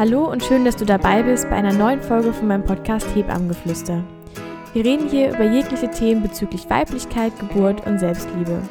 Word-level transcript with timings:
Hallo 0.00 0.32
und 0.32 0.42
schön, 0.42 0.64
dass 0.64 0.76
du 0.76 0.86
dabei 0.86 1.22
bist 1.22 1.50
bei 1.50 1.56
einer 1.56 1.74
neuen 1.74 2.00
Folge 2.00 2.32
von 2.32 2.48
meinem 2.48 2.64
Podcast 2.64 3.06
Hebammengeflüster. 3.14 4.02
Wir 4.72 4.82
reden 4.82 5.10
hier 5.10 5.28
über 5.28 5.44
jegliche 5.44 5.90
Themen 5.90 6.22
bezüglich 6.22 6.70
Weiblichkeit, 6.70 7.38
Geburt 7.38 7.86
und 7.86 7.98
Selbstliebe. 7.98 8.62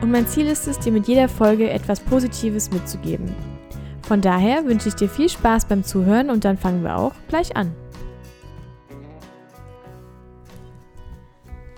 Und 0.00 0.10
mein 0.10 0.26
Ziel 0.26 0.46
ist 0.46 0.66
es, 0.66 0.78
dir 0.78 0.90
mit 0.90 1.06
jeder 1.06 1.28
Folge 1.28 1.68
etwas 1.68 2.00
Positives 2.00 2.70
mitzugeben. 2.70 3.34
Von 4.00 4.22
daher 4.22 4.64
wünsche 4.64 4.88
ich 4.88 4.94
dir 4.94 5.10
viel 5.10 5.28
Spaß 5.28 5.66
beim 5.66 5.84
Zuhören 5.84 6.30
und 6.30 6.46
dann 6.46 6.56
fangen 6.56 6.82
wir 6.82 6.96
auch 6.96 7.12
gleich 7.28 7.54
an. 7.54 7.72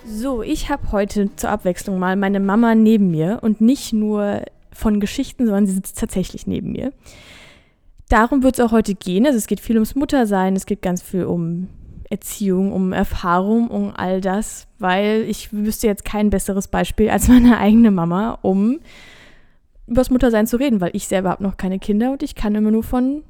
So, 0.05 0.41
ich 0.41 0.69
habe 0.69 0.93
heute 0.93 1.35
zur 1.35 1.49
Abwechslung 1.49 1.99
mal 1.99 2.15
meine 2.15 2.39
Mama 2.39 2.75
neben 2.75 3.11
mir 3.11 3.39
und 3.41 3.59
nicht 3.59 3.91
nur 3.91 4.43
von 4.71 5.01
Geschichten, 5.01 5.47
sondern 5.47 5.67
sie 5.67 5.73
sitzt 5.73 5.99
tatsächlich 5.99 6.47
neben 6.47 6.71
mir. 6.71 6.93
Darum 8.09 8.43
wird 8.43 8.55
es 8.55 8.65
auch 8.65 8.71
heute 8.71 8.95
gehen. 8.95 9.25
Also 9.25 9.37
es 9.37 9.47
geht 9.47 9.59
viel 9.59 9.75
ums 9.75 9.95
Muttersein, 9.95 10.55
es 10.55 10.65
geht 10.65 10.81
ganz 10.81 11.01
viel 11.01 11.25
um 11.25 11.67
Erziehung, 12.09 12.71
um 12.71 12.93
Erfahrung, 12.93 13.69
um 13.69 13.91
all 13.95 14.21
das, 14.21 14.67
weil 14.77 15.25
ich 15.27 15.51
wüsste 15.51 15.87
jetzt 15.87 16.05
kein 16.05 16.29
besseres 16.29 16.67
Beispiel 16.67 17.09
als 17.09 17.27
meine 17.27 17.57
eigene 17.57 17.91
Mama, 17.91 18.37
um 18.41 18.79
über 19.87 20.01
das 20.01 20.09
Muttersein 20.09 20.47
zu 20.47 20.57
reden, 20.57 20.81
weil 20.81 20.91
ich 20.93 21.07
selber 21.07 21.29
habe 21.29 21.43
noch 21.43 21.57
keine 21.57 21.79
Kinder 21.79 22.11
und 22.11 22.23
ich 22.23 22.35
kann 22.35 22.55
immer 22.55 22.71
nur 22.71 22.83
von 22.83 23.23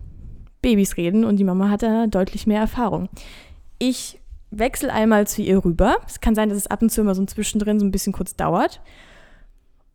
Babys 0.62 0.98
reden 0.98 1.26
und 1.26 1.38
die 1.38 1.44
Mama 1.44 1.70
hat 1.70 1.84
da 1.84 2.08
deutlich 2.08 2.48
mehr 2.48 2.60
Erfahrung. 2.60 3.10
Ich 3.78 4.20
wechsle 4.52 4.92
einmal 4.92 5.28
zu 5.28 5.42
ihr 5.42 5.64
rüber. 5.64 5.98
Es 6.08 6.22
kann 6.22 6.36
sein, 6.36 6.50
dass 6.50 6.58
es 6.58 6.68
ab 6.68 6.82
und 6.82 6.90
zu 6.90 7.02
immer 7.02 7.16
so 7.16 7.21
ein 7.21 7.27
Zwischendrin 7.27 7.80
so 7.80 7.86
ein 7.86 7.92
bisschen 7.92 8.14
kurz 8.14 8.36
dauert. 8.36 8.82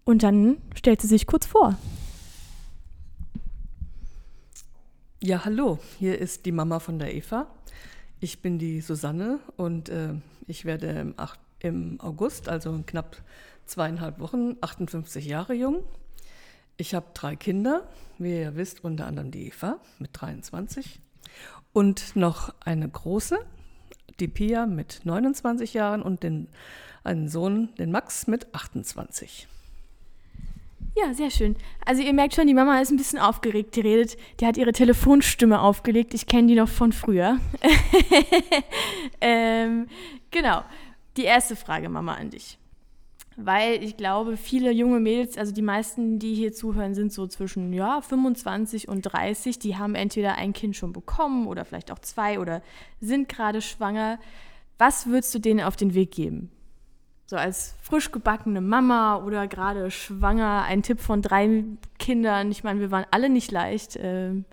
Und 0.05 0.23
dann 0.23 0.59
stellt 0.75 1.01
sie 1.01 1.07
sich 1.07 1.27
kurz 1.27 1.47
vor. 1.47 1.77
Ja, 5.23 5.45
hallo, 5.45 5.79
hier 5.99 6.19
ist 6.19 6.47
die 6.47 6.53
Mama 6.53 6.79
von 6.79 6.99
der 6.99 7.15
Eva. 7.15 7.47
Ich 8.21 8.41
bin 8.41 8.59
die 8.59 8.81
Susanne 8.81 9.39
und 9.59 9.91
äh, 9.91 10.15
ich 10.47 10.65
werde 10.65 10.87
im, 10.87 11.13
acht, 11.19 11.39
im, 11.59 12.01
August, 12.01 12.49
also 12.49 12.73
in 12.73 12.87
knapp 12.87 13.19
zweieinhalb 13.67 14.19
Wochen, 14.19 14.57
58 14.63 15.27
Jahre 15.27 15.53
jung. 15.53 15.85
Ich 16.79 16.95
habe 16.95 17.09
drei 17.13 17.37
Kinder, 17.37 17.87
wie 18.17 18.41
ihr 18.41 18.57
wisst, 18.57 18.83
unter 18.83 19.07
anderem 19.07 19.31
die 19.31 19.49
Eva 19.49 19.79
mit 19.99 20.09
23 20.15 21.03
und 21.75 22.17
noch 22.17 22.55
eine 22.61 22.89
große, 22.89 23.39
die 24.21 24.29
Pia 24.29 24.65
mit 24.65 25.03
29 25.05 25.75
Jahren 25.75 26.01
und 26.01 26.23
den, 26.23 26.49
einen 27.05 27.29
Sohn, 27.29 27.75
den 27.75 27.91
Max 27.91 28.27
mit 28.27 28.55
28. 28.55 29.49
Ja, 31.03 31.15
sehr 31.15 31.31
schön. 31.31 31.57
Also 31.87 32.03
ihr 32.03 32.13
merkt 32.13 32.35
schon, 32.35 32.47
die 32.47 32.55
Mama 32.55 32.81
ist 32.81 32.91
ein 32.91 32.97
bisschen 32.97 33.19
aufgeregt. 33.19 33.77
Die 33.77 33.81
redet, 33.81 34.17
die 34.41 34.47
hat 34.47 34.57
ihre 34.57 34.73
Telefonstimme 34.73 35.61
aufgelegt. 35.61 36.15
Ich 36.15 36.27
kenne 36.27 36.49
die 36.49 36.55
noch 36.55 36.69
von 36.69 36.93
früher. 36.93 37.39
ähm, 39.21 39.87
genau. 40.31 40.63
Die 41.17 41.25
erste 41.25 41.57
Frage, 41.57 41.89
Mama, 41.89 42.15
an 42.15 42.31
dich. 42.31 42.59
Weil 43.37 43.83
ich 43.83 43.97
glaube, 43.97 44.37
viele 44.37 44.71
junge 44.71 45.01
Mädels, 45.01 45.39
also 45.39 45.53
die 45.53 45.63
meisten, 45.63 46.19
die 46.19 46.35
hier 46.35 46.53
zuhören, 46.53 46.95
sind 46.95 47.13
so 47.13 47.27
zwischen 47.27 47.73
ja, 47.73 48.03
25 48.03 48.89
und 48.89 49.03
30. 49.03 49.59
Die 49.59 49.77
haben 49.77 49.95
entweder 49.95 50.35
ein 50.35 50.53
Kind 50.53 50.77
schon 50.77 50.93
bekommen 50.93 51.47
oder 51.47 51.65
vielleicht 51.65 51.91
auch 51.91 52.01
zwei 52.01 52.39
oder 52.39 52.63
sind 53.01 53.29
gerade 53.29 53.63
schwanger. 53.63 54.19
Was 54.77 55.07
würdest 55.07 55.35
du 55.35 55.39
denen 55.39 55.61
auf 55.61 55.77
den 55.77 55.95
Weg 55.95 56.11
geben? 56.11 56.51
So 57.31 57.37
als 57.37 57.77
frisch 57.81 58.11
gebackene 58.11 58.61
Mama 58.61 59.23
oder 59.25 59.47
gerade 59.47 59.93
schwanger, 59.93 60.65
ein 60.67 60.83
Tipp 60.83 60.99
von 60.99 61.23
drei 61.23 61.63
Kindern. 62.01 62.51
Ich 62.51 62.65
meine, 62.65 62.81
wir 62.81 62.91
waren 62.91 63.07
alle 63.13 63.31
nicht 63.31 63.53
leicht. 63.53 63.97
Ähm, 64.03 64.47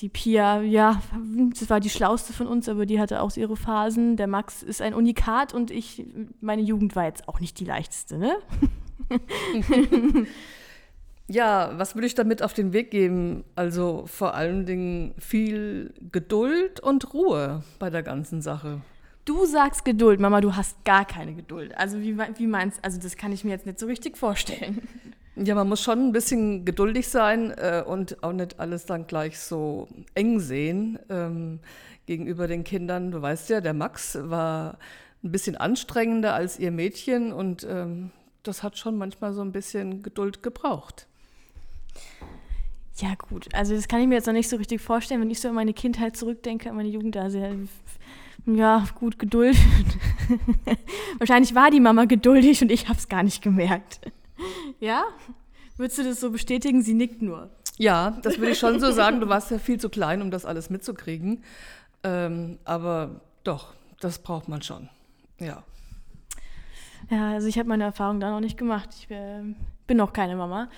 die 0.00 0.08
Pia, 0.08 0.62
ja, 0.62 1.00
das 1.50 1.70
war 1.70 1.78
die 1.78 1.90
schlauste 1.90 2.32
von 2.32 2.48
uns, 2.48 2.68
aber 2.68 2.86
die 2.86 2.98
hatte 2.98 3.22
auch 3.22 3.36
ihre 3.36 3.56
Phasen. 3.56 4.16
Der 4.16 4.26
Max 4.26 4.64
ist 4.64 4.82
ein 4.82 4.94
Unikat 4.94 5.54
und 5.54 5.70
ich, 5.70 6.04
meine 6.40 6.62
Jugend 6.62 6.96
war 6.96 7.04
jetzt 7.04 7.28
auch 7.28 7.38
nicht 7.38 7.60
die 7.60 7.66
leichteste, 7.66 8.18
ne? 8.18 8.34
ja, 11.28 11.70
was 11.76 11.94
würde 11.94 12.08
ich 12.08 12.16
damit 12.16 12.42
auf 12.42 12.52
den 12.52 12.72
Weg 12.72 12.90
geben? 12.90 13.44
Also 13.54 14.06
vor 14.06 14.34
allen 14.34 14.66
Dingen 14.66 15.14
viel 15.18 15.94
Geduld 16.10 16.80
und 16.80 17.14
Ruhe 17.14 17.62
bei 17.78 17.90
der 17.90 18.02
ganzen 18.02 18.42
Sache. 18.42 18.80
Du 19.24 19.46
sagst 19.46 19.84
Geduld, 19.84 20.18
Mama, 20.18 20.40
du 20.40 20.56
hast 20.56 20.84
gar 20.84 21.04
keine 21.04 21.34
Geduld. 21.34 21.76
Also 21.78 22.00
wie, 22.00 22.18
wie 22.18 22.46
meinst 22.46 22.84
Also 22.84 23.00
das 23.00 23.16
kann 23.16 23.32
ich 23.32 23.44
mir 23.44 23.50
jetzt 23.50 23.66
nicht 23.66 23.78
so 23.78 23.86
richtig 23.86 24.16
vorstellen. 24.16 24.86
Ja, 25.34 25.54
man 25.54 25.66
muss 25.66 25.82
schon 25.82 26.08
ein 26.08 26.12
bisschen 26.12 26.66
geduldig 26.66 27.08
sein 27.08 27.52
äh, 27.52 27.82
und 27.86 28.22
auch 28.22 28.34
nicht 28.34 28.60
alles 28.60 28.84
dann 28.84 29.06
gleich 29.06 29.38
so 29.38 29.88
eng 30.14 30.40
sehen 30.40 30.98
ähm, 31.08 31.60
gegenüber 32.04 32.46
den 32.46 32.64
Kindern. 32.64 33.10
Du 33.10 33.22
weißt 33.22 33.48
ja, 33.48 33.62
der 33.62 33.72
Max 33.72 34.18
war 34.20 34.76
ein 35.24 35.32
bisschen 35.32 35.56
anstrengender 35.56 36.34
als 36.34 36.58
ihr 36.58 36.70
Mädchen 36.70 37.32
und 37.32 37.66
ähm, 37.68 38.10
das 38.42 38.62
hat 38.62 38.76
schon 38.76 38.98
manchmal 38.98 39.32
so 39.32 39.40
ein 39.40 39.52
bisschen 39.52 40.02
Geduld 40.02 40.42
gebraucht. 40.42 41.06
Ja, 42.96 43.14
gut. 43.14 43.48
Also, 43.54 43.74
das 43.74 43.88
kann 43.88 44.00
ich 44.00 44.06
mir 44.06 44.16
jetzt 44.16 44.26
noch 44.26 44.34
nicht 44.34 44.48
so 44.48 44.56
richtig 44.56 44.80
vorstellen, 44.82 45.20
wenn 45.22 45.30
ich 45.30 45.40
so 45.40 45.48
an 45.48 45.54
meine 45.54 45.72
Kindheit 45.72 46.16
zurückdenke, 46.16 46.68
an 46.68 46.76
meine 46.76 46.88
Jugend. 46.88 47.16
Also, 47.16 47.38
ja, 48.46 48.84
gut, 48.98 49.18
Geduld. 49.18 49.56
Wahrscheinlich 51.18 51.54
war 51.54 51.70
die 51.70 51.80
Mama 51.80 52.04
geduldig 52.06 52.62
und 52.62 52.70
ich 52.70 52.88
habe 52.88 52.98
es 52.98 53.08
gar 53.08 53.22
nicht 53.22 53.42
gemerkt. 53.42 54.00
Ja? 54.80 55.04
Würdest 55.76 55.98
du 55.98 56.04
das 56.04 56.20
so 56.20 56.30
bestätigen? 56.30 56.82
Sie 56.82 56.94
nickt 56.94 57.22
nur. 57.22 57.50
Ja, 57.78 58.18
das 58.22 58.38
würde 58.38 58.52
ich 58.52 58.58
schon 58.58 58.80
so 58.80 58.90
sagen. 58.90 59.20
Du 59.20 59.28
warst 59.28 59.50
ja 59.50 59.58
viel 59.58 59.78
zu 59.78 59.88
klein, 59.88 60.22
um 60.22 60.30
das 60.30 60.44
alles 60.44 60.70
mitzukriegen. 60.70 61.42
Ähm, 62.02 62.58
aber 62.64 63.20
doch, 63.44 63.74
das 64.00 64.18
braucht 64.18 64.48
man 64.48 64.62
schon. 64.62 64.88
Ja. 65.38 65.62
Ja, 67.10 67.32
also 67.32 67.46
ich 67.46 67.58
habe 67.58 67.68
meine 67.68 67.84
Erfahrung 67.84 68.20
da 68.20 68.30
noch 68.30 68.40
nicht 68.40 68.56
gemacht. 68.56 68.90
Ich 68.96 69.10
äh, 69.10 69.42
bin 69.86 69.96
noch 69.96 70.12
keine 70.12 70.36
Mama. 70.36 70.68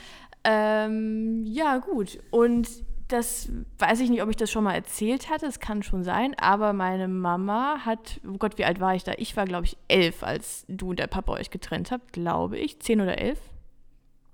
Ähm, 0.45 1.45
ja, 1.47 1.79
gut. 1.79 2.19
Und 2.31 2.69
das 3.15 3.49
weiß 3.79 4.01
ich 4.01 4.11
nicht, 4.11 4.23
ob 4.23 4.29
ich 4.29 4.37
das 4.37 4.51
schon 4.51 4.65
mal 4.65 4.75
erzählt 4.75 5.31
hatte, 5.31 5.47
es 5.47 5.61
kann 5.61 5.83
schon 5.83 6.03
sein, 6.03 6.35
aber 6.39 6.73
meine 6.73 7.09
Mama 7.09 7.79
hat, 7.85 8.21
oh 8.29 8.39
Gott, 8.39 8.59
wie 8.59 8.65
alt 8.65 8.81
war 8.81 8.95
ich 8.95 9.05
da? 9.05 9.13
Ich 9.17 9.37
war, 9.37 9.45
glaube 9.45 9.67
ich, 9.67 9.77
elf, 9.89 10.23
als 10.23 10.65
du 10.69 10.91
und 10.91 10.99
der 10.99 11.07
Papa 11.07 11.33
euch 11.33 11.51
getrennt 11.51 11.91
habt, 11.91 12.13
glaube 12.13 12.59
ich. 12.59 12.81
Zehn 12.81 13.01
oder 13.01 13.19
elf? 13.19 13.39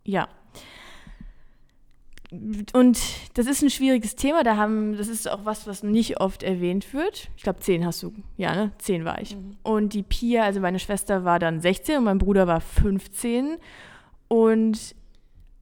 Ja. 0.04 0.28
Und 2.72 3.00
das 3.34 3.46
ist 3.46 3.62
ein 3.62 3.70
schwieriges 3.70 4.14
Thema, 4.14 4.44
da 4.44 4.56
haben, 4.56 4.96
das 4.96 5.08
ist 5.08 5.28
auch 5.28 5.44
was, 5.44 5.66
was 5.66 5.82
nicht 5.82 6.20
oft 6.20 6.42
erwähnt 6.42 6.94
wird. 6.94 7.28
Ich 7.36 7.42
glaube, 7.42 7.58
zehn 7.58 7.84
hast 7.84 8.02
du, 8.02 8.12
ja, 8.36 8.54
ne? 8.54 8.72
Zehn 8.78 9.04
war 9.04 9.20
ich. 9.20 9.36
Mhm. 9.36 9.56
Und 9.62 9.92
die 9.94 10.04
Pia, 10.04 10.44
also 10.44 10.60
meine 10.60 10.78
Schwester 10.78 11.24
war 11.24 11.38
dann 11.38 11.60
16 11.60 11.98
und 11.98 12.04
mein 12.04 12.18
Bruder 12.18 12.46
war 12.46 12.60
15. 12.60 13.58
Und 14.28 14.94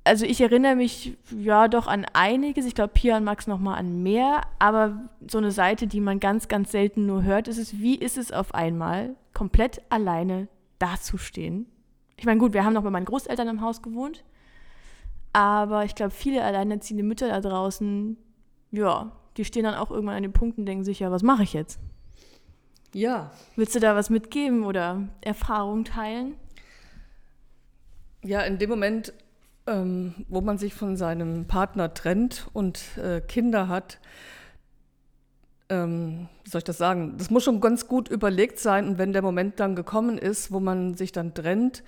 also 0.08 0.24
ich 0.24 0.40
erinnere 0.40 0.74
mich 0.74 1.16
ja 1.38 1.68
doch 1.68 1.86
an 1.86 2.06
einiges. 2.14 2.64
Ich 2.64 2.74
glaube, 2.74 2.92
Pia 2.94 3.18
und 3.18 3.24
Max 3.24 3.46
noch 3.46 3.58
mal 3.58 3.76
an 3.76 4.02
mehr. 4.02 4.40
Aber 4.58 5.08
so 5.28 5.38
eine 5.38 5.50
Seite, 5.50 5.86
die 5.86 6.00
man 6.00 6.18
ganz, 6.18 6.48
ganz 6.48 6.72
selten 6.72 7.06
nur 7.06 7.22
hört, 7.22 7.46
ist 7.46 7.58
es, 7.58 7.78
wie 7.78 7.94
ist 7.94 8.16
es 8.16 8.32
auf 8.32 8.54
einmal, 8.54 9.14
komplett 9.34 9.82
alleine 9.90 10.48
dazustehen? 10.78 11.66
Ich 12.16 12.24
meine, 12.24 12.40
gut, 12.40 12.54
wir 12.54 12.64
haben 12.64 12.72
noch 12.72 12.82
bei 12.82 12.90
meinen 12.90 13.04
Großeltern 13.04 13.48
im 13.48 13.60
Haus 13.60 13.82
gewohnt. 13.82 14.24
Aber 15.32 15.84
ich 15.84 15.94
glaube, 15.94 16.10
viele 16.10 16.42
alleinerziehende 16.42 17.04
Mütter 17.04 17.28
da 17.28 17.40
draußen, 17.40 18.16
ja, 18.72 19.12
die 19.36 19.44
stehen 19.44 19.64
dann 19.64 19.74
auch 19.74 19.90
irgendwann 19.90 20.16
an 20.16 20.22
den 20.22 20.32
Punkt 20.32 20.58
und 20.58 20.66
denken 20.66 20.84
sich, 20.84 21.00
ja, 21.00 21.10
was 21.10 21.22
mache 21.22 21.42
ich 21.42 21.52
jetzt? 21.52 21.78
Ja. 22.94 23.30
Willst 23.54 23.74
du 23.74 23.80
da 23.80 23.94
was 23.94 24.08
mitgeben 24.08 24.64
oder 24.64 25.06
Erfahrung 25.20 25.84
teilen? 25.84 26.34
Ja, 28.24 28.40
in 28.40 28.58
dem 28.58 28.70
Moment 28.70 29.12
ähm, 29.68 30.14
wo 30.28 30.40
man 30.40 30.58
sich 30.58 30.74
von 30.74 30.96
seinem 30.96 31.46
Partner 31.46 31.92
trennt 31.94 32.48
und 32.52 32.80
äh, 32.98 33.20
Kinder 33.20 33.68
hat, 33.68 33.98
ähm, 35.68 36.28
wie 36.44 36.50
soll 36.50 36.60
ich 36.60 36.64
das 36.64 36.78
sagen? 36.78 37.16
Das 37.18 37.30
muss 37.30 37.44
schon 37.44 37.60
ganz 37.60 37.86
gut 37.86 38.08
überlegt 38.08 38.58
sein. 38.58 38.88
Und 38.88 38.98
wenn 38.98 39.12
der 39.12 39.22
Moment 39.22 39.60
dann 39.60 39.76
gekommen 39.76 40.18
ist, 40.18 40.50
wo 40.50 40.60
man 40.60 40.94
sich 40.94 41.12
dann 41.12 41.34
trennt, 41.34 41.82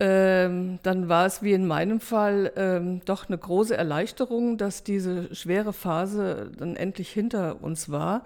ähm, 0.00 0.78
dann 0.82 1.08
war 1.08 1.26
es 1.26 1.42
wie 1.42 1.52
in 1.52 1.66
meinem 1.66 2.00
Fall 2.00 2.52
ähm, 2.56 3.00
doch 3.04 3.28
eine 3.28 3.38
große 3.38 3.76
Erleichterung, 3.76 4.58
dass 4.58 4.82
diese 4.84 5.34
schwere 5.34 5.72
Phase 5.72 6.50
dann 6.58 6.76
endlich 6.76 7.10
hinter 7.10 7.62
uns 7.62 7.90
war. 7.90 8.24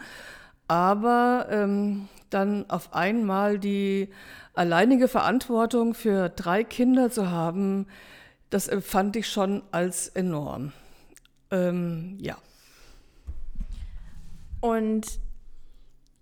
Aber 0.67 1.47
ähm, 1.51 2.09
dann 2.31 2.69
auf 2.69 2.95
einmal 2.95 3.59
die 3.59 4.09
alleinige 4.55 5.09
Verantwortung 5.09 5.95
für 5.95 6.29
drei 6.29 6.65
Kinder 6.65 7.11
zu 7.11 7.31
haben, 7.31 7.87
das 8.51 8.69
empfand 8.69 9.17
ich 9.17 9.29
schon 9.29 9.63
als 9.71 10.09
enorm. 10.09 10.73
Ähm, 11.51 12.17
ja. 12.21 12.37
Und 14.61 15.21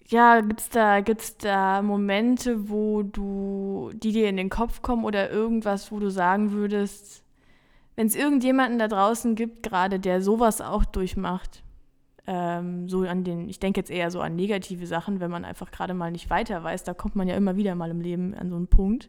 ja, 0.09 0.41
gibt 0.41 0.61
es 0.61 0.69
da, 0.69 1.01
gibt's 1.01 1.37
da 1.37 1.83
Momente, 1.83 2.69
wo 2.69 3.03
du, 3.03 3.91
die 3.95 4.13
dir 4.13 4.29
in 4.29 4.37
den 4.37 4.51
Kopf 4.51 4.83
kommen 4.83 5.05
oder 5.05 5.31
irgendwas, 5.31 5.91
wo 5.91 5.99
du 5.99 6.11
sagen 6.11 6.53
würdest, 6.53 7.25
wenn 7.97 8.07
es 8.07 8.15
irgendjemanden 8.15 8.79
da 8.79 8.89
draußen 8.89 9.35
gibt, 9.35 9.63
gerade 9.63 9.99
der 9.99 10.21
sowas 10.23 10.61
auch 10.61 10.85
durchmacht, 10.85 11.63
Ähm, 12.29 12.89
so 12.89 13.03
an 13.03 13.23
den, 13.23 13.49
ich 13.49 13.61
denke 13.61 13.79
jetzt 13.81 13.91
eher 13.91 14.11
so 14.11 14.21
an 14.21 14.35
negative 14.35 14.87
Sachen, 14.87 15.21
wenn 15.21 15.31
man 15.31 15.45
einfach 15.45 15.71
gerade 15.71 15.95
mal 15.95 16.11
nicht 16.11 16.29
weiter 16.29 16.63
weiß, 16.63 16.83
da 16.83 16.93
kommt 16.93 17.15
man 17.15 17.29
ja 17.29 17.37
immer 17.37 17.55
wieder 17.57 17.75
mal 17.77 17.91
im 17.91 18.01
Leben 18.01 18.35
an 18.35 18.51
so 18.51 18.57
einen 18.57 18.67
Punkt. 18.67 19.09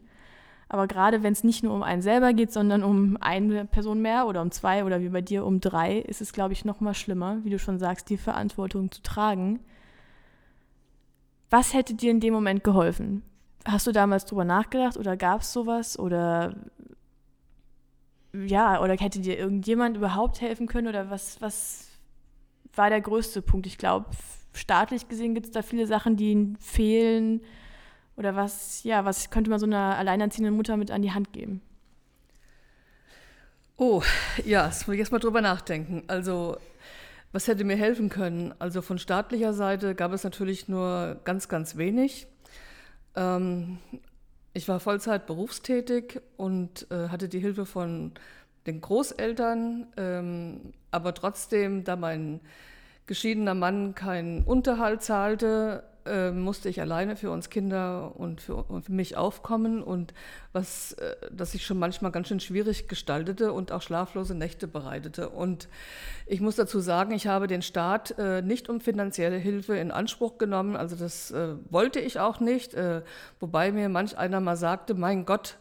Aber 0.68 0.86
gerade 0.86 1.22
wenn 1.22 1.32
es 1.32 1.44
nicht 1.44 1.62
nur 1.62 1.74
um 1.74 1.82
einen 1.82 2.02
selber 2.02 2.32
geht, 2.34 2.52
sondern 2.52 2.84
um 2.84 3.16
eine 3.20 3.64
Person 3.64 4.02
mehr 4.02 4.26
oder 4.26 4.42
um 4.42 4.50
zwei 4.50 4.84
oder 4.84 5.00
wie 5.00 5.08
bei 5.08 5.22
dir 5.22 5.46
um 5.46 5.60
drei, 5.60 5.98
ist 5.98 6.20
es, 6.20 6.32
glaube 6.32 6.52
ich, 6.52 6.64
noch 6.64 6.80
mal 6.80 6.94
schlimmer, 6.94 7.38
wie 7.42 7.50
du 7.50 7.58
schon 7.58 7.78
sagst, 7.78 8.10
die 8.10 8.18
Verantwortung 8.18 8.90
zu 8.90 9.02
tragen. 9.02 9.60
Was 11.48 11.72
hätte 11.72 11.94
dir 11.94 12.10
in 12.10 12.20
dem 12.20 12.34
Moment 12.34 12.64
geholfen? 12.64 13.22
Hast 13.64 13.86
du 13.86 13.92
damals 13.92 14.26
drüber 14.26 14.44
nachgedacht 14.44 14.98
oder 14.98 15.16
gab 15.16 15.40
es 15.40 15.52
sowas 15.52 15.98
oder 15.98 16.54
ja, 18.34 18.82
oder 18.82 18.94
hätte 18.94 19.20
dir 19.20 19.38
irgendjemand 19.38 19.96
überhaupt 19.96 20.40
helfen 20.42 20.66
können 20.66 20.86
oder 20.88 21.10
was, 21.10 21.40
was 21.40 21.88
war 22.74 22.90
der 22.90 23.00
größte 23.00 23.40
Punkt? 23.40 23.66
Ich 23.66 23.78
glaube, 23.78 24.06
staatlich 24.52 25.08
gesehen 25.08 25.34
gibt 25.34 25.46
es 25.46 25.52
da 25.52 25.62
viele 25.62 25.86
Sachen, 25.86 26.16
die 26.16 26.54
fehlen 26.60 27.40
oder 28.18 28.34
was, 28.34 28.82
ja, 28.82 29.04
was 29.04 29.30
könnte 29.30 29.48
man 29.48 29.60
so 29.60 29.66
einer 29.66 29.96
alleinerziehenden 29.96 30.54
Mutter 30.54 30.76
mit 30.76 30.90
an 30.90 31.02
die 31.02 31.12
Hand 31.12 31.32
geben? 31.32 31.62
Oh, 33.76 34.02
ja, 34.44 34.66
das 34.66 34.86
muss 34.86 34.94
ich 34.94 35.00
erst 35.00 35.12
mal 35.12 35.20
drüber 35.20 35.40
nachdenken. 35.40 36.02
Also, 36.08 36.56
was 37.30 37.46
hätte 37.46 37.62
mir 37.62 37.76
helfen 37.76 38.08
können? 38.08 38.52
Also 38.58 38.82
von 38.82 38.98
staatlicher 38.98 39.52
Seite 39.52 39.94
gab 39.94 40.12
es 40.12 40.24
natürlich 40.24 40.68
nur 40.68 41.20
ganz, 41.24 41.48
ganz 41.48 41.76
wenig. 41.76 42.26
Ähm, 43.14 43.78
ich 44.52 44.66
war 44.68 44.80
Vollzeit 44.80 45.26
berufstätig 45.26 46.20
und 46.36 46.90
äh, 46.90 47.10
hatte 47.10 47.28
die 47.28 47.38
Hilfe 47.38 47.66
von 47.66 48.14
den 48.66 48.80
Großeltern, 48.80 49.86
ähm, 49.96 50.72
aber 50.90 51.14
trotzdem, 51.14 51.84
da 51.84 51.94
mein 51.94 52.40
geschiedener 53.06 53.54
Mann 53.54 53.94
keinen 53.94 54.42
Unterhalt 54.42 55.02
zahlte, 55.02 55.84
äh, 56.08 56.32
musste 56.32 56.68
ich 56.68 56.80
alleine 56.80 57.16
für 57.16 57.30
uns 57.30 57.50
Kinder 57.50 58.14
und 58.16 58.40
für, 58.40 58.56
und 58.56 58.86
für 58.86 58.92
mich 58.92 59.16
aufkommen 59.16 59.82
und 59.82 60.14
was 60.52 60.92
äh, 60.94 61.16
das 61.30 61.52
sich 61.52 61.64
schon 61.64 61.78
manchmal 61.78 62.10
ganz 62.10 62.28
schön 62.28 62.40
schwierig 62.40 62.88
gestaltete 62.88 63.52
und 63.52 63.70
auch 63.70 63.82
schlaflose 63.82 64.34
Nächte 64.34 64.66
bereitete. 64.66 65.28
Und 65.28 65.68
ich 66.26 66.40
muss 66.40 66.56
dazu 66.56 66.80
sagen, 66.80 67.12
ich 67.12 67.26
habe 67.26 67.46
den 67.46 67.62
Staat 67.62 68.18
äh, 68.18 68.42
nicht 68.42 68.68
um 68.68 68.80
finanzielle 68.80 69.36
Hilfe 69.36 69.76
in 69.76 69.90
Anspruch 69.90 70.38
genommen. 70.38 70.76
Also 70.76 70.96
das 70.96 71.30
äh, 71.30 71.54
wollte 71.70 72.00
ich 72.00 72.18
auch 72.18 72.40
nicht, 72.40 72.74
äh, 72.74 73.02
wobei 73.40 73.72
mir 73.72 73.88
manch 73.88 74.16
einer 74.16 74.40
mal 74.40 74.56
sagte, 74.56 74.94
mein 74.94 75.26
Gott, 75.26 75.56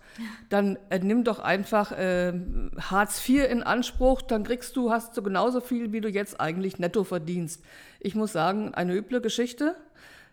dann 0.50 0.78
äh, 0.90 1.00
nimm 1.00 1.24
doch 1.24 1.40
einfach 1.40 1.92
Hartz 1.92 3.28
IV 3.28 3.50
in 3.50 3.64
Anspruch, 3.64 4.22
dann 4.22 4.44
kriegst 4.44 4.76
du, 4.76 4.92
hast 4.92 5.16
du 5.16 5.22
genauso 5.22 5.62
viel, 5.62 5.92
wie 5.92 6.02
du 6.02 6.10
jetzt 6.10 6.40
eigentlich 6.40 6.80
netto 6.80 7.04
verdienst. 7.04 7.64
Ich 8.00 8.16
muss 8.16 8.32
sagen, 8.32 8.74
eine 8.74 8.96
üble 8.96 9.22
Geschichte. 9.22 9.76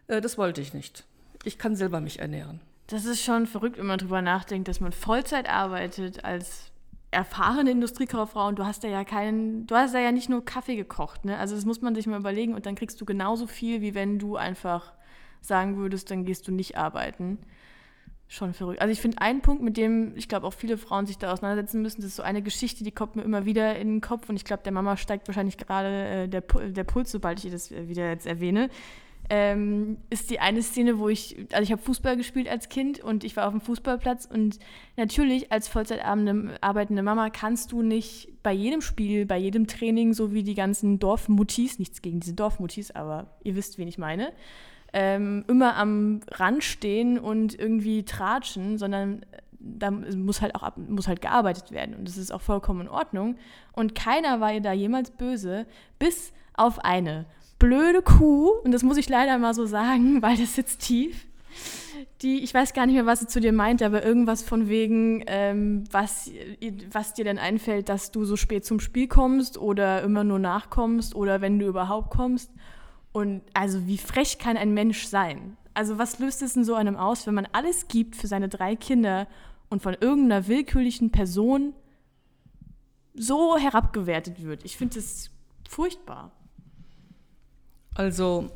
Äh, 0.09 0.21
das 0.21 0.39
wollte 0.39 0.61
ich 0.61 0.75
nicht. 0.75 1.05
Ich 1.45 1.59
kann 1.59 1.77
selber 1.77 2.01
mich 2.01 2.19
ernähren. 2.19 2.61
Das 2.87 3.05
ist 3.05 3.23
schon 3.23 3.47
verrückt, 3.47 3.79
wenn 3.79 3.87
man 3.87 3.99
darüber 3.99 4.23
nachdenkt, 4.23 4.69
dass 4.69 4.81
man 4.81 4.93
Vollzeit 4.93 5.49
arbeitet 5.49 6.25
als 6.25 6.71
erfahrene 7.11 7.71
Industriekauffrau 7.71 8.49
und 8.49 8.59
du 8.59 8.67
hast 8.67 8.85
da 8.85 8.89
ja 8.89 9.05
keinen, 9.05 9.67
du 9.67 9.75
hast 9.75 9.95
da 9.95 10.01
ja 10.01 10.13
nicht 10.13 10.29
nur 10.29 10.45
Kaffee 10.45 10.77
gekocht, 10.77 11.25
ne? 11.25 11.39
Also 11.39 11.55
das 11.55 11.65
muss 11.65 11.81
man 11.81 11.95
sich 11.95 12.07
mal 12.07 12.19
überlegen 12.19 12.55
und 12.55 12.67
dann 12.67 12.75
kriegst 12.75 13.01
du 13.01 13.05
genauso 13.05 13.47
viel, 13.47 13.81
wie 13.81 13.95
wenn 13.95 14.19
du 14.19 14.37
einfach 14.37 14.93
sagen 15.41 15.77
würdest, 15.77 16.11
dann 16.11 16.25
gehst 16.25 16.49
du 16.49 16.53
nicht 16.53 16.77
arbeiten. 16.77 17.39
Schon 18.27 18.53
verrückt. 18.53 18.81
Also 18.81 18.91
ich 18.91 19.01
finde 19.01 19.19
einen 19.21 19.43
Punkt, 19.43 19.63
mit 19.63 19.77
dem 19.77 20.17
ich 20.17 20.29
glaube 20.29 20.47
auch 20.47 20.55
viele 20.55 20.77
Frauen 20.77 21.07
sich 21.07 21.19
da 21.19 21.33
auseinandersetzen 21.33 21.83
müssen, 21.83 22.01
das 22.01 22.11
ist 22.11 22.17
so 22.17 22.23
eine 22.23 22.43
Geschichte, 22.43 22.83
die 22.83 22.91
kommt 22.91 23.17
mir 23.17 23.23
immer 23.23 23.45
wieder 23.45 23.77
in 23.77 23.89
den 23.89 24.01
Kopf 24.01 24.29
und 24.29 24.37
ich 24.37 24.45
glaube, 24.45 24.63
der 24.65 24.73
Mama 24.73 24.97
steigt 24.97 25.29
wahrscheinlich 25.29 25.57
gerade 25.57 26.25
äh, 26.25 26.29
der, 26.29 26.41
der 26.41 26.85
Puls, 26.85 27.13
sobald 27.13 27.45
ich 27.45 27.53
das 27.53 27.71
wieder 27.71 28.11
jetzt 28.11 28.27
erwähne 28.27 28.69
ähm, 29.31 29.97
ist 30.11 30.31
die 30.31 30.41
eine 30.41 30.63
Szene, 30.63 30.99
wo 30.99 31.09
ich, 31.09 31.47
also 31.53 31.63
ich 31.63 31.73
habe 31.73 31.81
Fußball 31.81 32.17
gespielt 32.17 32.49
als 32.49 32.69
Kind 32.69 33.01
und 33.01 33.25
ich 33.25 33.37
war 33.37 33.47
auf 33.47 33.53
dem 33.53 33.61
Fußballplatz 33.61 34.27
und 34.27 34.59
natürlich 34.97 35.51
als 35.51 35.69
Vollzeit 35.69 36.05
arbeitende 36.05 37.03
Mama 37.03 37.31
kannst 37.31 37.73
du 37.73 37.83
nicht 37.83 38.29
bei 38.43 38.53
jedem 38.53 38.83
Spiel, 38.83 39.25
bei 39.25 39.39
jedem 39.39 39.67
Training, 39.67 40.13
so 40.13 40.35
wie 40.35 40.43
die 40.43 40.55
ganzen 40.55 40.99
Dorfmuttis, 40.99 41.79
nichts 41.79 42.03
gegen 42.03 42.21
diese 42.21 42.35
Dorfmuttis, 42.35 42.91
aber 42.91 43.29
ihr 43.43 43.57
wisst, 43.57 43.79
wen 43.79 43.89
ich 43.89 43.97
meine, 43.99 44.33
ähm, 44.93 45.45
immer 45.49 45.77
am 45.77 46.21
Rand 46.31 46.63
stehen 46.63 47.19
und 47.19 47.59
irgendwie 47.59 48.05
tratschen, 48.05 48.77
sondern 48.79 49.25
da 49.59 49.91
muss 49.91 50.43
halt 50.43 50.55
auch 50.55 50.77
muss 50.77 51.09
halt 51.09 51.23
gearbeitet 51.23 51.73
werden 51.73 51.95
und 51.95 52.07
das 52.07 52.19
ist 52.19 52.33
auch 52.33 52.43
vollkommen 52.43 52.83
in 52.83 52.89
Ordnung. 52.89 53.37
Und 53.73 53.95
keiner 53.95 54.41
war 54.41 54.53
ihr 54.53 54.61
da 54.61 54.73
jemals 54.73 55.11
böse, 55.11 55.67
bis 55.99 56.33
auf 56.53 56.85
eine 56.85 57.25
blöde 57.65 58.03
Kuh, 58.03 58.51
und 58.63 58.73
das 58.73 58.83
muss 58.83 58.99
ich 58.99 59.09
leider 59.09 59.39
mal 59.39 59.55
so 59.55 59.65
sagen, 59.65 60.21
weil 60.23 60.37
das 60.37 60.55
sitzt 60.55 60.81
tief, 60.81 61.27
die, 62.21 62.43
ich 62.43 62.53
weiß 62.53 62.75
gar 62.75 62.87
nicht 62.87 62.95
mehr, 62.95 63.07
was 63.07 63.21
sie 63.21 63.27
zu 63.27 63.41
dir 63.41 63.53
meint, 63.53 63.83
aber 63.83 64.05
irgendwas 64.05 64.43
von 64.43 64.69
wegen, 64.69 65.25
ähm, 65.27 65.85
was, 65.91 66.31
was 66.91 67.15
dir 67.15 67.25
denn 67.25 67.39
einfällt, 67.39 67.89
dass 67.89 68.11
du 68.11 68.25
so 68.25 68.37
spät 68.37 68.65
zum 68.65 68.81
Spiel 68.81 69.09
kommst 69.09 69.59
oder 69.59 70.03
immer 70.03 70.25
nur 70.25 70.39
nachkommst 70.39 71.15
oder 71.15 71.41
wenn 71.41 71.59
du 71.59 71.67
überhaupt 71.67 72.11
kommst. 72.11 72.51
Und 73.13 73.43
also 73.53 73.87
wie 73.87 73.99
frech 73.99 74.39
kann 74.39 74.57
ein 74.57 74.75
Mensch 74.75 75.07
sein? 75.07 75.57
Also 75.73 75.99
was 75.99 76.19
löst 76.19 76.43
es 76.43 76.57
in 76.57 76.65
so 76.65 76.75
einem 76.75 76.97
aus, 76.97 77.27
wenn 77.27 77.35
man 77.35 77.49
alles 77.53 77.89
gibt 77.89 78.17
für 78.17 78.27
seine 78.27 78.49
drei 78.49 78.77
Kinder 78.77 79.27
und 79.71 79.83
von 79.83 79.95
irgendeiner 79.99 80.47
willkürlichen 80.49 81.11
Person 81.11 81.75
so 83.15 83.57
herabgewertet 83.57 84.43
wird? 84.43 84.65
Ich 84.65 84.77
finde 84.77 84.97
das 84.97 85.31
furchtbar. 85.69 86.33
Also, 87.95 88.51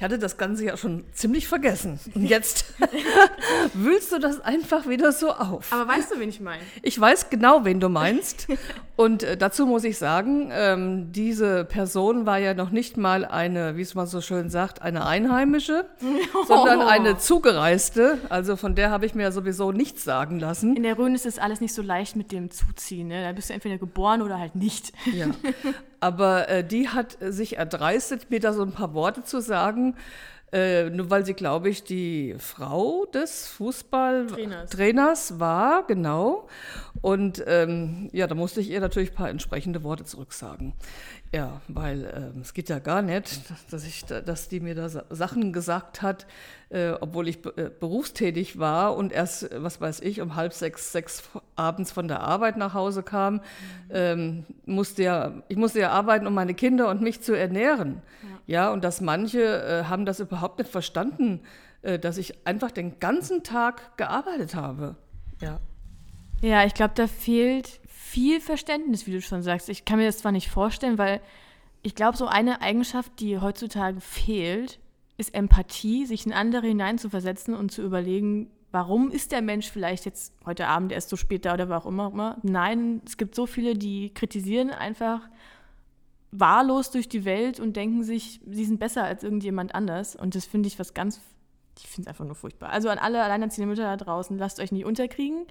ich 0.00 0.04
hatte 0.04 0.18
das 0.18 0.38
Ganze 0.38 0.64
ja 0.64 0.78
schon 0.78 1.04
ziemlich 1.12 1.46
vergessen. 1.46 2.00
Und 2.14 2.24
jetzt 2.24 2.72
wühlst 3.74 4.10
du 4.12 4.18
das 4.18 4.40
einfach 4.40 4.88
wieder 4.88 5.12
so 5.12 5.30
auf. 5.30 5.70
Aber 5.74 5.86
weißt 5.86 6.12
du, 6.12 6.20
wen 6.20 6.30
ich 6.30 6.40
meine? 6.40 6.62
Ich 6.80 6.98
weiß 6.98 7.28
genau, 7.28 7.66
wen 7.66 7.80
du 7.80 7.90
meinst. 7.90 8.46
Und 8.96 9.22
äh, 9.24 9.36
dazu 9.36 9.66
muss 9.66 9.84
ich 9.84 9.98
sagen, 9.98 10.48
ähm, 10.54 11.12
diese 11.12 11.66
Person 11.66 12.24
war 12.24 12.38
ja 12.38 12.54
noch 12.54 12.70
nicht 12.70 12.96
mal 12.96 13.26
eine, 13.26 13.76
wie 13.76 13.82
es 13.82 13.94
man 13.94 14.06
so 14.06 14.22
schön 14.22 14.48
sagt, 14.48 14.80
eine 14.80 15.04
Einheimische, 15.04 15.84
oh. 16.02 16.44
sondern 16.48 16.80
eine 16.80 17.18
Zugereiste. 17.18 18.16
Also 18.30 18.56
von 18.56 18.74
der 18.74 18.90
habe 18.90 19.04
ich 19.04 19.14
mir 19.14 19.24
ja 19.24 19.32
sowieso 19.32 19.70
nichts 19.70 20.02
sagen 20.02 20.40
lassen. 20.40 20.76
In 20.76 20.82
der 20.82 20.96
Rhön 20.96 21.14
ist 21.14 21.26
das 21.26 21.38
alles 21.38 21.60
nicht 21.60 21.74
so 21.74 21.82
leicht 21.82 22.16
mit 22.16 22.32
dem 22.32 22.50
Zuziehen. 22.50 23.08
Ne? 23.08 23.22
Da 23.22 23.32
bist 23.32 23.50
du 23.50 23.52
entweder 23.52 23.76
geboren 23.76 24.22
oder 24.22 24.38
halt 24.38 24.54
nicht. 24.54 24.92
Ja. 25.12 25.26
Aber 26.00 26.48
äh, 26.48 26.64
die 26.64 26.88
hat 26.88 27.18
sich 27.20 27.56
erdreistet, 27.56 28.30
mir 28.30 28.40
da 28.40 28.52
so 28.52 28.62
ein 28.62 28.72
paar 28.72 28.94
Worte 28.94 29.22
zu 29.22 29.40
sagen, 29.40 29.96
äh, 30.52 30.90
nur 30.90 31.10
weil 31.10 31.24
sie, 31.24 31.34
glaube 31.34 31.68
ich, 31.68 31.84
die 31.84 32.34
Frau 32.38 33.06
des 33.06 33.46
Fußballtrainers 33.48 35.38
war, 35.38 35.86
genau. 35.86 36.48
Und 37.02 37.42
ähm, 37.46 38.10
ja, 38.12 38.26
da 38.26 38.34
musste 38.34 38.60
ich 38.60 38.70
ihr 38.70 38.80
natürlich 38.80 39.12
ein 39.12 39.14
paar 39.14 39.30
entsprechende 39.30 39.82
Worte 39.82 40.04
zurücksagen. 40.04 40.74
Ja, 41.32 41.60
weil 41.68 42.04
äh, 42.04 42.40
es 42.40 42.52
geht 42.52 42.68
ja 42.68 42.78
gar 42.78 43.00
nicht, 43.02 43.40
dass, 43.70 43.86
ich, 43.86 44.04
dass 44.04 44.48
die 44.48 44.60
mir 44.60 44.74
da 44.74 44.88
Sachen 44.88 45.52
gesagt 45.52 46.02
hat, 46.02 46.26
äh, 46.68 46.90
obwohl 47.00 47.28
ich 47.28 47.38
äh, 47.56 47.70
berufstätig 47.78 48.58
war 48.58 48.96
und 48.96 49.12
erst, 49.12 49.48
was 49.56 49.80
weiß 49.80 50.00
ich, 50.00 50.20
um 50.20 50.36
halb 50.36 50.52
sechs, 50.52 50.92
sechs 50.92 51.22
abends 51.56 51.90
von 51.90 52.06
der 52.06 52.20
Arbeit 52.20 52.58
nach 52.58 52.74
Hause 52.74 53.02
kam. 53.02 53.34
Mhm. 53.34 53.40
Ähm, 53.90 54.44
musste 54.66 55.02
ja, 55.02 55.42
ich 55.48 55.56
musste 55.56 55.80
ja 55.80 55.90
arbeiten, 55.90 56.26
um 56.26 56.34
meine 56.34 56.54
Kinder 56.54 56.90
und 56.90 57.00
mich 57.00 57.22
zu 57.22 57.32
ernähren. 57.32 58.02
Ja, 58.46 58.64
ja 58.64 58.72
und 58.72 58.84
dass 58.84 59.00
manche 59.00 59.40
äh, 59.40 59.84
haben 59.84 60.04
das 60.04 60.20
überhaupt 60.20 60.58
nicht 60.58 60.70
verstanden, 60.70 61.40
äh, 61.80 61.98
dass 61.98 62.18
ich 62.18 62.46
einfach 62.46 62.70
den 62.70 62.98
ganzen 62.98 63.42
Tag 63.42 63.96
gearbeitet 63.96 64.54
habe. 64.54 64.96
Ja. 65.40 65.60
Ja, 66.40 66.64
ich 66.64 66.74
glaube, 66.74 66.94
da 66.94 67.06
fehlt 67.06 67.80
viel 67.86 68.40
Verständnis, 68.40 69.06
wie 69.06 69.12
du 69.12 69.20
schon 69.20 69.42
sagst. 69.42 69.68
Ich 69.68 69.84
kann 69.84 69.98
mir 69.98 70.06
das 70.06 70.18
zwar 70.18 70.32
nicht 70.32 70.48
vorstellen, 70.48 70.98
weil 70.98 71.20
ich 71.82 71.94
glaube, 71.94 72.16
so 72.16 72.26
eine 72.26 72.62
Eigenschaft, 72.62 73.12
die 73.20 73.38
heutzutage 73.38 74.00
fehlt, 74.00 74.80
ist 75.16 75.34
Empathie, 75.34 76.06
sich 76.06 76.24
in 76.24 76.32
andere 76.32 76.66
hineinzuversetzen 76.66 77.54
und 77.54 77.70
zu 77.70 77.82
überlegen, 77.82 78.50
warum 78.72 79.10
ist 79.10 79.32
der 79.32 79.42
Mensch 79.42 79.70
vielleicht 79.70 80.06
jetzt 80.06 80.34
heute 80.46 80.66
Abend 80.66 80.92
erst 80.92 81.10
so 81.10 81.16
spät 81.16 81.44
da 81.44 81.54
oder 81.54 81.68
war 81.68 81.82
auch 81.82 81.86
immer, 81.86 82.10
immer. 82.10 82.38
Nein, 82.42 83.02
es 83.04 83.18
gibt 83.18 83.34
so 83.34 83.46
viele, 83.46 83.74
die 83.74 84.14
kritisieren 84.14 84.70
einfach 84.70 85.28
wahllos 86.32 86.90
durch 86.90 87.08
die 87.08 87.24
Welt 87.24 87.60
und 87.60 87.76
denken 87.76 88.02
sich, 88.02 88.40
sie 88.48 88.64
sind 88.64 88.78
besser 88.78 89.04
als 89.04 89.22
irgendjemand 89.22 89.74
anders. 89.74 90.16
Und 90.16 90.34
das 90.34 90.46
finde 90.46 90.68
ich 90.68 90.78
was 90.78 90.94
ganz, 90.94 91.20
ich 91.78 91.86
finde 91.86 92.02
es 92.02 92.08
einfach 92.08 92.24
nur 92.24 92.34
furchtbar. 92.34 92.70
Also 92.70 92.88
an 92.88 92.98
alle 92.98 93.22
alleinerziehenden 93.22 93.68
Mütter 93.68 93.84
da 93.84 93.96
draußen, 94.02 94.38
lasst 94.38 94.58
euch 94.58 94.72
nicht 94.72 94.86
unterkriegen 94.86 95.46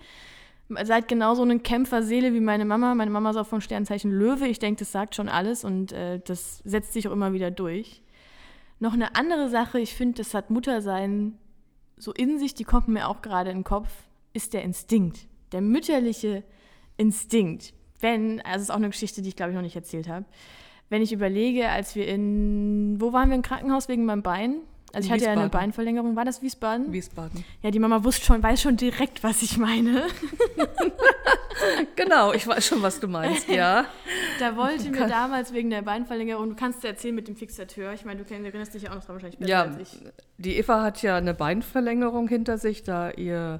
seid 0.83 1.07
genauso 1.07 1.41
eine 1.41 1.59
Kämpferseele 1.59 2.33
wie 2.33 2.39
meine 2.39 2.65
Mama. 2.65 2.93
Meine 2.95 3.11
Mama 3.11 3.31
ist 3.31 3.37
auch 3.37 3.47
von 3.47 3.61
Sternzeichen 3.61 4.11
Löwe. 4.11 4.47
Ich 4.47 4.59
denke, 4.59 4.79
das 4.79 4.91
sagt 4.91 5.15
schon 5.15 5.29
alles 5.29 5.63
und 5.63 5.91
äh, 5.91 6.19
das 6.23 6.59
setzt 6.59 6.93
sich 6.93 7.07
auch 7.07 7.11
immer 7.11 7.33
wieder 7.33 7.51
durch. 7.51 8.01
Noch 8.79 8.93
eine 8.93 9.15
andere 9.15 9.49
Sache, 9.49 9.79
ich 9.79 9.93
finde, 9.93 10.19
das 10.19 10.33
hat 10.33 10.49
Muttersein 10.49 11.37
so 11.97 12.13
in 12.13 12.39
sich, 12.39 12.53
die 12.53 12.63
kommt 12.63 12.87
mir 12.87 13.09
auch 13.09 13.21
gerade 13.21 13.49
in 13.49 13.59
den 13.59 13.63
Kopf, 13.63 13.89
ist 14.31 14.53
der 14.53 14.63
Instinkt. 14.63 15.27
Der 15.51 15.61
mütterliche 15.61 16.43
Instinkt. 16.95 17.73
Wenn, 17.99 18.39
also 18.41 18.63
ist 18.63 18.69
auch 18.69 18.75
eine 18.75 18.89
Geschichte, 18.89 19.21
die 19.21 19.29
ich 19.29 19.35
glaube 19.35 19.51
ich 19.51 19.55
noch 19.55 19.63
nicht 19.63 19.75
erzählt 19.75 20.07
habe. 20.07 20.25
wenn 20.89 21.01
ich 21.01 21.11
überlege, 21.11 21.69
als 21.69 21.95
wir 21.95 22.07
in, 22.07 22.99
wo 22.99 23.11
waren 23.13 23.29
wir 23.29 23.35
im 23.35 23.41
Krankenhaus 23.41 23.89
wegen 23.89 24.05
meinem 24.05 24.23
Bein? 24.23 24.61
Also 24.93 25.07
ich 25.07 25.11
hatte 25.11 25.25
ja 25.25 25.31
eine 25.31 25.49
Beinverlängerung. 25.49 26.15
War 26.15 26.25
das 26.25 26.41
Wiesbaden? 26.41 26.91
Wiesbaden. 26.91 27.43
Ja, 27.61 27.71
die 27.71 27.79
Mama 27.79 28.03
wusste 28.03 28.25
schon, 28.25 28.41
weiß 28.41 28.61
schon 28.61 28.77
direkt, 28.77 29.23
was 29.23 29.41
ich 29.41 29.57
meine. 29.57 30.07
genau, 31.95 32.33
ich 32.33 32.47
weiß 32.47 32.65
schon, 32.65 32.81
was 32.81 32.99
du 32.99 33.07
meinst, 33.07 33.47
ja. 33.49 33.85
da 34.39 34.55
wollte 34.55 34.89
mir 34.89 35.07
damals 35.07 35.53
wegen 35.53 35.69
der 35.69 35.81
Beinverlängerung, 35.81 36.49
du 36.49 36.55
kannst 36.55 36.83
dir 36.83 36.89
erzählen 36.89 37.15
mit 37.15 37.27
dem 37.27 37.35
Fixateur, 37.35 37.93
ich 37.93 38.05
meine, 38.05 38.23
du 38.23 38.33
erinnerst 38.33 38.73
dich 38.73 38.83
ja 38.83 38.91
auch 38.91 38.95
noch 38.95 39.05
dran 39.05 39.15
wahrscheinlich 39.15 39.39
besser 39.39 39.51
ja, 39.51 39.63
als 39.63 39.77
ich. 39.77 39.99
Die 40.37 40.57
Eva 40.57 40.81
hat 40.83 41.01
ja 41.01 41.17
eine 41.17 41.33
Beinverlängerung 41.33 42.27
hinter 42.27 42.57
sich, 42.57 42.83
da 42.83 43.11
ihr 43.11 43.59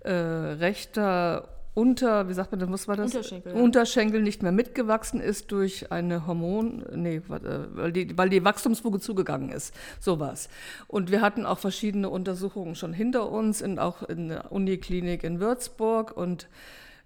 äh, 0.00 0.10
rechter 0.10 1.53
unter, 1.74 2.28
wie 2.28 2.34
sagt 2.34 2.52
man, 2.52 2.72
was 2.72 2.86
war 2.86 2.96
das? 2.96 3.14
Unterschenkel, 3.14 3.54
ja. 3.54 3.60
Unterschenkel 3.60 4.22
nicht 4.22 4.42
mehr 4.42 4.52
mitgewachsen 4.52 5.20
ist 5.20 5.50
durch 5.50 5.90
eine 5.90 6.26
Hormon, 6.26 6.84
nee, 6.94 7.20
weil 7.26 7.92
die, 7.92 8.16
weil 8.16 8.28
die 8.28 8.44
Wachstumsfuge 8.44 9.00
zugegangen 9.00 9.50
ist. 9.50 9.74
So 10.00 10.20
war's. 10.20 10.48
Und 10.86 11.10
wir 11.10 11.20
hatten 11.20 11.44
auch 11.44 11.58
verschiedene 11.58 12.08
Untersuchungen 12.08 12.76
schon 12.76 12.92
hinter 12.92 13.30
uns, 13.30 13.60
in, 13.60 13.78
auch 13.78 14.02
in 14.02 14.28
der 14.28 14.52
Uniklinik 14.52 15.24
in 15.24 15.40
Würzburg 15.40 16.16
und 16.16 16.48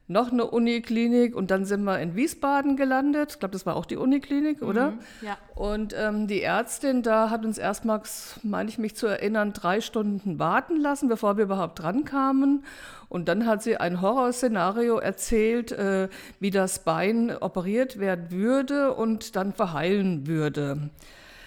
noch 0.09 0.33
eine 0.33 0.47
Uniklinik 0.47 1.37
und 1.37 1.50
dann 1.50 1.67
sind 1.67 1.85
wir 1.85 2.00
in 2.00 2.17
Wiesbaden 2.17 2.77
gelandet. 2.77 3.33
Ich 3.33 3.38
glaube, 3.38 3.53
das 3.53 3.67
war 3.67 3.77
auch 3.77 3.85
die 3.85 3.97
Uniklinik, 3.97 4.62
oder? 4.62 4.93
Mhm, 4.93 4.99
ja. 5.21 5.37
Und 5.55 5.95
ähm, 5.97 6.27
die 6.27 6.43
Ärztin 6.43 7.03
da 7.03 7.29
hat 7.29 7.45
uns 7.45 7.59
erstmals, 7.59 8.41
meine 8.43 8.71
ich 8.71 8.79
mich 8.79 8.97
zu 8.97 9.07
erinnern, 9.07 9.53
drei 9.53 9.83
Stunden 9.83 10.38
warten 10.38 10.81
lassen, 10.81 11.09
bevor 11.09 11.37
wir 11.37 11.45
überhaupt 11.45 11.81
drankamen. 11.81 12.65
Und 13.11 13.29
dann 13.29 13.47
hat 13.47 13.62
sie 13.62 13.77
ein 13.77 14.00
Horrorszenario 14.00 14.99
erzählt, 14.99 15.73
äh, 15.73 16.09
wie 16.41 16.50
das 16.50 16.81
Bein 16.81 17.31
operiert 17.37 17.99
werden 17.99 18.31
würde 18.31 18.95
und 18.95 19.37
dann 19.37 19.53
verheilen 19.53 20.27
würde. 20.27 20.91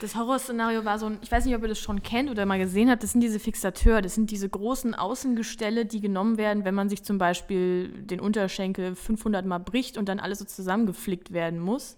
Das 0.01 0.15
Horrorszenario 0.15 0.83
war 0.83 0.97
so 0.97 1.05
ein, 1.05 1.19
ich 1.21 1.31
weiß 1.31 1.45
nicht, 1.45 1.55
ob 1.55 1.61
ihr 1.61 1.67
das 1.67 1.77
schon 1.77 2.01
kennt 2.01 2.31
oder 2.31 2.47
mal 2.47 2.57
gesehen 2.57 2.89
habt, 2.89 3.03
das 3.03 3.11
sind 3.11 3.21
diese 3.21 3.39
Fixateur, 3.39 4.01
das 4.01 4.15
sind 4.15 4.31
diese 4.31 4.49
großen 4.49 4.95
Außengestelle, 4.95 5.85
die 5.85 6.01
genommen 6.01 6.39
werden, 6.39 6.65
wenn 6.65 6.73
man 6.73 6.89
sich 6.89 7.03
zum 7.03 7.19
Beispiel 7.19 7.89
den 7.89 8.19
Unterschenkel 8.19 8.95
500 8.95 9.45
Mal 9.45 9.59
bricht 9.59 9.99
und 9.99 10.09
dann 10.09 10.19
alles 10.19 10.39
so 10.39 10.45
zusammengeflickt 10.45 11.33
werden 11.33 11.59
muss. 11.59 11.97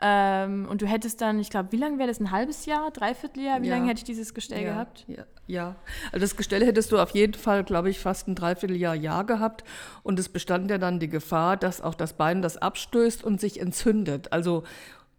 Ähm, 0.00 0.66
und 0.70 0.80
du 0.80 0.86
hättest 0.86 1.20
dann, 1.20 1.40
ich 1.40 1.50
glaube, 1.50 1.72
wie 1.72 1.76
lange 1.76 1.98
wäre 1.98 2.08
das? 2.08 2.20
Ein 2.20 2.30
halbes 2.30 2.66
Jahr, 2.66 2.90
dreiviertel 2.92 3.42
Jahr? 3.42 3.62
Wie 3.62 3.66
ja. 3.66 3.76
lange 3.76 3.88
hätte 3.90 3.98
ich 3.98 4.04
dieses 4.04 4.32
Gestell 4.32 4.62
ja, 4.62 4.72
gehabt? 4.72 5.04
Ja, 5.08 5.24
ja, 5.48 5.76
also 6.12 6.24
das 6.24 6.36
Gestell 6.36 6.64
hättest 6.64 6.92
du 6.92 6.98
auf 6.98 7.10
jeden 7.10 7.34
Fall, 7.34 7.64
glaube 7.64 7.90
ich, 7.90 7.98
fast 7.98 8.28
ein 8.28 8.36
Dreivierteljahr 8.36 8.94
Jahr 8.94 9.24
gehabt. 9.24 9.64
Und 10.04 10.18
es 10.18 10.28
bestand 10.28 10.70
ja 10.70 10.78
dann 10.78 11.00
die 11.00 11.08
Gefahr, 11.08 11.56
dass 11.56 11.80
auch 11.80 11.94
das 11.94 12.12
Bein 12.12 12.42
das 12.42 12.56
abstößt 12.56 13.24
und 13.24 13.40
sich 13.40 13.60
entzündet. 13.60 14.32
Also 14.32 14.62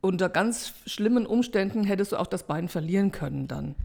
unter 0.01 0.29
ganz 0.29 0.73
schlimmen 0.85 1.25
Umständen 1.25 1.83
hättest 1.83 2.13
du 2.13 2.17
auch 2.17 2.27
das 2.27 2.43
Bein 2.43 2.69
verlieren 2.69 3.11
können 3.11 3.47
dann. 3.47 3.75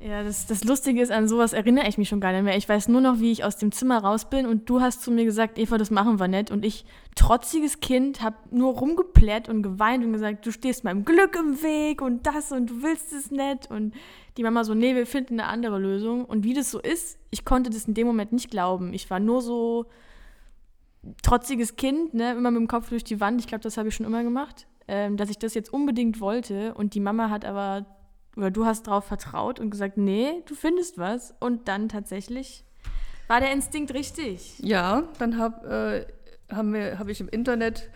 Ja, 0.00 0.22
das, 0.22 0.46
das 0.46 0.64
Lustige 0.64 1.00
ist, 1.00 1.10
an 1.10 1.28
sowas 1.28 1.54
erinnere 1.54 1.88
ich 1.88 1.96
mich 1.96 2.10
schon 2.10 2.20
gar 2.20 2.32
nicht 2.32 2.42
mehr. 2.42 2.56
Ich 2.58 2.68
weiß 2.68 2.88
nur 2.88 3.00
noch, 3.00 3.20
wie 3.20 3.32
ich 3.32 3.42
aus 3.42 3.56
dem 3.56 3.72
Zimmer 3.72 3.98
raus 3.98 4.28
bin 4.28 4.44
und 4.44 4.68
du 4.68 4.82
hast 4.82 5.02
zu 5.02 5.10
mir 5.10 5.24
gesagt, 5.24 5.58
Eva, 5.58 5.78
das 5.78 5.90
machen 5.90 6.20
wir 6.20 6.28
nicht. 6.28 6.50
Und 6.50 6.62
ich, 6.62 6.84
trotziges 7.14 7.80
Kind, 7.80 8.20
habe 8.20 8.36
nur 8.50 8.74
rumgeplärt 8.74 9.48
und 9.48 9.62
geweint 9.62 10.04
und 10.04 10.12
gesagt, 10.12 10.44
du 10.44 10.52
stehst 10.52 10.84
meinem 10.84 11.06
Glück 11.06 11.36
im 11.36 11.62
Weg 11.62 12.02
und 12.02 12.26
das 12.26 12.52
und 12.52 12.68
du 12.68 12.82
willst 12.82 13.14
es 13.14 13.30
nicht. 13.30 13.70
Und 13.70 13.94
die 14.36 14.42
Mama 14.42 14.64
so, 14.64 14.74
nee, 14.74 14.94
wir 14.94 15.06
finden 15.06 15.40
eine 15.40 15.48
andere 15.48 15.78
Lösung. 15.78 16.26
Und 16.26 16.44
wie 16.44 16.52
das 16.52 16.70
so 16.70 16.80
ist, 16.80 17.18
ich 17.30 17.46
konnte 17.46 17.70
das 17.70 17.86
in 17.86 17.94
dem 17.94 18.06
Moment 18.06 18.32
nicht 18.32 18.50
glauben. 18.50 18.92
Ich 18.92 19.08
war 19.08 19.20
nur 19.20 19.40
so 19.40 19.86
trotziges 21.22 21.76
Kind, 21.76 22.12
ne, 22.12 22.32
immer 22.32 22.50
mit 22.50 22.60
dem 22.60 22.68
Kopf 22.68 22.90
durch 22.90 23.04
die 23.04 23.20
Wand. 23.20 23.40
Ich 23.40 23.46
glaube, 23.46 23.62
das 23.62 23.78
habe 23.78 23.88
ich 23.88 23.94
schon 23.94 24.04
immer 24.04 24.22
gemacht 24.22 24.66
ähm, 24.88 25.16
dass 25.16 25.30
ich 25.30 25.38
das 25.38 25.54
jetzt 25.54 25.72
unbedingt 25.72 26.20
wollte. 26.20 26.74
Und 26.74 26.94
die 26.94 27.00
Mama 27.00 27.30
hat 27.30 27.44
aber, 27.44 27.86
oder 28.36 28.50
du 28.50 28.66
hast 28.66 28.86
darauf 28.86 29.04
vertraut 29.04 29.60
und 29.60 29.70
gesagt, 29.70 29.96
nee, 29.96 30.42
du 30.46 30.54
findest 30.54 30.98
was. 30.98 31.34
Und 31.40 31.68
dann 31.68 31.88
tatsächlich 31.88 32.64
war 33.28 33.40
der 33.40 33.52
Instinkt 33.52 33.94
richtig. 33.94 34.58
Ja, 34.58 35.04
dann 35.18 35.38
habe 35.38 36.06
äh, 36.50 36.96
hab 36.96 37.08
ich 37.08 37.20
im 37.20 37.28
Internet 37.28 37.90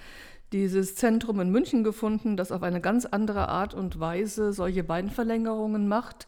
dieses 0.53 0.95
Zentrum 0.95 1.41
in 1.41 1.51
München 1.51 1.85
gefunden, 1.85 2.37
das 2.37 2.53
auf 2.53 2.63
eine 2.63 2.81
ganz 2.81 3.05
andere 3.05 3.49
Art 3.49 3.75
und 3.75 4.01
Weise 4.01 4.53
solche 4.53 4.83
Beinverlängerungen 4.83 5.89
macht 5.89 6.27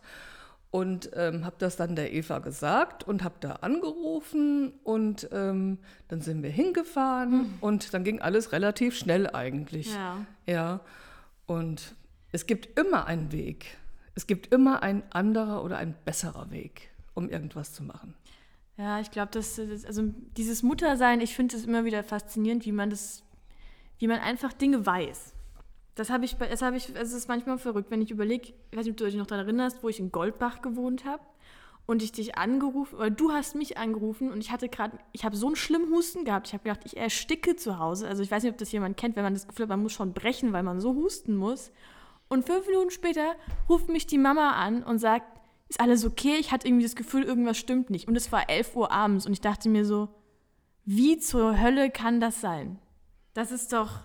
und 0.70 1.10
ähm, 1.14 1.44
habe 1.44 1.56
das 1.58 1.76
dann 1.76 1.96
der 1.96 2.12
Eva 2.12 2.38
gesagt 2.38 3.02
und 3.02 3.24
habe 3.24 3.34
da 3.40 3.54
angerufen 3.56 4.72
und 4.84 5.28
ähm, 5.32 5.78
dann 6.08 6.20
sind 6.20 6.42
wir 6.42 6.50
hingefahren 6.50 7.30
mhm. 7.30 7.54
und 7.60 7.92
dann 7.92 8.04
ging 8.04 8.20
alles 8.20 8.52
relativ 8.52 8.96
schnell 8.96 9.28
eigentlich. 9.28 9.92
Ja. 9.92 10.24
ja. 10.46 10.80
Und 11.46 11.96
es 12.30 12.46
gibt 12.46 12.78
immer 12.78 13.06
einen 13.06 13.32
Weg. 13.32 13.78
Es 14.14 14.26
gibt 14.26 14.52
immer 14.52 14.82
ein 14.82 15.02
anderer 15.10 15.64
oder 15.64 15.78
ein 15.78 15.94
besserer 16.04 16.50
Weg, 16.52 16.90
um 17.14 17.28
irgendwas 17.28 17.72
zu 17.72 17.82
machen. 17.82 18.14
Ja, 18.76 19.00
ich 19.00 19.10
glaube, 19.10 19.32
dass 19.32 19.58
also 19.58 20.02
dieses 20.36 20.62
Muttersein, 20.62 21.20
ich 21.20 21.34
finde 21.34 21.56
es 21.56 21.64
immer 21.64 21.84
wieder 21.84 22.04
faszinierend, 22.04 22.64
wie 22.64 22.72
man 22.72 22.90
das, 22.90 23.24
wie 23.98 24.06
man 24.06 24.20
einfach 24.20 24.52
Dinge 24.52 24.86
weiß. 24.86 25.34
Das 25.94 26.10
habe 26.10 26.24
ich, 26.24 26.36
das 26.36 26.62
habe 26.62 26.76
ist 26.76 27.28
manchmal 27.28 27.58
verrückt, 27.58 27.90
wenn 27.90 28.00
ich 28.00 28.10
überlege, 28.10 28.52
ich 28.70 28.76
weiß 28.76 28.84
nicht, 28.84 28.92
ob 28.92 28.96
du 28.96 29.04
dich 29.04 29.16
noch 29.16 29.26
daran 29.26 29.44
erinnerst, 29.44 29.82
wo 29.82 29.88
ich 29.88 30.00
in 30.00 30.12
Goldbach 30.12 30.62
gewohnt 30.62 31.04
habe 31.04 31.22
und 31.86 32.02
ich 32.02 32.12
dich 32.12 32.38
angerufen, 32.38 32.96
oder 32.96 33.10
du 33.10 33.32
hast 33.32 33.56
mich 33.56 33.76
angerufen 33.76 34.30
und 34.30 34.40
ich 34.40 34.52
hatte 34.52 34.68
gerade, 34.68 34.98
ich 35.12 35.24
habe 35.24 35.36
so 35.36 35.46
einen 35.46 35.56
schlimmen 35.56 35.90
Husten 35.90 36.24
gehabt. 36.24 36.46
Ich 36.46 36.52
habe 36.52 36.62
gedacht, 36.62 36.82
ich 36.84 36.96
ersticke 36.96 37.56
zu 37.56 37.78
Hause. 37.78 38.06
Also 38.06 38.22
ich 38.22 38.30
weiß 38.30 38.44
nicht, 38.44 38.52
ob 38.52 38.58
das 38.58 38.70
jemand 38.70 38.96
kennt, 38.96 39.16
wenn 39.16 39.24
man 39.24 39.34
das 39.34 39.48
Gefühl 39.48 39.64
hat, 39.64 39.70
man 39.70 39.82
muss 39.82 39.92
schon 39.92 40.12
brechen, 40.12 40.52
weil 40.52 40.62
man 40.62 40.80
so 40.80 40.94
husten 40.94 41.36
muss. 41.36 41.72
Und 42.28 42.46
fünf 42.46 42.66
Minuten 42.68 42.90
später 42.90 43.34
ruft 43.68 43.88
mich 43.88 44.06
die 44.06 44.18
Mama 44.18 44.52
an 44.52 44.84
und 44.84 44.98
sagt, 44.98 45.40
ist 45.68 45.80
alles 45.80 46.04
okay? 46.04 46.36
Ich 46.38 46.52
hatte 46.52 46.68
irgendwie 46.68 46.84
das 46.84 46.94
Gefühl, 46.94 47.24
irgendwas 47.24 47.58
stimmt 47.58 47.90
nicht. 47.90 48.06
Und 48.06 48.16
es 48.16 48.30
war 48.30 48.48
11 48.48 48.76
Uhr 48.76 48.92
abends 48.92 49.26
und 49.26 49.32
ich 49.32 49.40
dachte 49.40 49.68
mir 49.68 49.84
so, 49.84 50.08
wie 50.84 51.18
zur 51.18 51.60
Hölle 51.60 51.90
kann 51.90 52.20
das 52.20 52.40
sein? 52.40 52.78
Das 53.34 53.50
ist 53.52 53.72
doch, 53.72 54.00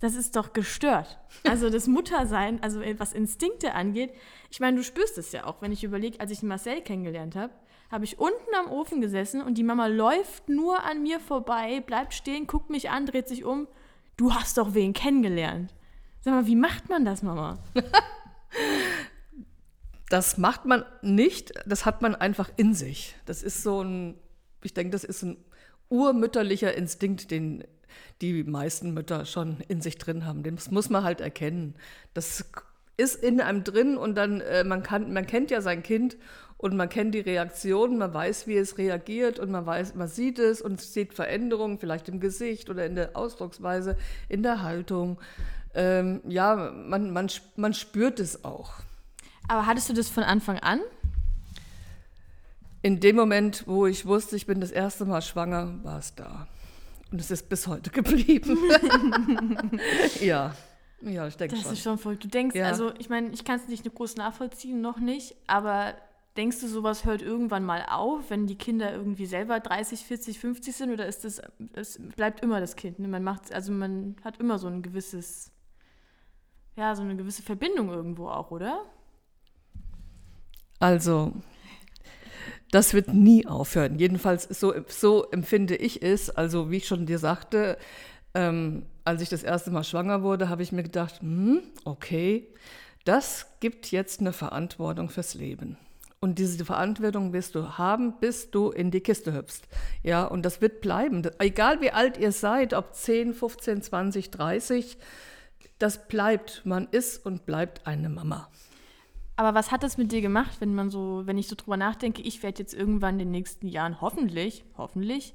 das 0.00 0.14
ist 0.14 0.36
doch 0.36 0.52
gestört. 0.52 1.18
Also 1.44 1.70
das 1.70 1.86
Muttersein, 1.86 2.62
also 2.62 2.80
was 2.98 3.12
Instinkte 3.12 3.72
angeht, 3.74 4.12
ich 4.50 4.60
meine, 4.60 4.76
du 4.76 4.82
spürst 4.82 5.16
es 5.18 5.32
ja 5.32 5.44
auch, 5.44 5.62
wenn 5.62 5.72
ich 5.72 5.84
überlege, 5.84 6.20
als 6.20 6.30
ich 6.30 6.42
Marcel 6.42 6.82
kennengelernt 6.82 7.34
habe, 7.34 7.52
habe 7.90 8.04
ich 8.04 8.18
unten 8.18 8.54
am 8.58 8.70
Ofen 8.70 9.00
gesessen 9.00 9.40
und 9.40 9.58
die 9.58 9.62
Mama 9.62 9.86
läuft 9.86 10.48
nur 10.48 10.82
an 10.84 11.02
mir 11.02 11.20
vorbei, 11.20 11.80
bleibt 11.80 12.14
stehen, 12.14 12.46
guckt 12.46 12.68
mich 12.68 12.90
an, 12.90 13.06
dreht 13.06 13.28
sich 13.28 13.44
um. 13.44 13.68
Du 14.16 14.34
hast 14.34 14.58
doch 14.58 14.74
wen 14.74 14.92
kennengelernt. 14.92 15.74
Sag 16.20 16.34
mal, 16.34 16.46
wie 16.46 16.56
macht 16.56 16.88
man 16.88 17.04
das, 17.04 17.22
Mama? 17.22 17.58
das 20.08 20.38
macht 20.38 20.64
man 20.64 20.84
nicht, 21.02 21.52
das 21.66 21.86
hat 21.86 22.02
man 22.02 22.14
einfach 22.14 22.50
in 22.56 22.74
sich. 22.74 23.14
Das 23.24 23.42
ist 23.42 23.62
so 23.62 23.82
ein, 23.82 24.18
ich 24.62 24.74
denke, 24.74 24.90
das 24.90 25.04
ist 25.04 25.22
ein 25.22 25.36
urmütterlicher 25.88 26.74
Instinkt, 26.74 27.30
den 27.30 27.64
die 28.20 28.44
meisten 28.44 28.94
Mütter 28.94 29.24
schon 29.24 29.58
in 29.68 29.80
sich 29.80 29.98
drin 29.98 30.24
haben. 30.24 30.42
Das 30.42 30.70
muss 30.70 30.90
man 30.90 31.04
halt 31.04 31.20
erkennen. 31.20 31.74
Das 32.14 32.44
ist 32.96 33.22
in 33.22 33.40
einem 33.40 33.64
drin 33.64 33.96
und 33.96 34.14
dann, 34.14 34.40
äh, 34.40 34.64
man, 34.64 34.82
kann, 34.82 35.12
man 35.12 35.26
kennt 35.26 35.50
ja 35.50 35.60
sein 35.60 35.82
Kind 35.82 36.16
und 36.58 36.76
man 36.76 36.88
kennt 36.88 37.14
die 37.14 37.20
Reaktion, 37.20 37.98
man 37.98 38.14
weiß, 38.14 38.46
wie 38.46 38.56
es 38.56 38.78
reagiert 38.78 39.38
und 39.38 39.50
man 39.50 39.66
weiß, 39.66 39.94
man 39.94 40.08
sieht 40.08 40.38
es 40.38 40.62
und 40.62 40.80
sieht 40.80 41.12
Veränderungen, 41.12 41.78
vielleicht 41.78 42.08
im 42.08 42.20
Gesicht 42.20 42.70
oder 42.70 42.86
in 42.86 42.94
der 42.94 43.16
Ausdrucksweise, 43.16 43.96
in 44.28 44.42
der 44.42 44.62
Haltung. 44.62 45.18
Ähm, 45.74 46.22
ja, 46.26 46.72
man, 46.72 47.10
man, 47.10 47.30
man 47.56 47.74
spürt 47.74 48.18
es 48.18 48.44
auch. 48.44 48.72
Aber 49.48 49.66
hattest 49.66 49.90
du 49.90 49.92
das 49.92 50.08
von 50.08 50.22
Anfang 50.22 50.58
an? 50.58 50.80
In 52.80 53.00
dem 53.00 53.16
Moment, 53.16 53.64
wo 53.66 53.86
ich 53.86 54.06
wusste, 54.06 54.36
ich 54.36 54.46
bin 54.46 54.60
das 54.60 54.70
erste 54.70 55.04
Mal 55.04 55.20
schwanger, 55.20 55.74
war 55.82 55.98
es 55.98 56.14
da. 56.14 56.48
Und 57.12 57.20
es 57.20 57.30
ist 57.30 57.48
bis 57.48 57.66
heute 57.66 57.90
geblieben. 57.90 58.58
ja. 60.20 60.54
Ja, 61.02 61.26
ich 61.26 61.36
denke 61.36 61.56
schon. 61.56 61.64
Das 61.64 61.72
ist 61.72 61.82
schon 61.82 61.98
voll. 61.98 62.16
Du 62.16 62.26
denkst, 62.26 62.56
ja. 62.56 62.66
also 62.66 62.92
ich 62.98 63.08
meine, 63.08 63.30
ich 63.30 63.44
kann 63.44 63.56
es 63.56 63.68
nicht 63.68 63.84
groß 63.94 64.16
nachvollziehen, 64.16 64.80
noch 64.80 64.98
nicht, 64.98 65.36
aber 65.46 65.94
denkst 66.36 66.60
du, 66.60 66.68
sowas 66.68 67.04
hört 67.04 67.22
irgendwann 67.22 67.64
mal 67.64 67.86
auf, 67.88 68.30
wenn 68.30 68.46
die 68.46 68.56
Kinder 68.56 68.92
irgendwie 68.92 69.26
selber 69.26 69.60
30, 69.60 70.00
40, 70.00 70.38
50 70.38 70.74
sind 70.74 70.92
oder 70.92 71.06
ist 71.06 71.24
das, 71.24 71.40
es 71.74 71.98
bleibt 72.16 72.40
immer 72.40 72.60
das 72.60 72.76
Kind? 72.76 72.98
Ne? 72.98 73.08
Man 73.08 73.22
macht, 73.22 73.52
also 73.52 73.72
man 73.72 74.16
hat 74.24 74.38
immer 74.38 74.58
so 74.58 74.68
ein 74.68 74.82
gewisses, 74.82 75.52
ja, 76.76 76.94
so 76.94 77.02
eine 77.02 77.16
gewisse 77.16 77.42
Verbindung 77.42 77.90
irgendwo 77.90 78.28
auch, 78.28 78.50
oder? 78.50 78.84
Also, 80.78 81.32
das 82.70 82.94
wird 82.94 83.14
nie 83.14 83.46
aufhören. 83.46 83.98
Jedenfalls 83.98 84.44
so, 84.44 84.74
so 84.88 85.30
empfinde 85.30 85.76
ich 85.76 86.02
es. 86.02 86.30
Also 86.30 86.70
wie 86.70 86.78
ich 86.78 86.86
schon 86.86 87.06
dir 87.06 87.18
sagte, 87.18 87.78
ähm, 88.34 88.84
als 89.04 89.22
ich 89.22 89.28
das 89.28 89.42
erste 89.42 89.70
Mal 89.70 89.84
schwanger 89.84 90.22
wurde, 90.22 90.48
habe 90.48 90.62
ich 90.62 90.72
mir 90.72 90.82
gedacht, 90.82 91.20
hm, 91.20 91.62
okay, 91.84 92.48
das 93.04 93.46
gibt 93.60 93.92
jetzt 93.92 94.20
eine 94.20 94.32
Verantwortung 94.32 95.08
fürs 95.08 95.34
Leben. 95.34 95.78
Und 96.18 96.38
diese 96.38 96.64
Verantwortung 96.64 97.32
wirst 97.32 97.54
du 97.54 97.78
haben, 97.78 98.18
bis 98.18 98.50
du 98.50 98.70
in 98.70 98.90
die 98.90 99.00
Kiste 99.00 99.32
hüpfst. 99.32 99.62
Ja, 100.02 100.24
und 100.24 100.42
das 100.42 100.60
wird 100.60 100.80
bleiben. 100.80 101.22
Egal 101.38 101.80
wie 101.80 101.92
alt 101.92 102.16
ihr 102.18 102.32
seid, 102.32 102.74
ob 102.74 102.94
10, 102.94 103.32
15, 103.32 103.82
20, 103.82 104.30
30, 104.32 104.98
das 105.78 106.08
bleibt. 106.08 106.62
Man 106.64 106.88
ist 106.90 107.24
und 107.24 107.46
bleibt 107.46 107.86
eine 107.86 108.08
Mama. 108.08 108.48
Aber 109.36 109.54
was 109.54 109.70
hat 109.70 109.82
das 109.82 109.98
mit 109.98 110.12
dir 110.12 110.22
gemacht, 110.22 110.60
wenn 110.60 110.74
man 110.74 110.88
so, 110.88 111.22
wenn 111.26 111.36
ich 111.36 111.46
so 111.46 111.56
drüber 111.56 111.76
nachdenke, 111.76 112.22
ich 112.22 112.42
werde 112.42 112.58
jetzt 112.58 112.72
irgendwann 112.72 113.14
in 113.14 113.26
den 113.26 113.30
nächsten 113.32 113.68
Jahren 113.68 114.00
hoffentlich, 114.00 114.64
hoffentlich, 114.78 115.34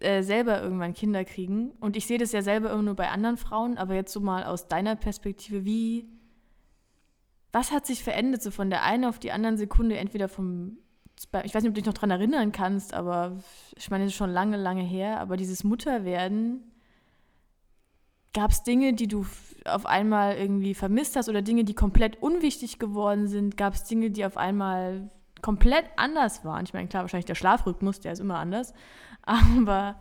äh, 0.00 0.22
selber 0.22 0.62
irgendwann 0.62 0.94
Kinder 0.94 1.24
kriegen. 1.24 1.70
Und 1.78 1.96
ich 1.96 2.06
sehe 2.06 2.16
das 2.16 2.32
ja 2.32 2.40
selber 2.40 2.70
immer 2.70 2.82
nur 2.82 2.94
bei 2.94 3.10
anderen 3.10 3.36
Frauen, 3.36 3.76
aber 3.76 3.94
jetzt 3.94 4.12
so 4.12 4.20
mal 4.20 4.44
aus 4.44 4.68
deiner 4.68 4.96
Perspektive, 4.96 5.66
wie, 5.66 6.08
was 7.52 7.72
hat 7.72 7.86
sich 7.86 8.02
verändert, 8.02 8.42
so 8.42 8.50
von 8.50 8.70
der 8.70 8.84
einen 8.84 9.04
auf 9.04 9.18
die 9.18 9.32
anderen 9.32 9.58
Sekunde, 9.58 9.98
entweder 9.98 10.28
vom, 10.28 10.78
ich 11.44 11.54
weiß 11.54 11.62
nicht, 11.62 11.68
ob 11.68 11.74
du 11.74 11.80
dich 11.82 11.84
noch 11.84 11.92
daran 11.92 12.10
erinnern 12.10 12.52
kannst, 12.52 12.94
aber 12.94 13.36
ich 13.76 13.90
meine, 13.90 14.04
das 14.04 14.14
ist 14.14 14.16
schon 14.16 14.30
lange, 14.30 14.56
lange 14.56 14.82
her, 14.82 15.20
aber 15.20 15.36
dieses 15.36 15.62
Mutterwerden, 15.62 16.71
gab 18.34 18.50
es 18.50 18.62
Dinge, 18.62 18.94
die 18.94 19.08
du 19.08 19.26
auf 19.64 19.86
einmal 19.86 20.36
irgendwie 20.36 20.74
vermisst 20.74 21.16
hast 21.16 21.28
oder 21.28 21.42
Dinge, 21.42 21.64
die 21.64 21.74
komplett 21.74 22.22
unwichtig 22.22 22.78
geworden 22.78 23.28
sind? 23.28 23.56
Gab 23.56 23.74
es 23.74 23.84
Dinge, 23.84 24.10
die 24.10 24.24
auf 24.24 24.36
einmal 24.36 25.10
komplett 25.40 25.84
anders 25.96 26.44
waren? 26.44 26.64
Ich 26.64 26.72
meine, 26.72 26.88
klar, 26.88 27.02
wahrscheinlich 27.02 27.26
der 27.26 27.34
Schlafrhythmus, 27.34 28.00
der 28.00 28.12
ist 28.12 28.20
immer 28.20 28.38
anders. 28.38 28.72
Aber 29.22 29.96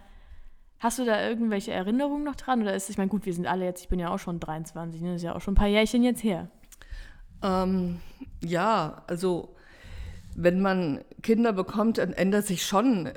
hast 0.79 0.99
du 0.99 1.05
da 1.05 1.27
irgendwelche 1.27 1.71
Erinnerungen 1.71 2.23
noch 2.23 2.35
dran? 2.35 2.61
Oder 2.61 2.73
ist 2.73 2.83
es, 2.83 2.91
ich 2.91 2.97
meine, 2.97 3.09
gut, 3.09 3.25
wir 3.25 3.33
sind 3.33 3.47
alle 3.47 3.65
jetzt, 3.65 3.83
ich 3.83 3.89
bin 3.89 3.99
ja 3.99 4.09
auch 4.09 4.19
schon 4.19 4.39
23, 4.39 5.01
ne? 5.01 5.09
das 5.09 5.17
ist 5.17 5.23
ja 5.23 5.35
auch 5.35 5.41
schon 5.41 5.53
ein 5.53 5.57
paar 5.57 5.67
Jährchen 5.67 6.03
jetzt 6.03 6.23
her. 6.23 6.49
Ähm, 7.43 7.99
ja, 8.43 9.03
also 9.07 9.55
wenn 10.35 10.61
man 10.61 11.01
Kinder 11.21 11.53
bekommt, 11.53 11.97
dann 11.97 12.13
ändert 12.13 12.45
sich 12.45 12.65
schon 12.65 13.09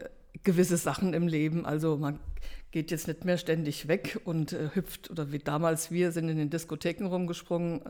gewisse 0.42 0.76
Sachen 0.76 1.14
im 1.14 1.28
Leben. 1.28 1.64
Also 1.64 1.96
man 1.96 2.18
geht 2.70 2.90
jetzt 2.90 3.06
nicht 3.06 3.24
mehr 3.24 3.38
ständig 3.38 3.88
weg 3.88 4.20
und 4.24 4.52
äh, 4.52 4.70
hüpft 4.74 5.10
oder 5.10 5.32
wie 5.32 5.38
damals 5.38 5.90
wir 5.90 6.12
sind 6.12 6.28
in 6.28 6.36
den 6.36 6.50
Diskotheken 6.50 7.06
rumgesprungen. 7.06 7.82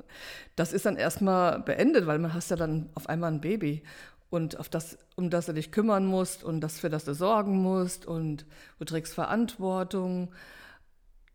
Das 0.56 0.73
ist 0.73 0.87
dann 0.87 0.97
erstmal 0.97 1.61
beendet, 1.61 2.06
weil 2.06 2.18
man 2.18 2.35
hast 2.35 2.50
ja 2.50 2.56
dann 2.56 2.90
auf 2.94 3.09
einmal 3.09 3.33
ein 3.33 3.40
Baby 3.40 3.83
und 4.30 4.59
auf 4.59 4.68
das, 4.68 4.99
um 5.16 5.30
das 5.30 5.47
du 5.47 5.54
dich 5.54 5.71
kümmern 5.71 6.06
musst 6.06 6.44
und 6.44 6.61
das, 6.61 6.80
für 6.80 6.90
das 6.90 7.04
du 7.04 7.14
sorgen 7.14 7.62
musst 7.62 8.04
und 8.04 8.47
du 8.78 8.85
trägst 8.85 9.14
Verantwortung. 9.14 10.33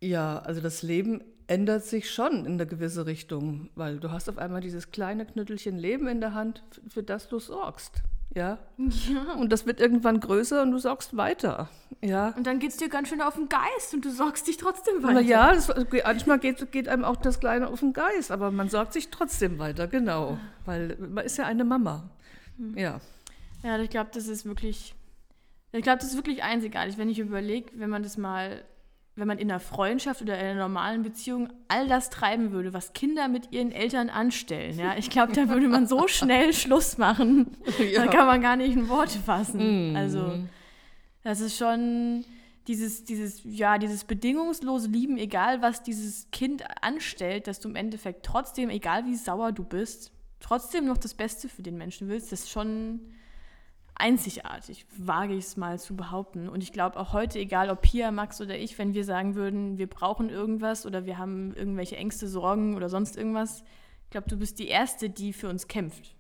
Ja, 0.02 0.40
also 0.40 0.62
das 0.62 0.84
Leben 0.84 1.24
ändert 1.48 1.84
sich 1.84 2.12
schon 2.12 2.46
in 2.46 2.54
eine 2.54 2.68
gewisse 2.68 3.06
Richtung, 3.06 3.70
weil 3.74 4.00
du 4.00 4.12
hast 4.12 4.30
auf 4.30 4.38
einmal 4.38 4.62
dieses 4.62 4.92
kleine 4.92 5.26
Knüttelchen 5.26 5.78
Leben 5.78 6.08
in 6.08 6.22
der 6.22 6.34
Hand, 6.34 6.62
für 6.88 7.02
das 7.02 7.28
du 7.28 7.40
sorgst. 7.40 8.04
Ja. 8.36 8.60
ja. 8.78 9.34
Und 9.34 9.52
das 9.52 9.66
wird 9.66 9.80
irgendwann 9.80 10.20
größer 10.20 10.62
und 10.62 10.72
du 10.72 10.78
sorgst 10.78 11.18
weiter. 11.18 11.70
Ja. 12.02 12.30
Und 12.38 12.46
dann 12.46 12.60
geht 12.60 12.72
es 12.72 12.78
dir 12.78 12.90
ganz 12.90 13.10
schön 13.10 13.22
auf 13.22 13.36
den 13.36 13.50
Geist 13.50 13.94
und 13.94 14.06
du 14.06 14.12
sorgst 14.12 14.48
dich 14.48 14.58
trotzdem 14.58 15.02
weiter. 15.02 15.14
Na 15.16 15.22
ja, 15.22 15.54
das, 15.54 15.74
manchmal 16.06 16.40
geht, 16.40 16.72
geht 16.72 16.88
einem 16.88 17.04
auch 17.04 17.18
das 17.18 17.40
Kleine 17.40 17.68
auf 17.68 17.80
den 17.80 17.94
Geist, 17.94 18.32
aber 18.32 18.52
man 18.52 18.70
sorgt 18.70 18.94
sich 18.94 19.10
trotzdem 19.10 19.58
weiter, 19.58 19.88
genau. 19.88 20.38
Weil 20.66 20.96
man 21.00 21.26
ist 21.26 21.38
ja 21.38 21.46
eine 21.46 21.66
Mama. 21.66 22.10
Mhm. 22.58 22.78
Ja. 22.78 23.02
Ja, 23.64 23.80
ich 23.80 23.90
glaube, 23.90 24.12
das 24.14 24.28
ist 24.28 24.46
wirklich, 24.46 24.96
ich 25.72 25.82
glaube, 25.82 26.00
das 26.00 26.12
ist 26.12 26.16
wirklich 26.16 26.44
einzigartig, 26.44 26.98
wenn 26.98 27.10
ich 27.10 27.20
überlege, 27.20 27.72
wenn 27.76 27.90
man 27.90 28.04
das 28.04 28.18
mal 28.18 28.64
wenn 29.20 29.28
man 29.28 29.38
in 29.38 29.50
einer 29.50 29.60
Freundschaft 29.60 30.22
oder 30.22 30.38
in 30.38 30.46
einer 30.46 30.60
normalen 30.62 31.04
Beziehung 31.04 31.50
all 31.68 31.88
das 31.88 32.10
treiben 32.10 32.52
würde, 32.52 32.74
was 32.74 32.94
Kinder 32.94 33.28
mit 33.28 33.52
ihren 33.52 33.72
Eltern 33.72 34.10
anstellen, 34.10 34.80
ja, 34.80 34.98
ich 34.98 35.10
glaube, 35.10 35.34
da 35.34 35.50
würde 35.50 35.68
man 35.68 35.88
so 35.88 36.08
schnell 36.08 36.54
Schluss 36.54 36.98
machen, 36.98 37.58
ja. 37.80 38.06
da 38.06 38.12
kann 38.12 38.28
man 38.28 38.42
gar 38.42 38.56
nicht 38.56 38.76
in 38.76 38.90
Worte 38.90 39.20
fassen. 39.20 39.94
Mm. 39.94 39.96
Also, 39.96 40.40
das 41.24 41.42
ist 41.42 41.58
schon 41.58 42.26
dieses, 42.68 43.04
dieses, 43.04 43.42
ja, 43.44 43.78
dieses 43.78 44.04
bedingungslose 44.04 44.90
Lieben, 44.90 45.18
egal 45.18 45.62
was 45.62 45.82
dieses 45.82 46.30
Kind 46.32 46.64
anstellt, 46.82 47.48
dass 47.48 47.60
du 47.60 47.70
im 47.70 47.76
Endeffekt 47.76 48.26
trotzdem, 48.26 48.70
egal 48.70 49.06
wie 49.06 49.16
sauer 49.16 49.52
du 49.52 49.64
bist, 49.64 50.12
trotzdem 50.40 50.86
noch 50.86 50.98
das 50.98 51.14
Beste 51.14 51.50
für 51.50 51.64
den 51.64 51.78
Menschen 51.78 52.10
willst, 52.10 52.32
das 52.32 52.42
ist 52.42 52.52
schon 52.52 53.02
einzigartig, 54.00 54.86
wage 54.98 55.34
ich 55.34 55.46
es 55.46 55.58
mal 55.58 55.80
zu 55.80 55.96
behaupten. 55.96 56.50
Und 56.50 56.64
ich 56.64 56.72
glaube 56.72 57.00
auch 57.00 57.14
heute, 57.14 57.38
egal 57.38 57.70
ob 57.70 57.82
Pia, 57.82 58.12
Max 58.12 58.42
oder 58.42 58.58
ich, 58.58 58.78
wenn 58.78 58.94
wir 58.94 59.04
sagen 59.04 59.36
würden, 59.36 59.78
wir 59.78 59.88
brauchen 59.88 60.30
irgendwas 60.30 60.86
oder 60.86 61.06
wir 61.06 61.18
haben 61.18 61.54
irgendwelche 61.54 61.98
Ängste, 61.98 62.28
Sorgen 62.28 62.76
oder 62.76 62.90
sonst 62.90 63.18
irgendwas, 63.18 63.64
ich 64.06 64.12
glaube, 64.12 64.28
du 64.28 64.38
bist 64.38 64.58
die 64.58 64.70
Erste, 64.70 65.10
die 65.10 65.34
für 65.34 65.50
uns 65.50 65.68
kämpft. 65.68 66.16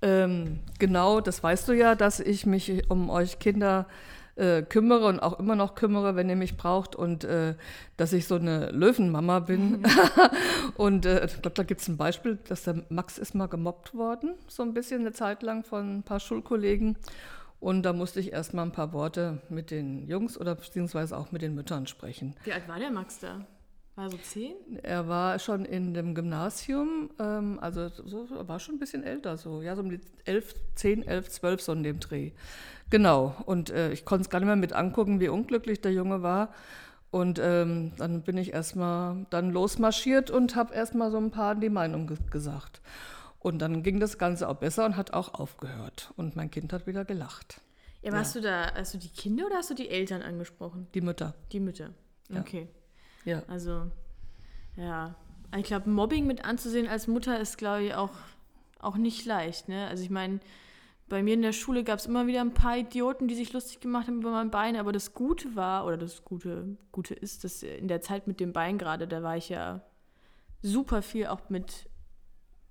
Ähm, 0.00 0.60
genau, 0.78 1.20
das 1.20 1.42
weißt 1.42 1.66
du 1.66 1.72
ja, 1.72 1.96
dass 1.96 2.20
ich 2.20 2.46
mich 2.46 2.88
um 2.88 3.10
euch 3.10 3.40
Kinder 3.40 3.88
äh, 4.38 4.62
kümmere 4.62 5.06
und 5.06 5.20
auch 5.20 5.38
immer 5.38 5.56
noch 5.56 5.74
kümmere, 5.74 6.16
wenn 6.16 6.28
ihr 6.28 6.36
mich 6.36 6.56
braucht 6.56 6.94
und 6.94 7.24
äh, 7.24 7.54
dass 7.96 8.12
ich 8.12 8.26
so 8.26 8.36
eine 8.36 8.70
Löwenmama 8.70 9.40
bin. 9.40 9.80
Mhm. 9.80 9.84
und 10.76 11.06
äh, 11.06 11.26
ich 11.26 11.42
glaube, 11.42 11.54
da 11.54 11.62
gibt 11.64 11.80
es 11.80 11.88
ein 11.88 11.96
Beispiel, 11.96 12.38
dass 12.48 12.64
der 12.64 12.84
Max 12.88 13.18
ist 13.18 13.34
mal 13.34 13.48
gemobbt 13.48 13.94
worden, 13.94 14.34
so 14.46 14.62
ein 14.62 14.74
bisschen 14.74 15.00
eine 15.00 15.12
Zeit 15.12 15.42
lang 15.42 15.64
von 15.64 15.98
ein 15.98 16.02
paar 16.02 16.20
Schulkollegen. 16.20 16.96
Und 17.60 17.82
da 17.82 17.92
musste 17.92 18.20
ich 18.20 18.32
erst 18.32 18.54
mal 18.54 18.62
ein 18.62 18.72
paar 18.72 18.92
Worte 18.92 19.42
mit 19.48 19.72
den 19.72 20.06
Jungs 20.06 20.38
oder 20.38 20.54
beziehungsweise 20.54 21.16
auch 21.16 21.32
mit 21.32 21.42
den 21.42 21.56
Müttern 21.56 21.88
sprechen. 21.88 22.36
Wie 22.44 22.52
alt 22.52 22.68
war 22.68 22.78
der 22.78 22.90
Max 22.90 23.18
da? 23.18 23.44
War 23.98 24.04
er 24.04 24.10
so 24.10 24.18
zehn? 24.18 24.54
Er 24.84 25.08
war 25.08 25.40
schon 25.40 25.64
in 25.64 25.92
dem 25.92 26.14
Gymnasium, 26.14 27.10
ähm, 27.18 27.58
also 27.60 27.88
so, 27.88 28.28
war 28.30 28.60
schon 28.60 28.76
ein 28.76 28.78
bisschen 28.78 29.02
älter, 29.02 29.36
so, 29.36 29.60
ja, 29.60 29.74
so 29.74 29.82
um 29.82 29.90
die 29.90 29.98
elf, 30.24 30.54
zehn, 30.76 31.04
elf, 31.04 31.28
zwölf, 31.30 31.60
so 31.60 31.72
in 31.72 31.82
dem 31.82 31.98
Dreh. 31.98 32.30
Genau, 32.90 33.34
und 33.44 33.70
äh, 33.70 33.90
ich 33.90 34.04
konnte 34.04 34.22
es 34.22 34.30
gar 34.30 34.38
nicht 34.38 34.46
mehr 34.46 34.54
mit 34.54 34.72
angucken, 34.72 35.18
wie 35.18 35.26
unglücklich 35.26 35.80
der 35.80 35.92
Junge 35.92 36.22
war. 36.22 36.54
Und 37.10 37.40
ähm, 37.42 37.90
dann 37.96 38.22
bin 38.22 38.36
ich 38.36 38.52
erstmal 38.52 39.26
dann 39.30 39.50
losmarschiert 39.50 40.30
und 40.30 40.54
habe 40.54 40.74
erstmal 40.74 41.10
so 41.10 41.16
ein 41.16 41.32
paar 41.32 41.56
die 41.56 41.68
Meinung 41.68 42.06
ge 42.06 42.18
gesagt. 42.30 42.80
Und 43.40 43.58
dann 43.58 43.82
ging 43.82 43.98
das 43.98 44.16
Ganze 44.16 44.48
auch 44.48 44.58
besser 44.58 44.86
und 44.86 44.96
hat 44.96 45.12
auch 45.12 45.34
aufgehört. 45.34 46.12
Und 46.16 46.36
mein 46.36 46.52
Kind 46.52 46.72
hat 46.72 46.86
wieder 46.86 47.04
gelacht. 47.04 47.62
Ja, 48.02 48.12
warst 48.12 48.36
ja. 48.36 48.40
du 48.40 48.46
da, 48.46 48.74
hast 48.76 48.94
du 48.94 48.98
die 48.98 49.08
Kinder 49.08 49.46
oder 49.46 49.56
hast 49.56 49.70
du 49.70 49.74
die 49.74 49.88
Eltern 49.88 50.22
angesprochen? 50.22 50.86
Die 50.94 51.00
Mütter. 51.00 51.34
Die 51.50 51.58
Mütter. 51.58 51.90
Okay. 52.30 52.68
Ja. 52.70 52.77
Ja. 53.28 53.42
Also, 53.46 53.90
ja. 54.76 55.14
Ich 55.56 55.64
glaube, 55.64 55.88
Mobbing 55.88 56.26
mit 56.26 56.44
anzusehen 56.44 56.88
als 56.88 57.06
Mutter 57.06 57.40
ist, 57.40 57.56
glaube 57.56 57.84
ich, 57.84 57.94
auch, 57.94 58.12
auch 58.80 58.96
nicht 58.96 59.24
leicht. 59.24 59.68
Ne? 59.68 59.86
Also 59.86 60.02
ich 60.02 60.10
meine, 60.10 60.40
bei 61.08 61.22
mir 61.22 61.34
in 61.34 61.42
der 61.42 61.52
Schule 61.52 61.84
gab 61.84 61.98
es 61.98 62.06
immer 62.06 62.26
wieder 62.26 62.42
ein 62.42 62.52
paar 62.52 62.76
Idioten, 62.76 63.28
die 63.28 63.34
sich 63.34 63.52
lustig 63.52 63.80
gemacht 63.80 64.08
haben 64.08 64.20
über 64.20 64.30
mein 64.30 64.50
Bein, 64.50 64.76
aber 64.76 64.92
das 64.92 65.14
Gute 65.14 65.56
war, 65.56 65.86
oder 65.86 65.96
das 65.96 66.24
Gute, 66.24 66.76
Gute 66.92 67.14
ist, 67.14 67.44
dass 67.44 67.62
in 67.62 67.88
der 67.88 68.02
Zeit 68.02 68.26
mit 68.26 68.40
dem 68.40 68.52
Bein 68.52 68.76
gerade, 68.76 69.08
da 69.08 69.22
war 69.22 69.36
ich 69.36 69.48
ja 69.48 69.80
super 70.60 71.00
viel 71.00 71.26
auch 71.26 71.48
mit 71.48 71.88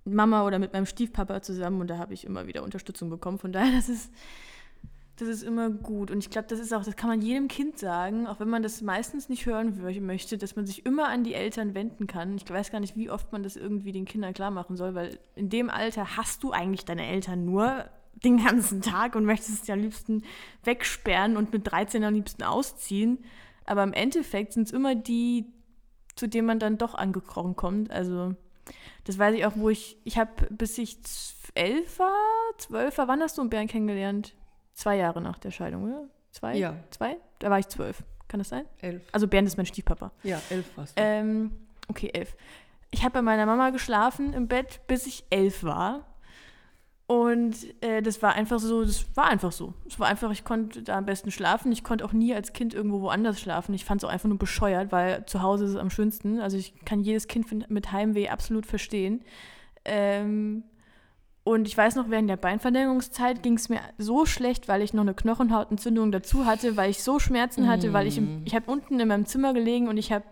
Mama 0.06 0.46
oder 0.46 0.60
mit 0.60 0.74
meinem 0.74 0.86
Stiefpapa 0.86 1.42
zusammen 1.42 1.82
und 1.82 1.88
da 1.88 1.98
habe 1.98 2.14
ich 2.14 2.26
immer 2.26 2.48
wieder 2.48 2.64
Unterstützung 2.64 3.10
bekommen. 3.10 3.40
Von 3.40 3.52
daher, 3.52 3.76
das 3.76 3.90
ist, 3.90 4.12
das 5.18 5.28
ist 5.28 5.44
immer 5.44 5.70
gut. 5.70 6.12
Und 6.12 6.20
ich 6.20 6.30
glaube, 6.30 6.48
das 6.48 6.60
ist 6.60 6.74
auch, 6.74 6.84
das 6.84 6.96
kann 6.96 7.10
man 7.10 7.22
jedem 7.22 7.48
Kind 7.48 7.80
sagen, 7.80 8.28
auch 8.28 8.40
wenn 8.40 8.50
man 8.50 8.64
das 8.64 8.82
meistens 8.82 9.30
nicht 9.30 9.46
hören 9.46 9.82
möchte, 10.06 10.38
dass 10.38 10.56
man 10.56 10.66
sich 10.66 10.86
immer 10.86 11.10
an 11.10 11.24
die 11.24 11.34
Eltern 11.34 11.74
wenden 11.74 12.06
kann. 12.06 12.38
Ich 12.38 12.50
weiß 12.50 12.72
gar 12.72 12.80
nicht, 12.80 12.96
wie 12.96 13.10
oft 13.10 13.32
man 13.32 13.44
das 13.44 13.56
irgendwie 13.56 13.92
den 13.92 14.06
Kindern 14.06 14.34
klar 14.34 14.52
machen 14.52 14.78
soll, 14.78 14.94
weil 14.94 15.20
in 15.36 15.50
dem 15.50 15.70
Alter 15.70 16.18
hast 16.18 16.44
du 16.44 16.52
eigentlich 16.52 16.86
deine 16.86 17.06
Eltern 17.06 17.46
nur, 17.46 17.86
den 18.24 18.44
ganzen 18.44 18.82
Tag 18.82 19.16
und 19.16 19.26
möchtest 19.26 19.62
es 19.62 19.68
ja 19.68 19.76
am 19.76 19.82
liebsten 19.82 20.24
wegsperren 20.64 21.38
und 21.38 21.54
mit 21.54 21.70
13 21.70 22.04
am 22.04 22.14
liebsten 22.14 22.44
ausziehen. 22.44 23.20
Aber 23.66 23.84
im 23.84 23.94
Endeffekt 23.94 24.54
sind 24.54 24.64
es 24.64 24.72
immer 24.72 24.96
die, 24.96 25.46
zu 26.16 26.28
denen 26.28 26.48
man 26.48 26.60
dann 26.60 26.78
doch 26.78 26.96
angekrochen 26.96 27.56
kommt. 27.56 27.92
Also 27.92 28.36
das 29.04 29.20
weiß 29.20 29.36
ich 29.36 29.46
auch, 29.46 29.54
wo 29.56 29.70
ich, 29.70 29.98
ich 30.04 30.18
habe, 30.18 30.48
bis 30.50 30.78
ich 30.78 30.98
elf 31.54 32.00
war, 32.00 32.14
zwölf 32.58 32.98
war, 32.98 33.08
wann 33.08 33.22
hast 33.22 33.38
du 33.38 33.42
einen 33.42 33.50
Bären 33.50 33.68
kennengelernt? 33.68 34.36
Zwei 34.78 34.98
Jahre 34.98 35.22
nach 35.22 35.40
der 35.40 35.50
Scheidung, 35.50 35.86
oder? 35.86 36.04
Zwei? 36.30 36.56
Ja. 36.56 36.76
Zwei? 36.92 37.18
Da 37.40 37.50
war 37.50 37.58
ich 37.58 37.68
zwölf. 37.68 38.04
Kann 38.28 38.40
das 38.40 38.50
sein? 38.50 38.66
Elf. 38.80 39.02
Also 39.12 39.28
Bernd 39.28 39.48
ist 39.48 39.58
mein 39.58 39.66
Stiefpapa. 39.66 40.12
Ja, 40.22 40.40
elf 40.52 40.78
warst 40.78 40.96
du. 40.96 41.02
Ähm, 41.02 41.52
okay, 41.88 42.12
elf. 42.14 42.36
Ich 42.92 43.02
habe 43.02 43.14
bei 43.14 43.22
meiner 43.24 43.48
Mama 43.48 43.72
geschlafen 43.72 44.34
im 44.34 44.48
Bett, 44.48 44.82
bis 44.86 45.08
ich 45.08 45.24
elf 45.32 45.64
war. 45.64 46.06
Und 47.08 47.56
äh, 47.82 48.04
das 48.04 48.22
war 48.22 48.34
einfach 48.34 48.60
so, 48.60 48.84
das 48.84 49.08
war 49.16 49.26
einfach 49.26 49.52
so. 49.52 49.74
Es 49.88 50.00
war 50.00 50.10
einfach, 50.10 50.30
ich 50.30 50.44
konnte 50.44 50.84
da 50.84 51.00
am 51.00 51.08
besten 51.08 51.32
schlafen. 51.32 51.72
Ich 51.72 51.84
konnte 51.84 52.06
auch 52.06 52.14
nie 52.14 52.36
als 52.36 52.54
Kind 52.54 52.76
irgendwo 52.76 53.02
woanders 53.02 53.42
schlafen. 53.42 53.74
Ich 53.74 53.84
fand 53.84 54.04
es 54.04 54.08
auch 54.08 54.14
einfach 54.14 54.30
nur 54.30 54.38
bescheuert, 54.38 54.92
weil 54.92 55.26
zu 55.26 55.42
Hause 55.42 55.66
ist 55.66 55.72
es 55.72 55.78
am 55.78 55.90
schönsten. 55.90 56.40
Also 56.40 56.56
ich 56.56 56.76
kann 56.86 57.02
jedes 57.02 57.28
Kind 57.28 57.68
mit 57.72 57.92
Heimweh 57.92 58.30
absolut 58.30 58.68
verstehen. 58.68 59.24
Ähm, 59.86 60.66
und 61.48 61.66
ich 61.66 61.78
weiß 61.78 61.96
noch, 61.96 62.10
während 62.10 62.30
der 62.30 62.36
Beinverlängerungszeit 62.36 63.42
ging 63.42 63.54
es 63.54 63.70
mir 63.70 63.80
so 63.98 64.26
schlecht, 64.26 64.68
weil 64.68 64.82
ich 64.82 64.94
noch 64.94 65.04
eine 65.04 65.14
Knochenhautentzündung 65.14 66.12
dazu 66.12 66.46
hatte, 66.46 66.76
weil 66.76 66.90
ich 66.90 67.02
so 67.02 67.20
Schmerzen 67.20 67.68
hatte, 67.70 67.90
mm. 67.90 67.94
weil 67.94 68.08
ich, 68.08 68.18
im, 68.18 68.42
mm. 68.42 68.46
ich 68.46 68.54
habe 68.54 68.70
unten 68.70 69.00
in 69.00 69.08
meinem 69.08 69.26
Zimmer 69.26 69.54
gelegen 69.54 69.88
und 69.88 69.96
ich 69.96 70.12
habe 70.12 70.26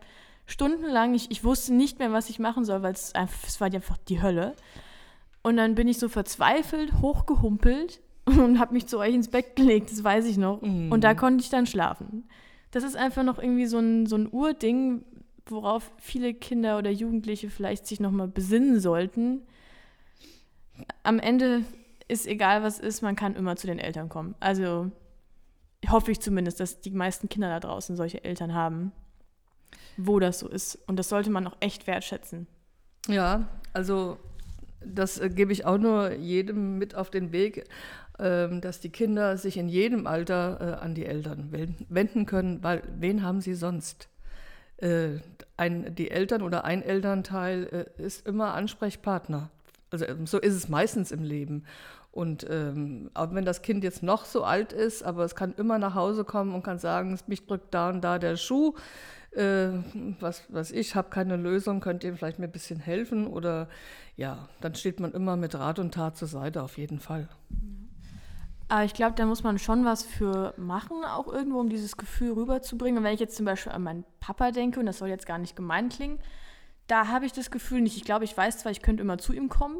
stundenlang, 0.45 1.13
ich, 1.13 1.31
ich 1.31 1.45
wusste 1.45 1.73
nicht 1.73 1.99
mehr, 1.99 2.11
was 2.11 2.29
ich 2.29 2.37
machen 2.37 2.65
soll, 2.65 2.83
weil 2.83 2.93
es 2.93 3.15
einfach, 3.15 3.47
es 3.47 3.61
war 3.61 3.73
einfach 3.73 3.97
die 4.09 4.21
Hölle. 4.21 4.55
Und 5.41 5.55
dann 5.55 5.75
bin 5.75 5.87
ich 5.87 5.99
so 5.99 6.09
verzweifelt 6.09 6.91
hochgehumpelt 7.01 8.01
und 8.25 8.59
habe 8.59 8.73
mich 8.73 8.87
zu 8.87 8.99
euch 8.99 9.15
ins 9.15 9.29
Bett 9.29 9.55
gelegt, 9.55 9.91
das 9.91 10.03
weiß 10.03 10.25
ich 10.25 10.37
noch. 10.37 10.61
Mm. 10.61 10.91
Und 10.91 11.05
da 11.05 11.13
konnte 11.13 11.43
ich 11.43 11.49
dann 11.49 11.65
schlafen. 11.65 12.27
Das 12.71 12.83
ist 12.83 12.97
einfach 12.97 13.23
noch 13.23 13.39
irgendwie 13.39 13.67
so 13.67 13.79
ein, 13.79 14.05
so 14.05 14.17
ein 14.17 14.27
Urding, 14.29 15.05
worauf 15.45 15.91
viele 15.97 16.33
Kinder 16.33 16.77
oder 16.77 16.89
Jugendliche 16.89 17.49
vielleicht 17.49 17.87
sich 17.87 18.01
nochmal 18.01 18.27
besinnen 18.27 18.81
sollten. 18.81 19.43
Am 21.03 21.19
Ende 21.19 21.63
ist 22.07 22.27
egal, 22.27 22.63
was 22.63 22.79
ist, 22.79 23.01
man 23.01 23.15
kann 23.15 23.35
immer 23.35 23.55
zu 23.55 23.67
den 23.67 23.79
Eltern 23.79 24.09
kommen. 24.09 24.35
Also 24.39 24.91
hoffe 25.89 26.11
ich 26.11 26.19
zumindest, 26.19 26.59
dass 26.59 26.81
die 26.81 26.91
meisten 26.91 27.29
Kinder 27.29 27.49
da 27.49 27.59
draußen 27.59 27.95
solche 27.95 28.23
Eltern 28.23 28.53
haben, 28.53 28.91
wo 29.97 30.19
das 30.19 30.39
so 30.39 30.47
ist. 30.47 30.77
Und 30.87 30.97
das 30.97 31.09
sollte 31.09 31.29
man 31.29 31.47
auch 31.47 31.57
echt 31.59 31.87
wertschätzen. 31.87 32.47
Ja, 33.07 33.47
also 33.73 34.17
das 34.83 35.19
äh, 35.19 35.29
gebe 35.29 35.51
ich 35.51 35.65
auch 35.65 35.77
nur 35.77 36.13
jedem 36.13 36.77
mit 36.77 36.95
auf 36.95 37.09
den 37.09 37.31
Weg, 37.31 37.65
äh, 38.17 38.59
dass 38.59 38.79
die 38.79 38.89
Kinder 38.89 39.37
sich 39.37 39.57
in 39.57 39.69
jedem 39.69 40.07
Alter 40.07 40.79
äh, 40.79 40.83
an 40.83 40.95
die 40.95 41.05
Eltern 41.05 41.51
wenden 41.89 42.25
können, 42.25 42.63
weil 42.63 42.83
wen 42.97 43.23
haben 43.23 43.41
sie 43.41 43.53
sonst? 43.53 44.09
Äh, 44.77 45.19
ein, 45.57 45.95
die 45.95 46.11
Eltern 46.11 46.41
oder 46.41 46.65
ein 46.65 46.83
Elternteil 46.83 47.87
äh, 47.97 48.01
ist 48.01 48.27
immer 48.27 48.53
Ansprechpartner. 48.53 49.49
Also 49.91 50.05
ähm, 50.05 50.27
so 50.27 50.39
ist 50.39 50.53
es 50.53 50.69
meistens 50.69 51.11
im 51.11 51.23
Leben. 51.23 51.65
Und 52.11 52.47
ähm, 52.49 53.11
auch 53.13 53.33
wenn 53.33 53.43
das 53.43 53.61
Kind 53.61 53.83
jetzt 53.83 54.01
noch 54.01 54.23
so 54.23 54.43
alt 54.45 54.71
ist, 54.71 55.03
aber 55.03 55.25
es 55.25 55.35
kann 55.35 55.53
immer 55.57 55.77
nach 55.79 55.95
Hause 55.95 56.23
kommen 56.23 56.55
und 56.55 56.63
kann 56.63 56.79
sagen, 56.79 57.19
mich 57.27 57.45
drückt 57.45 57.73
da 57.73 57.89
und 57.89 58.01
da 58.01 58.19
der 58.19 58.37
Schuh, 58.37 58.73
äh, 59.31 59.67
was, 60.21 60.43
was 60.47 60.71
ich 60.71 60.95
habe 60.95 61.09
keine 61.09 61.35
Lösung, 61.35 61.81
könnt 61.81 62.05
ihr 62.05 62.15
vielleicht 62.15 62.39
mir 62.39 62.45
ein 62.45 62.53
bisschen 62.53 62.79
helfen? 62.79 63.27
Oder 63.27 63.67
ja, 64.15 64.47
dann 64.61 64.75
steht 64.75 65.01
man 65.01 65.11
immer 65.11 65.35
mit 65.35 65.55
Rat 65.55 65.77
und 65.77 65.93
Tat 65.93 66.15
zur 66.15 66.29
Seite, 66.29 66.63
auf 66.63 66.77
jeden 66.77 66.99
Fall. 66.99 67.27
Aber 68.67 68.83
ich 68.83 68.93
glaube, 68.93 69.15
da 69.15 69.25
muss 69.25 69.43
man 69.43 69.59
schon 69.59 69.85
was 69.85 70.03
für 70.03 70.53
machen, 70.57 71.03
auch 71.03 71.27
irgendwo, 71.27 71.59
um 71.59 71.69
dieses 71.69 71.97
Gefühl 71.97 72.31
rüberzubringen. 72.31 72.99
Und 72.99 73.03
wenn 73.03 73.13
ich 73.13 73.19
jetzt 73.19 73.35
zum 73.35 73.45
Beispiel 73.45 73.73
an 73.73 73.83
meinen 73.83 74.05
Papa 74.19 74.51
denke, 74.51 74.79
und 74.79 74.85
das 74.87 74.97
soll 74.97 75.09
jetzt 75.09 75.27
gar 75.27 75.37
nicht 75.37 75.55
gemein 75.55 75.89
klingen, 75.89 76.19
da 76.87 77.07
habe 77.07 77.25
ich 77.25 77.31
das 77.31 77.51
Gefühl 77.51 77.81
nicht. 77.81 77.97
Ich 77.97 78.03
glaube, 78.03 78.25
ich 78.25 78.35
weiß 78.35 78.59
zwar, 78.59 78.71
ich 78.71 78.81
könnte 78.81 79.01
immer 79.01 79.17
zu 79.17 79.33
ihm 79.33 79.49
kommen, 79.49 79.77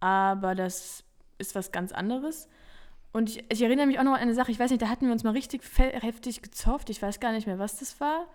aber 0.00 0.54
das 0.54 1.04
ist 1.38 1.54
was 1.54 1.72
ganz 1.72 1.92
anderes. 1.92 2.48
Und 3.12 3.30
ich, 3.30 3.44
ich, 3.48 3.62
erinnere 3.62 3.86
mich 3.86 3.98
auch 3.98 4.04
noch 4.04 4.14
an 4.14 4.20
eine 4.20 4.34
Sache, 4.34 4.50
ich 4.50 4.58
weiß 4.58 4.70
nicht, 4.70 4.82
da 4.82 4.88
hatten 4.88 5.06
wir 5.06 5.12
uns 5.12 5.22
mal 5.22 5.30
richtig 5.30 5.62
heftig 5.78 6.42
gezofft, 6.42 6.90
ich 6.90 7.00
weiß 7.00 7.20
gar 7.20 7.32
nicht 7.32 7.46
mehr, 7.46 7.58
was 7.58 7.78
das 7.78 8.00
war. 8.00 8.26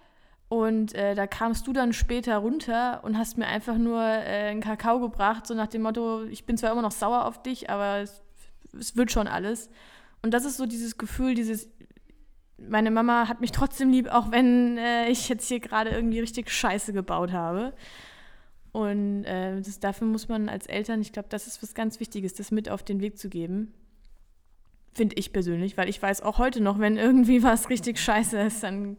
Und 0.47 0.95
äh, 0.95 1.13
da 1.15 1.27
kamst 1.27 1.67
du 1.67 1.73
dann 1.73 1.93
später 1.93 2.37
runter 2.37 3.03
und 3.03 3.17
hast 3.17 3.37
mir 3.37 3.45
einfach 3.45 3.77
nur 3.77 4.01
äh, 4.01 4.49
einen 4.49 4.61
Kakao 4.61 4.99
gebracht, 4.99 5.45
so 5.45 5.53
nach 5.53 5.67
dem 5.67 5.83
Motto, 5.83 6.23
ich 6.23 6.45
bin 6.45 6.57
zwar 6.57 6.71
immer 6.71 6.81
noch 6.81 6.91
sauer 6.91 7.25
auf 7.25 7.43
dich, 7.43 7.69
aber 7.69 7.97
es, 7.97 8.21
es 8.77 8.95
wird 8.95 9.11
schon 9.11 9.27
alles. 9.27 9.69
Und 10.23 10.33
das 10.33 10.45
ist 10.45 10.57
so 10.57 10.65
dieses 10.65 10.97
Gefühl, 10.97 11.35
dieses, 11.35 11.69
meine 12.57 12.89
Mama 12.89 13.27
hat 13.27 13.41
mich 13.41 13.51
trotzdem 13.51 13.91
lieb, 13.91 14.07
auch 14.07 14.31
wenn 14.31 14.77
äh, 14.77 15.09
ich 15.09 15.29
jetzt 15.29 15.47
hier 15.47 15.59
gerade 15.59 15.91
irgendwie 15.91 16.19
richtig 16.19 16.49
Scheiße 16.49 16.93
gebaut 16.93 17.31
habe. 17.31 17.73
Und 18.79 19.25
äh, 19.25 19.59
das, 19.61 19.81
dafür 19.81 20.07
muss 20.07 20.29
man 20.29 20.47
als 20.47 20.65
Eltern, 20.65 21.01
ich 21.01 21.11
glaube, 21.11 21.27
das 21.29 21.47
ist 21.47 21.61
was 21.61 21.73
ganz 21.73 21.99
Wichtiges, 21.99 22.33
das 22.33 22.49
mit 22.49 22.69
auf 22.69 22.81
den 22.81 23.01
Weg 23.01 23.17
zu 23.17 23.27
geben. 23.27 23.73
Finde 24.93 25.17
ich 25.17 25.33
persönlich, 25.33 25.75
weil 25.75 25.89
ich 25.89 26.01
weiß 26.01 26.21
auch 26.21 26.37
heute 26.37 26.61
noch, 26.61 26.79
wenn 26.79 26.95
irgendwie 26.95 27.43
was 27.43 27.69
richtig 27.69 27.99
scheiße 27.99 28.39
ist, 28.39 28.63
dann, 28.63 28.95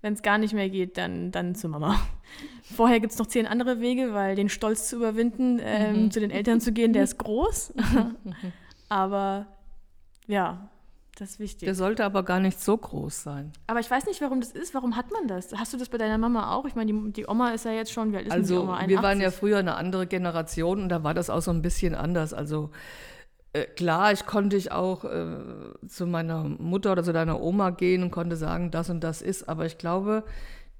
wenn 0.00 0.14
es 0.14 0.22
gar 0.22 0.38
nicht 0.38 0.54
mehr 0.54 0.70
geht, 0.70 0.96
dann, 0.96 1.30
dann 1.32 1.54
zu 1.54 1.68
Mama. 1.68 2.00
Vorher 2.62 2.98
gibt 2.98 3.12
es 3.12 3.18
noch 3.18 3.26
zehn 3.26 3.46
andere 3.46 3.80
Wege, 3.80 4.14
weil 4.14 4.36
den 4.36 4.48
Stolz 4.48 4.88
zu 4.88 4.96
überwinden, 4.96 5.60
ähm, 5.62 6.04
mhm. 6.04 6.10
zu 6.10 6.18
den 6.18 6.30
Eltern 6.30 6.62
zu 6.62 6.72
gehen, 6.72 6.94
der 6.94 7.04
ist 7.04 7.18
groß. 7.18 7.74
Aber 8.88 9.46
ja, 10.26 10.70
das 11.16 11.30
ist 11.32 11.38
wichtig. 11.38 11.66
Der 11.66 11.74
sollte 11.74 12.04
aber 12.04 12.22
gar 12.22 12.40
nicht 12.40 12.60
so 12.60 12.76
groß 12.76 13.22
sein. 13.22 13.52
Aber 13.66 13.80
ich 13.80 13.90
weiß 13.90 14.06
nicht, 14.06 14.20
warum 14.20 14.40
das 14.40 14.50
ist. 14.50 14.74
Warum 14.74 14.96
hat 14.96 15.10
man 15.12 15.28
das? 15.28 15.52
Hast 15.54 15.72
du 15.72 15.76
das 15.76 15.88
bei 15.88 15.98
deiner 15.98 16.18
Mama 16.18 16.54
auch? 16.54 16.64
Ich 16.66 16.74
meine, 16.74 16.92
die, 16.92 17.12
die 17.12 17.26
Oma 17.26 17.50
ist 17.50 17.64
ja 17.64 17.72
jetzt 17.72 17.92
schon, 17.92 18.12
wie 18.12 18.16
alt 18.16 18.26
ist 18.26 18.32
also, 18.32 18.54
die 18.54 18.60
Oma? 18.60 18.76
81? 18.76 18.96
Wir 18.96 19.02
waren 19.02 19.20
ja 19.20 19.30
früher 19.30 19.58
eine 19.58 19.76
andere 19.76 20.06
Generation 20.06 20.82
und 20.82 20.88
da 20.88 21.04
war 21.04 21.14
das 21.14 21.30
auch 21.30 21.42
so 21.42 21.50
ein 21.50 21.62
bisschen 21.62 21.94
anders. 21.94 22.34
Also 22.34 22.70
äh, 23.52 23.64
klar, 23.64 24.12
ich 24.12 24.26
konnte 24.26 24.56
ich 24.56 24.72
auch 24.72 25.04
äh, 25.04 25.36
zu 25.86 26.06
meiner 26.06 26.44
Mutter 26.44 26.92
oder 26.92 27.04
zu 27.04 27.12
deiner 27.12 27.40
Oma 27.40 27.70
gehen 27.70 28.02
und 28.02 28.10
konnte 28.10 28.36
sagen, 28.36 28.70
das 28.70 28.90
und 28.90 29.00
das 29.00 29.22
ist. 29.22 29.48
Aber 29.48 29.66
ich 29.66 29.78
glaube, 29.78 30.24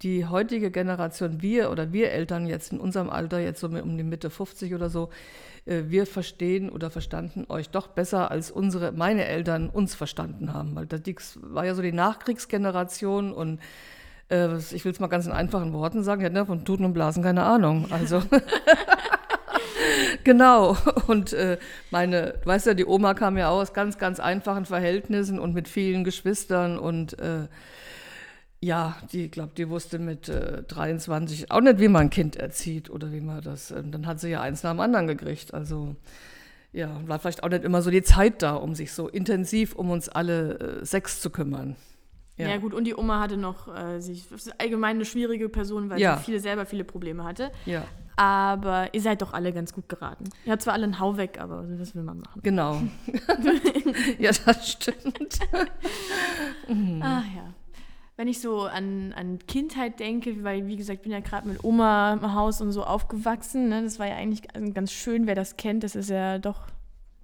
die 0.03 0.27
heutige 0.27 0.71
Generation, 0.71 1.41
wir 1.41 1.71
oder 1.71 1.93
wir 1.93 2.11
Eltern 2.13 2.47
jetzt 2.47 2.73
in 2.73 2.81
unserem 2.81 3.11
Alter, 3.11 3.39
jetzt 3.41 3.61
so 3.61 3.69
um 3.69 3.97
die 3.97 4.05
Mitte 4.05 4.31
50 4.31 4.75
oder 4.75 4.91
so, 4.91 5.11
äh, 5.67 5.85
wir 5.87 6.07
verstehen 6.07 6.69
oder 6.69 6.91
verstanden 6.91 7.47
euch 7.49 7.71
doch 7.71 7.89
besser, 7.89 8.31
als 8.31 8.51
unsere, 8.51 8.93
meine 8.93 9.25
Eltern 9.25 9.71
uns 9.71 9.95
verstanden 9.95 10.53
haben. 10.53 10.75
Weil 10.75 10.87
das 10.87 11.39
war 11.43 11.65
ja 11.65 11.75
so 11.75 11.83
die 11.83 11.93
Nachkriegsgeneration 11.93 13.33
und 13.33 13.61
äh, 14.31 14.57
ich 14.57 14.85
will 14.85 14.93
es 14.93 15.01
mal 15.01 15.07
ganz 15.07 15.27
in 15.27 15.33
einfachen 15.33 15.73
Worten 15.73 16.03
sagen, 16.03 16.23
ja, 16.23 16.31
ne, 16.31 16.45
von 16.45 16.65
Tuten 16.65 16.85
und 16.85 16.93
Blasen 16.93 17.23
keine 17.23 17.45
Ahnung. 17.45 17.87
Also 17.91 18.23
genau. 20.25 20.77
Und 21.07 21.33
äh, 21.33 21.59
meine, 21.91 22.35
du 22.43 22.47
weißt 22.47 22.67
ja, 22.67 22.75
die 22.75 22.87
Oma 22.87 23.15
kam 23.15 23.39
ja 23.39 23.49
aus 23.49 23.73
ganz, 23.73 23.99
ganz 23.99 24.21
einfachen 24.21 24.67
Verhältnissen 24.67 25.39
und 25.39 25.55
mit 25.55 25.69
vielen 25.69 26.05
Geschwistern 26.05 26.79
und 26.79 27.19
äh, 27.19 27.47
ja, 28.65 28.97
die 29.13 29.31
glaube, 29.31 29.53
die 29.57 29.69
wusste 29.69 29.99
mit 29.99 30.31
äh, 30.31 30.63
23 30.63 31.51
auch 31.51 31.61
nicht, 31.61 31.81
wie 31.81 31.89
man 31.89 32.07
ein 32.07 32.11
Kind 32.11 32.37
erzieht 32.37 32.89
oder 32.89 33.13
wie 33.13 33.21
man 33.21 33.43
das. 33.43 33.71
Äh, 33.71 33.83
dann 33.85 34.07
hat 34.07 34.21
sie 34.21 34.31
ja 34.31 34.41
eins 34.41 34.63
nach 34.63 34.71
dem 34.71 34.81
anderen 34.81 35.07
gekriegt. 35.07 35.53
Also 35.53 35.97
ja, 36.73 36.99
war 37.07 37.19
vielleicht 37.19 37.45
auch 37.45 37.51
nicht 37.51 37.63
immer 37.63 37.83
so 37.83 37.91
die 37.91 38.03
Zeit 38.03 38.43
da, 38.43 38.55
um 38.55 38.75
sich 38.75 38.93
so 38.93 39.09
intensiv 39.09 39.75
um 39.75 39.91
uns 39.91 40.09
alle 40.09 40.81
äh, 40.81 40.85
sechs 40.85 41.21
zu 41.21 41.29
kümmern. 41.29 41.77
Ja. 42.37 42.49
ja. 42.49 42.57
gut, 42.57 42.73
und 42.73 42.85
die 42.85 42.95
Oma 42.95 43.21
hatte 43.21 43.37
noch, 43.37 43.69
äh, 43.69 43.99
ist 43.99 44.33
allgemein 44.59 44.97
eine 44.97 45.05
schwierige 45.05 45.51
Person, 45.51 45.91
weil 45.91 46.01
ja. 46.01 46.17
sie 46.17 46.25
viele, 46.25 46.41
selber 46.41 46.65
viele 46.65 46.85
Probleme 46.85 47.23
hatte. 47.23 47.53
Ja. 47.67 47.85
Aber 48.17 48.89
ihr 48.95 49.01
seid 49.03 49.21
doch 49.21 49.35
alle 49.35 49.53
ganz 49.53 49.75
gut 49.75 49.91
geraten. 49.91 50.25
Ihr 50.47 50.53
habt 50.53 50.63
zwar 50.63 50.73
alle 50.73 50.85
einen 50.85 51.01
Hau 51.01 51.19
weg, 51.19 51.39
aber 51.39 51.65
was 51.79 51.95
will 51.95 52.03
man 52.03 52.21
machen? 52.21 52.41
Genau. 52.43 52.81
ja, 54.19 54.31
das 54.47 54.71
stimmt. 54.71 55.39
Ach 57.03 57.25
ja 57.37 57.55
wenn 58.17 58.29
ich 58.29 58.41
so 58.41 58.63
an, 58.63 59.13
an 59.15 59.39
Kindheit 59.47 59.99
denke, 59.99 60.45
weil, 60.45 60.67
wie 60.67 60.77
gesagt, 60.77 60.99
ich 60.99 61.03
bin 61.03 61.13
ja 61.13 61.21
gerade 61.21 61.49
mit 61.49 61.65
Oma 61.65 62.13
im 62.13 62.33
Haus 62.35 62.61
und 62.61 62.71
so 62.71 62.85
aufgewachsen. 62.85 63.69
Ne? 63.69 63.83
Das 63.83 63.99
war 63.99 64.07
ja 64.07 64.15
eigentlich 64.15 64.43
ganz 64.73 64.93
schön, 64.93 65.27
wer 65.27 65.35
das 65.35 65.57
kennt. 65.57 65.83
Das 65.83 65.97
ist 65.97 66.11
ja 66.11 66.39
doch, 66.39 66.69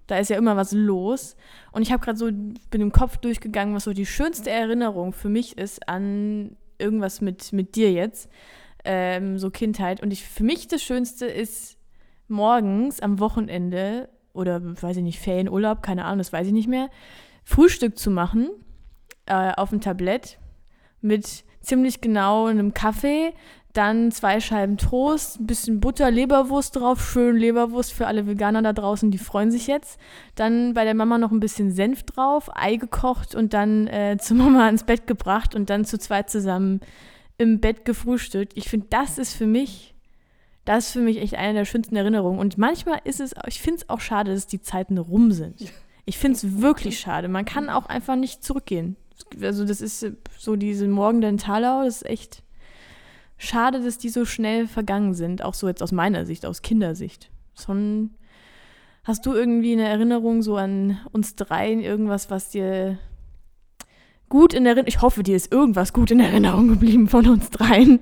da 0.09 0.18
ist 0.18 0.31
ja 0.31 0.37
immer 0.37 0.57
was 0.57 0.72
los. 0.72 1.37
Und 1.70 1.83
ich 1.83 1.92
habe 1.92 2.05
gerade 2.05 2.18
so, 2.18 2.26
bin 2.26 2.81
im 2.81 2.90
Kopf 2.90 3.18
durchgegangen, 3.18 3.74
was 3.74 3.85
so 3.85 3.92
die 3.92 4.07
schönste 4.07 4.50
Erinnerung 4.50 5.12
für 5.12 5.29
mich 5.29 5.57
ist 5.57 5.88
an 5.88 6.57
irgendwas 6.79 7.20
mit, 7.20 7.53
mit 7.53 7.76
dir 7.76 7.92
jetzt. 7.92 8.29
Ähm, 8.85 9.38
so 9.38 9.50
Kindheit. 9.50 10.03
Und 10.03 10.12
ich, 10.12 10.24
für 10.24 10.42
mich 10.42 10.66
das 10.66 10.83
Schönste 10.83 11.26
ist 11.26 11.76
morgens 12.26 13.00
am 13.00 13.20
Wochenende 13.20 14.09
oder, 14.33 14.61
weiß 14.83 14.96
ich 14.96 15.03
nicht, 15.03 15.20
Ferienurlaub, 15.20 15.83
keine 15.83 16.05
Ahnung, 16.05 16.18
das 16.18 16.33
weiß 16.33 16.46
ich 16.46 16.53
nicht 16.53 16.68
mehr, 16.68 16.88
Frühstück 17.44 17.98
zu 17.98 18.11
machen 18.11 18.48
äh, 19.26 19.53
auf 19.53 19.70
dem 19.70 19.81
Tablett 19.81 20.38
mit 21.01 21.45
ziemlich 21.61 22.01
genau 22.01 22.47
einem 22.47 22.75
Kaffee, 22.75 23.33
dann 23.73 24.11
zwei 24.11 24.41
Scheiben 24.41 24.77
Toast, 24.79 25.41
ein 25.41 25.47
bisschen 25.47 25.81
Butter, 25.81 26.11
Leberwurst 26.11 26.75
drauf, 26.75 27.01
schön 27.01 27.37
Leberwurst 27.37 27.93
für 27.93 28.07
alle 28.07 28.27
Veganer 28.27 28.63
da 28.63 28.73
draußen, 28.73 29.11
die 29.11 29.19
freuen 29.19 29.53
sich 29.53 29.69
jetzt. 29.69 30.01
Dann 30.35 30.75
bei 30.75 30.85
der 30.85 30.95
Mama 30.95 31.19
noch 31.19 31.31
ein 31.31 31.41
bisschen 31.41 31.71
Senf 31.71 32.03
drauf, 32.03 32.51
Ei 32.55 32.77
gekocht 32.77 33.35
und 33.35 33.55
dann 33.55 33.87
äh, 33.87 34.17
zur 34.21 34.37
Mama 34.39 34.69
ins 34.69 34.85
Bett 34.85 35.07
gebracht 35.07 35.55
und 35.55 35.71
dann 35.71 35.85
zu 35.85 35.99
zweit 35.99 36.31
zusammen 36.31 36.81
im 37.39 37.61
Bett 37.61 37.85
gefrühstückt. 37.85 38.53
Ich 38.57 38.69
finde, 38.69 38.89
das 38.91 39.19
ist 39.19 39.35
für 39.35 39.47
mich, 39.47 39.95
das 40.65 40.87
ist 40.87 40.93
für 40.93 41.01
mich 41.01 41.19
echt 41.19 41.37
eine 41.37 41.55
der 41.55 41.65
schönsten 41.65 41.95
Erinnerungen. 41.95 42.41
Und 42.41 42.59
manchmal 42.59 43.01
ist 43.05 43.21
es, 43.21 43.35
ich 43.47 43.63
finde 43.63 43.83
es 43.83 43.89
auch 43.89 44.01
schade, 44.01 44.35
dass 44.35 44.49
die 44.49 44.61
Zeiten 44.61 44.99
rum 44.99 45.31
sind. 45.31 45.73
Ich 46.07 46.19
finde 46.19 46.37
es 46.37 46.61
wirklich 46.61 46.99
schade. 46.99 47.29
Man 47.29 47.45
kann 47.45 47.71
auch 47.71 47.87
einfach 47.87 48.17
nicht 48.17 48.43
zurückgehen 48.43 48.97
also 49.41 49.65
das 49.65 49.81
ist 49.81 50.07
so 50.39 50.57
diese 50.57 50.89
Morgen 50.89 51.39
Talau, 51.39 51.85
das 51.85 51.97
ist 51.97 52.07
echt 52.07 52.43
schade, 53.37 53.83
dass 53.83 53.99
die 53.99 54.09
so 54.09 54.25
schnell 54.25 54.67
vergangen 54.67 55.15
sind, 55.15 55.43
auch 55.43 55.55
so 55.55 55.69
jetzt 55.69 55.83
aus 55.83 55.93
meiner 55.93 56.27
Sicht, 56.27 56.47
aus 56.47 56.63
Kindersicht. 56.63 57.31
Schon, 57.55 58.11
hast 59.05 59.25
du 59.27 59.33
irgendwie 59.33 59.73
eine 59.73 59.89
Erinnerung 59.89 60.43
so 60.43 60.57
an 60.57 60.99
uns 61.13 61.35
dreien, 61.37 61.81
irgendwas, 61.81 62.31
was 62.31 62.51
dir 62.51 62.99
gut 64.29 64.55
in 64.55 64.65
Erinnerung, 64.65 64.89
ich 64.89 65.03
hoffe, 65.03 65.23
dir 65.23 65.37
ist 65.37 65.53
irgendwas 65.53 65.93
gut 65.93 66.11
in 66.11 66.21
Erinnerung 66.21 66.69
geblieben 66.69 67.09
von 67.09 67.29
uns 67.29 67.51
dreien. 67.51 68.01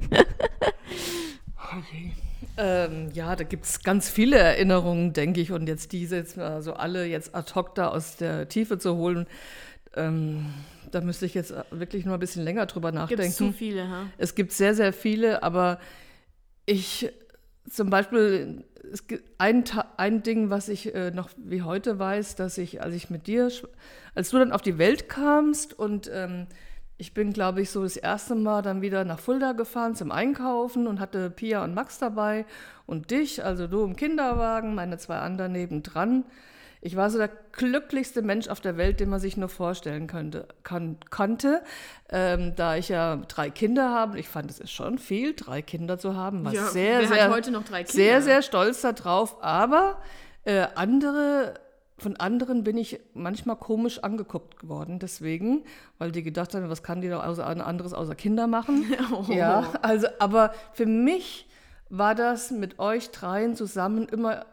okay. 1.57 2.13
Ähm, 2.61 3.11
ja, 3.15 3.37
da 3.37 3.45
gibt 3.45 3.67
es 3.67 3.85
ganz 3.85 4.11
viele 4.11 4.37
Erinnerungen, 4.37 5.13
denke 5.13 5.41
ich. 5.41 5.53
Und 5.53 5.69
jetzt 5.69 5.93
diese 5.93 6.17
jetzt 6.17 6.37
mal 6.37 6.61
so 6.61 6.73
alle 6.73 7.07
jetzt 7.07 7.35
ad 7.35 7.55
hoc 7.55 7.77
da 7.77 7.89
aus 7.89 8.17
der 8.17 8.49
Tiefe 8.49 8.79
zu 8.79 8.97
holen, 8.97 9.27
ähm, 9.95 10.47
da 10.91 11.01
müsste 11.01 11.27
ich 11.27 11.35
jetzt 11.35 11.55
wirklich 11.71 12.05
nur 12.05 12.15
ein 12.15 12.21
bisschen 12.21 12.45
länger 12.45 12.67
drüber 12.67 12.93
nachdenken. 12.93 13.23
Gibt 13.23 13.35
zu 13.35 13.53
viele, 13.53 13.89
ha? 13.89 14.07
Es 14.19 14.35
gibt 14.35 14.53
sehr, 14.53 14.75
sehr 14.75 14.93
viele, 14.93 15.43
aber 15.43 15.79
ich 16.67 17.11
zum 17.71 17.91
Beispiel, 17.91 18.65
es 18.91 19.07
gibt 19.07 19.31
ein, 19.39 19.65
ein 19.99 20.23
Ding, 20.23 20.49
was 20.49 20.69
ich 20.69 20.95
äh, 20.95 21.11
noch 21.11 21.29
wie 21.37 21.63
heute 21.63 21.99
weiß, 21.99 22.35
dass 22.37 22.57
ich, 22.57 22.83
als 22.83 22.95
ich 22.95 23.11
mit 23.11 23.27
dir, 23.27 23.51
als 24.15 24.31
du 24.31 24.39
dann 24.39 24.53
auf 24.53 24.63
die 24.63 24.79
Welt 24.79 25.09
kamst 25.09 25.79
und 25.79 26.11
ähm, 26.13 26.47
Ich 27.01 27.15
bin, 27.15 27.33
glaube 27.33 27.63
ich, 27.63 27.71
so 27.71 27.85
das 27.85 27.97
erste 27.97 28.35
Mal 28.35 28.61
dann 28.61 28.83
wieder 28.83 29.05
nach 29.05 29.21
Fulda 29.21 29.53
gefahren 29.53 29.95
zum 29.95 30.11
Einkaufen 30.11 30.89
und 30.89 30.99
hatte 30.99 31.31
Pia 31.31 31.63
und 31.63 31.73
Max 31.73 32.01
dabei 32.01 32.45
und 32.87 33.13
dich, 33.13 33.45
also 33.45 33.69
du 33.69 33.85
im 33.85 33.95
Kinderwagen, 33.95 34.75
meine 34.75 34.99
zwei 34.99 35.19
anderen 35.19 35.53
nebendran. 35.53 36.25
Ich 36.81 36.97
war 36.97 37.11
so 37.11 37.19
der 37.19 37.31
glücklichste 37.53 38.23
Mensch 38.23 38.49
auf 38.49 38.61
der 38.61 38.77
Welt, 38.77 39.01
den 39.01 39.09
man 39.09 39.21
sich 39.21 39.37
nur 39.37 39.49
vorstellen 39.49 40.07
könnte, 40.07 40.47
kann, 40.63 40.97
konnte. 41.11 41.63
Ähm, 42.11 42.55
da 42.57 42.77
ich 42.77 42.89
ja 42.89 43.17
drei 43.29 43.51
Kinder 43.51 43.91
habe, 43.91 44.19
ich 44.19 44.29
fand 44.29 44.51
es 44.51 44.61
ist 44.61 44.71
schon 44.71 44.99
viel, 44.99 45.35
drei 45.35 45.61
Kinder 45.63 45.99
zu 45.99 46.15
haben, 46.17 46.45
war 46.45 46.53
Ja, 46.53 46.67
sehr, 46.67 47.07
sehr, 47.07 47.31
heute 47.31 47.51
noch 47.51 47.65
drei 47.65 47.83
Kinder? 47.83 47.93
sehr, 47.93 48.23
sehr 48.23 48.43
stolz 48.43 48.81
darauf. 48.83 49.43
Aber 49.43 49.99
äh, 50.45 50.67
andere, 50.77 51.55
von 51.99 52.17
anderen 52.17 52.63
bin 52.63 52.77
ich 52.79 53.01
manchmal 53.13 53.57
komisch 53.57 53.99
angeguckt 54.05 54.69
worden, 54.69 55.01
deswegen, 55.01 55.65
weil 55.99 56.13
die 56.13 56.23
gedacht 56.23 56.55
haben, 56.55 56.71
was 56.71 56.83
kann 56.85 57.01
die 57.01 57.09
doch 57.09 57.25
außer, 57.25 57.45
anderes 57.45 57.93
außer 57.93 58.15
Kinder 58.15 58.47
machen? 58.47 58.85
Oh. 59.13 59.33
Ja, 59.33 59.73
also, 59.83 60.07
aber 60.19 60.55
für 60.73 60.87
mich 60.87 61.49
war 61.91 62.15
das 62.15 62.51
mit 62.51 62.79
euch 62.79 63.11
dreien 63.11 63.57
zusammen 63.57 64.07
immer, 64.09 64.45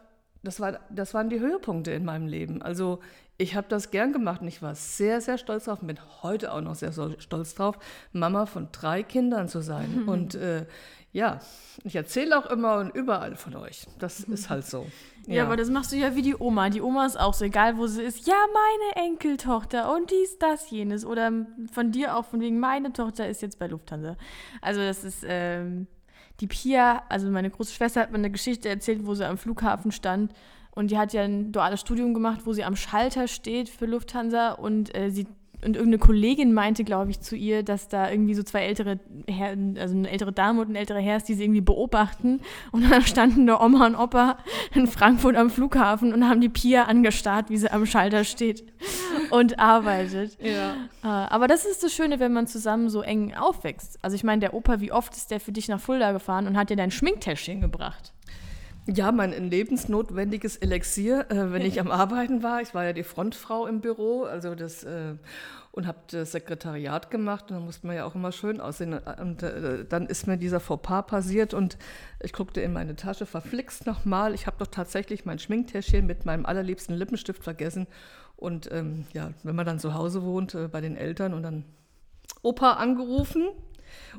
das, 0.46 0.60
war, 0.60 0.80
das 0.90 1.14
waren 1.14 1.30
die 1.30 1.40
Höhepunkte 1.40 1.92
in 1.92 2.06
meinem 2.06 2.28
Leben. 2.28 2.62
Also 2.62 3.00
ich 3.38 3.56
habe 3.56 3.68
das 3.68 3.92
gern 3.92 4.14
gemacht 4.14 4.42
und 4.42 4.48
ich 4.48 4.62
war 4.62 4.76
sehr, 4.76 5.20
sehr 5.20 5.38
stolz 5.38 5.66
drauf 5.66 5.82
und 5.82 5.88
bin 5.88 6.00
heute 6.22 6.54
auch 6.54 6.62
noch 6.62 6.76
sehr 6.76 6.94
stolz 6.94 7.56
drauf, 7.56 7.78
Mama 8.14 8.46
von 8.46 8.70
drei 8.72 9.04
Kindern 9.04 9.50
zu 9.50 9.62
sein. 9.62 10.04
Und 10.08 10.36
äh, 10.36 10.66
ja, 11.12 11.40
ich 11.84 11.96
erzähle 11.96 12.38
auch 12.38 12.46
immer 12.46 12.78
und 12.78 12.94
überall 12.94 13.36
von 13.36 13.56
euch. 13.56 13.88
Das 14.00 14.20
ist 14.22 14.50
halt 14.50 14.66
so. 14.66 14.86
Ja. 15.28 15.44
aber 15.44 15.58
das 15.58 15.70
machst 15.70 15.92
du 15.92 15.96
ja 15.96 16.16
wie 16.16 16.22
die 16.22 16.36
Oma. 16.36 16.70
Die 16.70 16.82
Oma 16.82 17.06
ist 17.06 17.20
auch 17.20 17.34
so, 17.34 17.46
egal 17.46 17.78
wo 17.78 17.88
sie 17.88 18.04
ist. 18.04 18.28
Ja, 18.28 18.36
meine 18.54 19.08
Enkeltochter 19.08 19.94
und 19.94 20.12
dies, 20.12 20.38
das, 20.40 20.70
jenes. 20.70 21.06
Oder 21.06 21.32
von 21.72 21.92
dir 21.92 22.16
auch, 22.16 22.26
von 22.26 22.42
wegen, 22.42 22.60
meine 22.60 22.94
Tochter 22.94 23.28
ist 23.28 23.42
jetzt 23.42 23.60
bei 23.60 23.68
Lufthansa. 23.68 24.18
Also 24.62 24.82
das 24.82 25.04
ist, 25.04 25.24
ähm, 25.26 25.88
die 26.40 26.48
Pia, 26.48 27.04
also 27.10 27.30
meine 27.30 27.50
große 27.50 27.74
Schwester 27.74 28.02
hat 28.02 28.12
mir 28.12 28.18
eine 28.18 28.32
Geschichte 28.32 28.70
erzählt, 28.70 29.06
wo 29.06 29.16
sie 29.16 29.28
am 29.28 29.38
Flughafen 29.38 29.92
stand. 29.92 30.34
Und 30.72 30.92
die 30.92 30.98
hat 30.98 31.14
ja 31.14 31.24
ein 31.24 31.54
duales 31.54 31.80
Studium 31.80 32.14
gemacht, 32.14 32.42
wo 32.46 32.52
sie 32.52 32.66
am 32.66 32.76
Schalter 32.76 33.28
steht 33.28 33.70
für 33.70 33.86
Lufthansa 33.86 34.52
und 34.52 34.94
äh, 34.94 35.10
sie 35.10 35.26
und 35.66 35.76
irgendeine 35.76 35.98
Kollegin 35.98 36.54
meinte, 36.54 36.84
glaube 36.84 37.12
ich, 37.12 37.20
zu 37.20 37.36
ihr, 37.36 37.64
dass 37.64 37.88
da 37.88 38.10
irgendwie 38.10 38.36
so 38.36 38.44
zwei 38.44 38.62
ältere 38.62 39.00
Herren, 39.28 39.78
also 39.80 39.96
eine 39.96 40.10
ältere 40.10 40.32
Dame 40.32 40.62
und 40.62 40.70
ein 40.70 40.76
älterer 40.76 41.00
Herr 41.00 41.18
ist, 41.18 41.28
die 41.28 41.34
sie 41.34 41.44
irgendwie 41.44 41.62
beobachten. 41.62 42.42
Und 42.72 42.90
dann 42.90 43.02
standen 43.02 43.48
da 43.48 43.60
Oma 43.60 43.88
und 43.88 43.96
Opa 43.96 44.38
in 44.74 44.88
Frankfurt 44.88 45.36
am 45.36 45.50
Flughafen 45.50 46.14
und 46.14 46.30
haben 46.30 46.40
die 46.40 46.50
Pia 46.50 46.84
angestarrt, 46.84 47.50
wie 47.50 47.58
sie 47.58 47.72
am 47.72 47.86
Schalter 47.86 48.24
steht 48.24 48.64
und 49.32 49.60
arbeitet. 49.60 50.38
Ja. 50.42 50.76
Äh, 51.04 51.08
Aber 51.08 51.48
das 51.48 51.66
ist 51.66 51.84
das 51.84 51.94
Schöne, 51.94 52.20
wenn 52.20 52.34
man 52.34 52.48
zusammen 52.48 52.90
so 52.90 53.02
eng 53.02 53.34
aufwächst. 53.34 53.98
Also 54.02 54.16
ich 54.16 54.24
meine, 54.24 54.42
der 54.42 54.54
Opa, 54.54 54.80
wie 54.80 54.92
oft 54.92 55.16
ist 55.16 55.32
der 55.32 55.40
für 55.40 55.52
dich 55.52 55.68
nach 55.68 55.80
Fulda 55.80 56.12
gefahren 56.12 56.48
und 56.48 56.58
hat 56.58 56.70
dir 56.70 56.78
dein 56.78 56.92
Schminktäschchen 56.92 57.62
gebracht? 57.62 58.14
Ja, 58.88 59.12
mein 59.12 59.32
lebensnotwendiges 59.50 60.58
Elixier, 60.58 61.26
äh, 61.32 61.52
wenn 61.52 61.64
ich 61.64 61.80
am 61.80 61.90
Arbeiten 61.92 62.44
war. 62.44 62.62
Ich 62.62 62.76
war 62.76 62.86
ja 62.86 62.94
die 62.94 63.04
Frontfrau 63.04 63.66
im 63.66 63.82
Büro, 63.82 64.24
also 64.24 64.54
das 64.54 64.84
äh, 64.84 65.16
und 65.76 65.88
habe 65.88 65.98
das 66.12 66.32
Sekretariat 66.32 67.12
gemacht. 67.12 67.50
Und 67.50 67.58
da 67.58 67.60
musste 67.60 67.86
man 67.88 67.96
ja 67.96 68.06
auch 68.06 68.16
immer 68.16 68.32
schön 68.32 68.62
aussehen. 68.62 68.94
Und 68.94 69.44
äh, 69.44 69.86
dann 69.86 70.06
ist 70.06 70.26
mir 70.26 70.38
dieser 70.38 70.60
Fauxpas 70.60 71.04
passiert 71.04 71.54
und 71.54 71.78
ich 72.22 72.32
guckte 72.32 72.62
in 72.62 72.72
meine 72.72 72.96
Tasche, 72.96 73.26
verflixt 73.26 73.86
nochmal. 73.86 74.34
Ich 74.34 74.48
habe 74.48 74.58
doch 74.58 74.68
tatsächlich 74.68 75.26
mein 75.26 75.38
Schminktäschchen 75.38 76.06
mit 76.06 76.26
meinem 76.26 76.46
allerliebsten 76.46 76.96
Lippenstift 76.96 77.44
vergessen. 77.44 77.88
Und 78.38 78.72
ähm, 78.72 79.06
ja, 79.14 79.32
wenn 79.44 79.56
man 79.56 79.66
dann 79.66 79.80
zu 79.80 79.94
Hause 79.94 80.24
wohnt 80.24 80.56
äh, 80.56 80.70
bei 80.70 80.80
den 80.80 80.96
Eltern 80.96 81.34
und 81.34 81.44
dann 81.44 81.66
Opa 82.42 82.74
angerufen. 82.74 83.50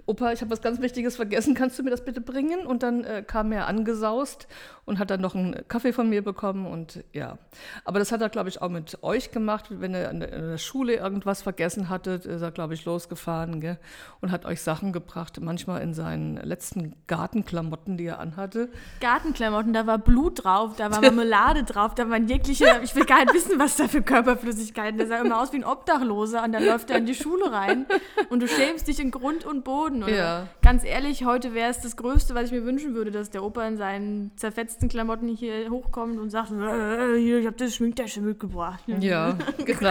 Opa, 0.07 0.33
ich 0.33 0.41
habe 0.41 0.51
was 0.51 0.61
ganz 0.62 0.81
Wichtiges 0.81 1.17
vergessen, 1.17 1.55
kannst 1.55 1.79
du 1.79 1.83
mir 1.83 1.91
das 1.91 2.05
bitte 2.05 2.21
bringen? 2.21 2.67
Und 2.67 2.83
dann 2.83 3.05
äh, 3.05 3.23
kam 3.27 3.53
er 3.53 3.67
angesaust 3.67 4.47
und 4.85 4.99
hat 4.99 5.11
dann 5.11 5.21
noch 5.21 5.35
einen 5.35 5.67
Kaffee 5.69 5.93
von 5.93 6.09
mir 6.09 6.23
bekommen 6.23 6.67
und 6.67 7.05
ja. 7.12 7.39
Aber 7.85 7.99
das 7.99 8.12
hat 8.12 8.23
er, 8.23 8.29
glaube 8.29 8.49
ich, 8.49 8.62
auch 8.62 8.69
mit 8.69 9.03
euch 9.03 9.33
gemacht. 9.33 9.67
Wenn 9.69 9.95
er 9.95 10.11
in 10.11 10.21
der, 10.21 10.59
Schule 10.59 10.95
irgendwas 10.95 11.43
vergessen 11.43 11.89
hatte, 11.89 12.12
ist 12.12 12.41
er, 12.41 12.51
glaube 12.51 12.75
ich, 12.75 12.85
losgefahren 12.85 13.61
gell? 13.61 13.79
und 14.21 14.31
hat 14.31 14.47
euch 14.47 14.62
Sachen 14.62 14.93
gebracht, 14.93 15.41
manchmal 15.41 15.83
in 15.83 15.93
seinen 15.93 16.37
letzten 16.37 16.95
Gartenklamotten, 17.09 17.97
die 17.97 18.07
er 18.07 18.21
anhatte. 18.21 18.71
Gartenklamotten, 19.01 19.73
da 19.73 19.87
war 19.87 19.99
Blut 19.99 20.45
drauf, 20.45 20.77
da 20.77 20.91
war 20.91 21.01
Marmelade 21.01 21.65
drauf, 21.65 21.95
da 21.95 22.09
waren 22.09 22.29
jegliche, 22.29 22.81
ich 22.83 22.95
will 22.95 23.05
gar 23.05 23.21
nicht 23.21 23.35
wissen, 23.35 23.59
was 23.59 23.77
da 23.77 23.89
für 23.89 24.03
Körperflüssigkeiten, 24.03 24.99
der 24.99 25.09
sah 25.09 25.19
immer 25.19 25.41
aus 25.41 25.53
wie 25.53 25.57
ein 25.57 25.65
Obdachloser 25.65 26.45
und 26.45 26.53
dann 26.53 26.65
läuft 26.65 26.91
er 26.91 26.99
in 26.99 27.07
die 27.07 27.15
Schule 27.15 27.53
rein 27.53 27.87
und 28.29 28.41
du 28.41 28.49
schämst 28.49 28.87
dich 28.87 29.01
in 29.01 29.11
Grund 29.11 29.45
und 29.45 29.65
Boden. 29.66 30.02
Oder? 30.05 30.14
Ja. 30.16 30.46
Ganz 30.62 30.85
ehrlich, 30.85 31.24
heute 31.24 31.52
wäre 31.52 31.68
es 31.70 31.81
das 31.81 31.96
Größte, 31.96 32.35
was 32.35 32.44
ich 32.46 32.52
mir 32.52 32.64
wünschen 32.64 32.94
würde, 32.94 33.11
dass 33.11 33.31
der 33.31 33.42
Opa 33.42 33.66
in 33.66 33.76
seinen 33.76 34.31
zerfetzten 34.37 34.88
Klamotten 34.88 35.29
hier 35.29 35.68
hochkommt 35.70 36.18
und 36.18 36.31
sagt, 36.31 36.52
äh, 36.52 37.18
hier, 37.18 37.40
ich 37.40 37.46
habe 37.46 37.57
das 37.57 37.74
Schminktäschchen 37.74 38.24
mitgebracht. 38.24 38.81
Ja, 38.87 39.37
genau. 39.66 39.90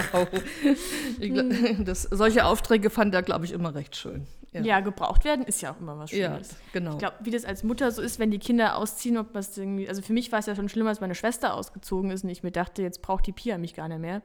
Ich, 1.19 1.31
gl- 1.31 1.83
das, 1.83 2.03
solche 2.03 2.45
Aufträge 2.45 2.89
fand 2.89 3.13
er, 3.13 3.21
glaube 3.21 3.45
ich, 3.45 3.51
immer 3.51 3.75
recht 3.75 3.95
schön. 3.95 4.25
Ja. 4.53 4.79
gebraucht 4.79 5.25
werden 5.25 5.43
ist 5.45 5.61
ja 5.61 5.73
auch 5.73 5.79
immer 5.81 5.99
was 5.99 6.11
Ja, 6.13 6.31
Schönes. 6.35 6.55
genau. 6.71 6.93
Ich 6.93 6.99
glaube, 6.99 7.15
wie 7.23 7.31
das 7.31 7.43
als 7.43 7.65
Mutter 7.65 7.91
so 7.91 8.01
ist, 8.01 8.19
wenn 8.19 8.31
die 8.31 8.39
Kinder 8.39 8.77
ausziehen, 8.77 9.17
ob 9.17 9.33
was 9.35 9.57
irgendwie, 9.57 9.89
also 9.89 10.01
für 10.01 10.13
mich 10.13 10.31
war 10.31 10.39
es 10.39 10.45
ja 10.45 10.55
schon 10.55 10.69
schlimmer, 10.69 10.91
als 10.91 11.01
meine 11.01 11.13
Schwester 11.13 11.53
ausgezogen 11.55 12.09
ist 12.09 12.23
und 12.23 12.29
ich 12.29 12.41
mir 12.41 12.51
dachte, 12.51 12.81
jetzt 12.81 13.01
braucht 13.01 13.27
die 13.27 13.33
Pia 13.33 13.57
mich 13.57 13.73
gar 13.75 13.89
nicht 13.89 13.99
mehr. 13.99 14.21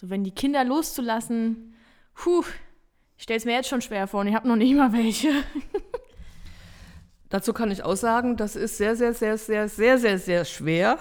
So, 0.00 0.10
wenn 0.10 0.24
die 0.24 0.32
Kinder 0.32 0.64
loszulassen, 0.64 1.74
puh, 2.14 2.42
ich 3.22 3.24
stelle 3.24 3.38
es 3.38 3.44
mir 3.44 3.52
jetzt 3.52 3.68
schon 3.68 3.80
schwer 3.80 4.08
vor 4.08 4.22
und 4.22 4.26
ich 4.26 4.34
habe 4.34 4.48
noch 4.48 4.56
nicht 4.56 4.74
mal 4.74 4.92
welche. 4.92 5.28
Dazu 7.28 7.52
kann 7.52 7.70
ich 7.70 7.84
auch 7.84 7.94
sagen, 7.94 8.36
das 8.36 8.56
ist 8.56 8.78
sehr, 8.78 8.96
sehr, 8.96 9.14
sehr, 9.14 9.38
sehr, 9.38 9.68
sehr, 9.68 9.96
sehr, 9.96 10.18
sehr 10.18 10.44
schwer. 10.44 10.98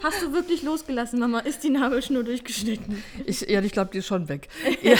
Hast 0.00 0.22
du 0.22 0.32
wirklich 0.32 0.62
losgelassen, 0.62 1.18
Mama? 1.18 1.40
Ist 1.40 1.64
die 1.64 1.70
Nabelschnur 1.70 2.22
durchgeschnitten? 2.22 3.02
Ich, 3.26 3.40
ja, 3.40 3.60
ich 3.62 3.72
glaube, 3.72 3.90
die 3.90 3.98
ist 3.98 4.06
schon 4.06 4.28
weg. 4.28 4.46
ja, 4.82 4.94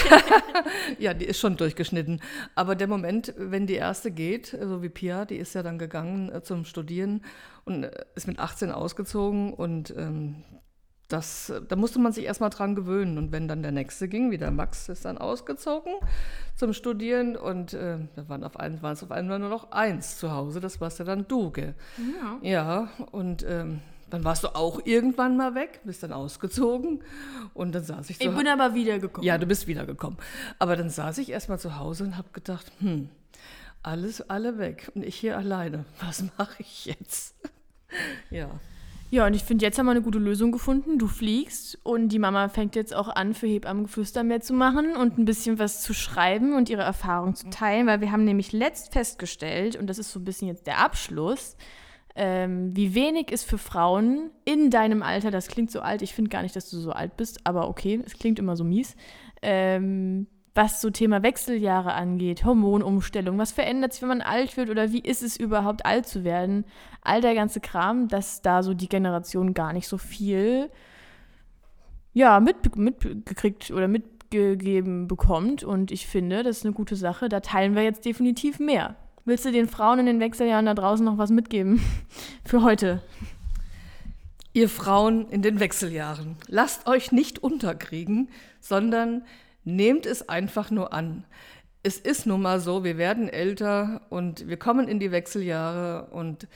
ja, 0.98 1.14
die 1.14 1.26
ist 1.26 1.38
schon 1.38 1.56
durchgeschnitten. 1.56 2.20
Aber 2.56 2.74
der 2.74 2.88
Moment, 2.88 3.32
wenn 3.36 3.68
die 3.68 3.74
erste 3.74 4.10
geht, 4.10 4.46
so 4.60 4.82
wie 4.82 4.88
Pia, 4.88 5.26
die 5.26 5.36
ist 5.36 5.54
ja 5.54 5.62
dann 5.62 5.78
gegangen 5.78 6.32
äh, 6.32 6.42
zum 6.42 6.64
Studieren 6.64 7.24
und 7.64 7.84
äh, 7.84 7.92
ist 8.16 8.26
mit 8.26 8.40
18 8.40 8.72
ausgezogen 8.72 9.54
und 9.54 9.94
ähm, 9.96 10.42
das, 11.12 11.52
da 11.68 11.76
musste 11.76 11.98
man 11.98 12.12
sich 12.12 12.24
erstmal 12.24 12.50
dran 12.50 12.74
gewöhnen. 12.74 13.18
Und 13.18 13.32
wenn 13.32 13.48
dann 13.48 13.62
der 13.62 13.72
nächste 13.72 14.08
ging, 14.08 14.30
wie 14.30 14.38
der 14.38 14.50
Max 14.50 14.88
ist 14.88 15.04
dann 15.04 15.18
ausgezogen 15.18 15.92
zum 16.56 16.72
Studieren 16.72 17.36
und 17.36 17.74
äh, 17.74 17.98
da 18.16 18.28
waren, 18.28 18.44
auf 18.44 18.58
ein, 18.58 18.80
waren 18.82 18.92
es 18.92 19.02
auf 19.02 19.10
einmal 19.10 19.38
nur 19.38 19.48
noch 19.48 19.72
eins 19.72 20.18
zu 20.18 20.32
Hause, 20.32 20.60
das 20.60 20.80
warst 20.80 20.98
ja 20.98 21.04
dann 21.04 21.26
du, 21.26 21.50
gell? 21.50 21.74
Ja. 22.42 22.48
Ja, 22.48 22.88
und 23.10 23.44
ähm, 23.48 23.80
dann 24.10 24.24
warst 24.24 24.44
du 24.44 24.48
auch 24.48 24.80
irgendwann 24.84 25.36
mal 25.36 25.54
weg, 25.54 25.80
bist 25.84 26.02
dann 26.02 26.12
ausgezogen 26.12 27.02
und 27.54 27.74
dann 27.74 27.84
saß 27.84 28.10
ich 28.10 28.18
zu 28.18 28.28
Ich 28.28 28.34
bin 28.34 28.48
aber 28.48 28.74
wiedergekommen. 28.74 29.26
Ja, 29.26 29.38
du 29.38 29.46
bist 29.46 29.66
wiedergekommen. 29.66 30.18
Aber 30.58 30.76
dann 30.76 30.90
saß 30.90 31.18
ich 31.18 31.30
erstmal 31.30 31.58
zu 31.58 31.78
Hause 31.78 32.04
und 32.04 32.16
habe 32.16 32.28
gedacht, 32.32 32.70
hm, 32.80 33.08
alles, 33.82 34.28
alle 34.28 34.58
weg 34.58 34.90
und 34.94 35.04
ich 35.04 35.16
hier 35.16 35.36
alleine. 35.36 35.84
Was 36.00 36.24
mache 36.38 36.56
ich 36.58 36.86
jetzt? 36.86 37.34
ja. 38.30 38.48
Ja, 39.12 39.26
und 39.26 39.34
ich 39.34 39.42
finde, 39.42 39.64
jetzt 39.64 39.76
haben 39.76 39.86
wir 39.86 39.90
eine 39.90 40.02
gute 40.02 40.20
Lösung 40.20 40.52
gefunden. 40.52 40.96
Du 40.96 41.08
fliegst 41.08 41.80
und 41.82 42.10
die 42.10 42.20
Mama 42.20 42.48
fängt 42.48 42.76
jetzt 42.76 42.94
auch 42.94 43.08
an, 43.08 43.34
für 43.34 43.48
Hebammengeflüster 43.48 44.22
mehr 44.22 44.40
zu 44.40 44.54
machen 44.54 44.94
und 44.94 45.18
ein 45.18 45.24
bisschen 45.24 45.58
was 45.58 45.82
zu 45.82 45.94
schreiben 45.94 46.54
und 46.54 46.70
ihre 46.70 46.82
Erfahrung 46.82 47.34
zu 47.34 47.50
teilen, 47.50 47.88
weil 47.88 48.00
wir 48.00 48.12
haben 48.12 48.24
nämlich 48.24 48.52
letzt 48.52 48.92
festgestellt, 48.92 49.74
und 49.74 49.88
das 49.88 49.98
ist 49.98 50.12
so 50.12 50.20
ein 50.20 50.24
bisschen 50.24 50.46
jetzt 50.46 50.68
der 50.68 50.78
Abschluss, 50.78 51.56
ähm, 52.14 52.74
wie 52.76 52.94
wenig 52.94 53.32
ist 53.32 53.42
für 53.42 53.58
Frauen 53.58 54.30
in 54.44 54.70
deinem 54.70 55.02
Alter, 55.02 55.32
das 55.32 55.48
klingt 55.48 55.72
so 55.72 55.80
alt, 55.80 56.02
ich 56.02 56.14
finde 56.14 56.30
gar 56.30 56.42
nicht, 56.42 56.54
dass 56.54 56.70
du 56.70 56.78
so 56.78 56.92
alt 56.92 57.16
bist, 57.16 57.40
aber 57.44 57.68
okay, 57.68 58.00
es 58.06 58.14
klingt 58.14 58.38
immer 58.38 58.54
so 58.54 58.62
mies, 58.62 58.94
ähm, 59.42 60.28
was 60.54 60.80
so 60.80 60.90
Thema 60.90 61.22
Wechseljahre 61.22 61.92
angeht, 61.92 62.44
Hormonumstellung, 62.44 63.38
was 63.38 63.52
verändert 63.52 63.92
sich, 63.92 64.02
wenn 64.02 64.08
man 64.08 64.20
alt 64.20 64.56
wird 64.56 64.68
oder 64.68 64.92
wie 64.92 65.00
ist 65.00 65.22
es 65.22 65.36
überhaupt 65.36 65.86
alt 65.86 66.06
zu 66.06 66.24
werden? 66.24 66.64
All 67.02 67.20
der 67.20 67.34
ganze 67.34 67.60
Kram, 67.60 68.08
dass 68.08 68.42
da 68.42 68.62
so 68.62 68.74
die 68.74 68.88
Generation 68.88 69.54
gar 69.54 69.72
nicht 69.72 69.86
so 69.86 69.96
viel 69.96 70.70
ja, 72.12 72.40
mit, 72.40 72.76
mitgekriegt 72.76 73.70
oder 73.70 73.88
mitgegeben 73.88 75.06
bekommt. 75.06 75.62
Und 75.62 75.92
ich 75.92 76.06
finde, 76.06 76.42
das 76.42 76.58
ist 76.58 76.64
eine 76.64 76.74
gute 76.74 76.96
Sache. 76.96 77.28
Da 77.28 77.40
teilen 77.40 77.74
wir 77.74 77.82
jetzt 77.82 78.04
definitiv 78.04 78.58
mehr. 78.58 78.96
Willst 79.24 79.44
du 79.44 79.52
den 79.52 79.68
Frauen 79.68 80.00
in 80.00 80.06
den 80.06 80.20
Wechseljahren 80.20 80.66
da 80.66 80.74
draußen 80.74 81.04
noch 81.04 81.18
was 81.18 81.30
mitgeben 81.30 81.80
für 82.44 82.62
heute? 82.62 83.02
Ihr 84.52 84.68
Frauen 84.68 85.28
in 85.28 85.42
den 85.42 85.60
Wechseljahren, 85.60 86.34
lasst 86.48 86.88
euch 86.88 87.12
nicht 87.12 87.38
unterkriegen, 87.38 88.30
sondern 88.58 89.22
nehmt 89.64 90.06
es 90.06 90.28
einfach 90.28 90.70
nur 90.70 90.92
an. 90.92 91.24
Es 91.82 91.98
ist 91.98 92.26
nun 92.26 92.42
mal 92.42 92.60
so, 92.60 92.84
wir 92.84 92.98
werden 92.98 93.28
älter 93.28 94.02
und 94.10 94.48
wir 94.48 94.58
kommen 94.58 94.86
in 94.86 95.00
die 95.00 95.12
Wechseljahre 95.12 96.08
und 96.10 96.46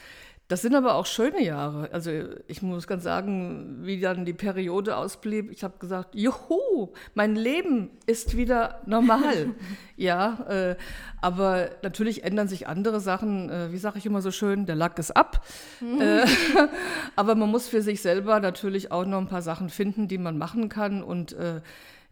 Das 0.49 0.61
sind 0.61 0.75
aber 0.75 0.97
auch 0.97 1.07
schöne 1.07 1.43
Jahre. 1.43 1.89
Also 1.91 2.11
ich 2.49 2.61
muss 2.61 2.87
ganz 2.87 3.03
sagen, 3.03 3.79
wie 3.81 3.99
dann 3.99 4.27
die 4.27 4.35
Periode 4.35 4.95
ausblieb, 4.99 5.51
ich 5.51 5.65
habe 5.65 5.79
gesagt, 5.79 6.15
juhu, 6.15 6.93
mein 7.15 7.35
Leben 7.35 7.89
ist 8.05 8.37
wieder 8.37 8.83
normal. 8.85 9.55
ja, 9.97 10.45
äh, 10.51 10.77
aber 11.23 11.71
natürlich 11.83 12.25
ändern 12.25 12.47
sich 12.47 12.69
andere 12.69 13.01
Sachen. 13.01 13.49
Äh, 13.49 13.73
wie 13.73 13.79
sage 13.79 13.97
ich 13.97 14.05
immer 14.05 14.21
so 14.21 14.31
schön, 14.31 14.67
der 14.67 14.77
Lack 14.77 14.99
ist 14.99 15.17
ab. 15.17 15.47
Mhm. 15.81 16.01
Äh, 16.03 16.27
aber 17.17 17.37
man 17.37 17.51
muss 17.51 17.67
für 17.67 17.81
sich 17.81 18.03
selber 18.03 18.39
natürlich 18.39 18.93
auch 18.93 19.07
noch 19.07 19.19
ein 19.19 19.29
paar 19.29 19.43
Sachen 19.43 19.71
finden, 19.71 20.09
die 20.09 20.19
man 20.19 20.37
machen 20.37 20.69
kann. 20.69 21.03
Und 21.03 21.33
äh, 21.33 21.63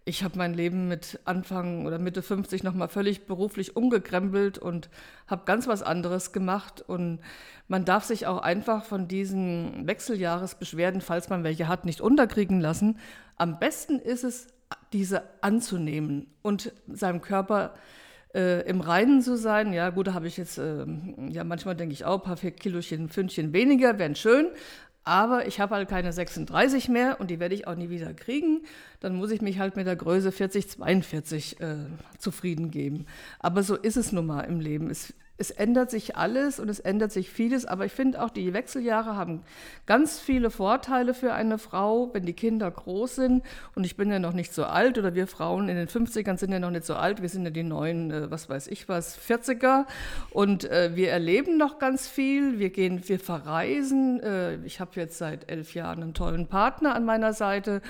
ich 0.05 0.25
habe 0.25 0.37
mein 0.37 0.53
Leben 0.53 0.89
mit 0.89 1.21
Anfang 1.25 1.87
oder 1.87 1.99
Mitte 1.99 2.23
50 2.23 2.65
nochmal 2.65 2.89
völlig 2.89 3.27
beruflich 3.27 3.77
umgekrempelt 3.77 4.59
und 4.59 4.89
habe 5.29 5.43
ganz 5.45 5.69
was 5.69 5.83
anderes 5.83 6.33
gemacht. 6.33 6.83
Und 6.87 7.21
man 7.69 7.85
darf 7.85 8.05
sich 8.05 8.27
auch 8.27 8.39
einfach 8.39 8.85
von 8.85 9.07
diesen 9.07 9.87
Wechseljahresbeschwerden, 9.87 11.01
falls 11.01 11.29
man 11.29 11.45
welche 11.45 11.69
hat, 11.69 11.85
nicht 11.85 12.01
unterkriegen 12.01 12.61
lassen. 12.61 12.99
Am 13.37 13.59
besten 13.61 13.99
ist 13.99 14.25
es, 14.25 14.49
diese 14.93 15.23
anzunehmen 15.43 16.27
und 16.41 16.73
seinem 16.89 17.21
Körper 17.21 17.75
äh, 18.35 18.67
im 18.69 18.81
Reinen 18.81 19.21
zu 19.21 19.37
sein. 19.37 19.73
Ja, 19.73 19.91
gut, 19.91 20.07
da 20.09 20.15
habe 20.15 20.27
ich 20.27 20.37
jetzt, 20.37 20.59
äh, 20.59 20.87
ja, 21.29 21.45
manchmal 21.45 21.77
denke 21.77 21.93
ich 21.93 22.05
auch, 22.05 22.27
ein 22.27 22.37
paar 22.37 22.51
Kilochen, 22.51 23.09
Fündchen 23.09 23.53
weniger 23.53 23.99
wären 23.99 24.17
schön, 24.17 24.49
aber 25.05 25.47
ich 25.47 25.59
habe 25.61 25.75
halt 25.75 25.89
keine 25.89 26.13
36 26.13 26.89
mehr 26.89 27.21
und 27.21 27.31
die 27.31 27.41
werde 27.41 27.55
ich 27.55 27.67
auch 27.67 27.75
nie 27.75 27.91
wieder 27.91 28.15
kriegen. 28.15 28.63
Dann 29.01 29.17
muss 29.17 29.31
ich 29.31 29.43
mich 29.43 29.59
halt 29.59 29.75
mit 29.75 29.87
der 29.87 29.97
Größe 29.97 30.31
40, 30.31 30.69
42 30.71 31.61
äh, 31.61 31.77
zufrieden 32.19 32.71
geben. 32.71 33.07
Aber 33.41 33.63
so 33.63 33.77
ist 33.77 33.97
es 33.97 34.13
nun 34.13 34.27
mal 34.27 34.43
im 34.43 34.61
Leben. 34.61 34.91
Es 34.91 35.13
es 35.39 35.51
ändert 35.51 35.91
sich 35.91 36.17
alles 36.17 36.61
und 36.61 36.69
es 36.69 36.79
ändert 36.79 37.11
sich 37.11 37.31
vieles, 37.31 37.65
aber 37.65 37.87
ich 37.87 37.93
finde 37.93 38.23
auch, 38.23 38.31
die 38.31 38.53
Wechseljahre 38.53 39.17
haben 39.17 39.43
ganz 39.87 40.21
viele 40.21 40.51
Vorteile 40.51 41.15
für 41.15 41.33
eine 41.33 41.59
Frau, 41.59 42.11
wenn 42.13 42.27
die 42.27 42.35
Kinder 42.35 42.71
groß 42.71 43.17
sind. 43.17 43.43
Und 43.75 43.85
ich 43.85 43.97
bin 43.97 44.11
ja 44.11 44.19
noch 44.19 44.35
nicht 44.35 44.53
so 44.55 44.65
alt 44.65 44.99
oder 44.99 45.15
wir 45.15 45.27
Frauen 45.27 45.69
in 45.69 45.77
den 45.77 45.89
50ern 45.89 46.37
sind 46.37 46.53
ja 46.53 46.61
noch 46.61 46.71
nicht 46.71 46.85
so 46.85 46.95
alt. 46.95 47.23
Wir 47.23 47.29
sind 47.29 47.45
ja 47.45 47.51
die 47.51 47.63
neuen, 47.63 48.11
äh, 48.11 48.31
was 48.31 48.49
weiß 48.49 48.69
ich 48.69 48.89
was, 48.89 49.19
40er. 49.19 49.87
Und 50.31 50.71
äh, 50.71 50.93
wir 50.95 51.11
erleben 51.11 51.57
noch 51.57 51.79
ganz 51.79 52.09
viel. 52.09 52.59
Wir 52.59 52.71
gehen, 52.71 53.03
wir 53.09 53.19
verreisen. 53.19 54.21
Äh, 54.21 54.57
ich 54.65 54.81
habe 54.81 54.93
jetzt 54.97 55.19
seit 55.19 55.51
elf 55.51 55.75
Jahren 55.75 56.03
einen 56.03 56.15
tollen 56.15 56.47
Partner 56.47 56.95
an 56.95 57.05
meiner 57.05 57.33
Seite. 57.33 57.81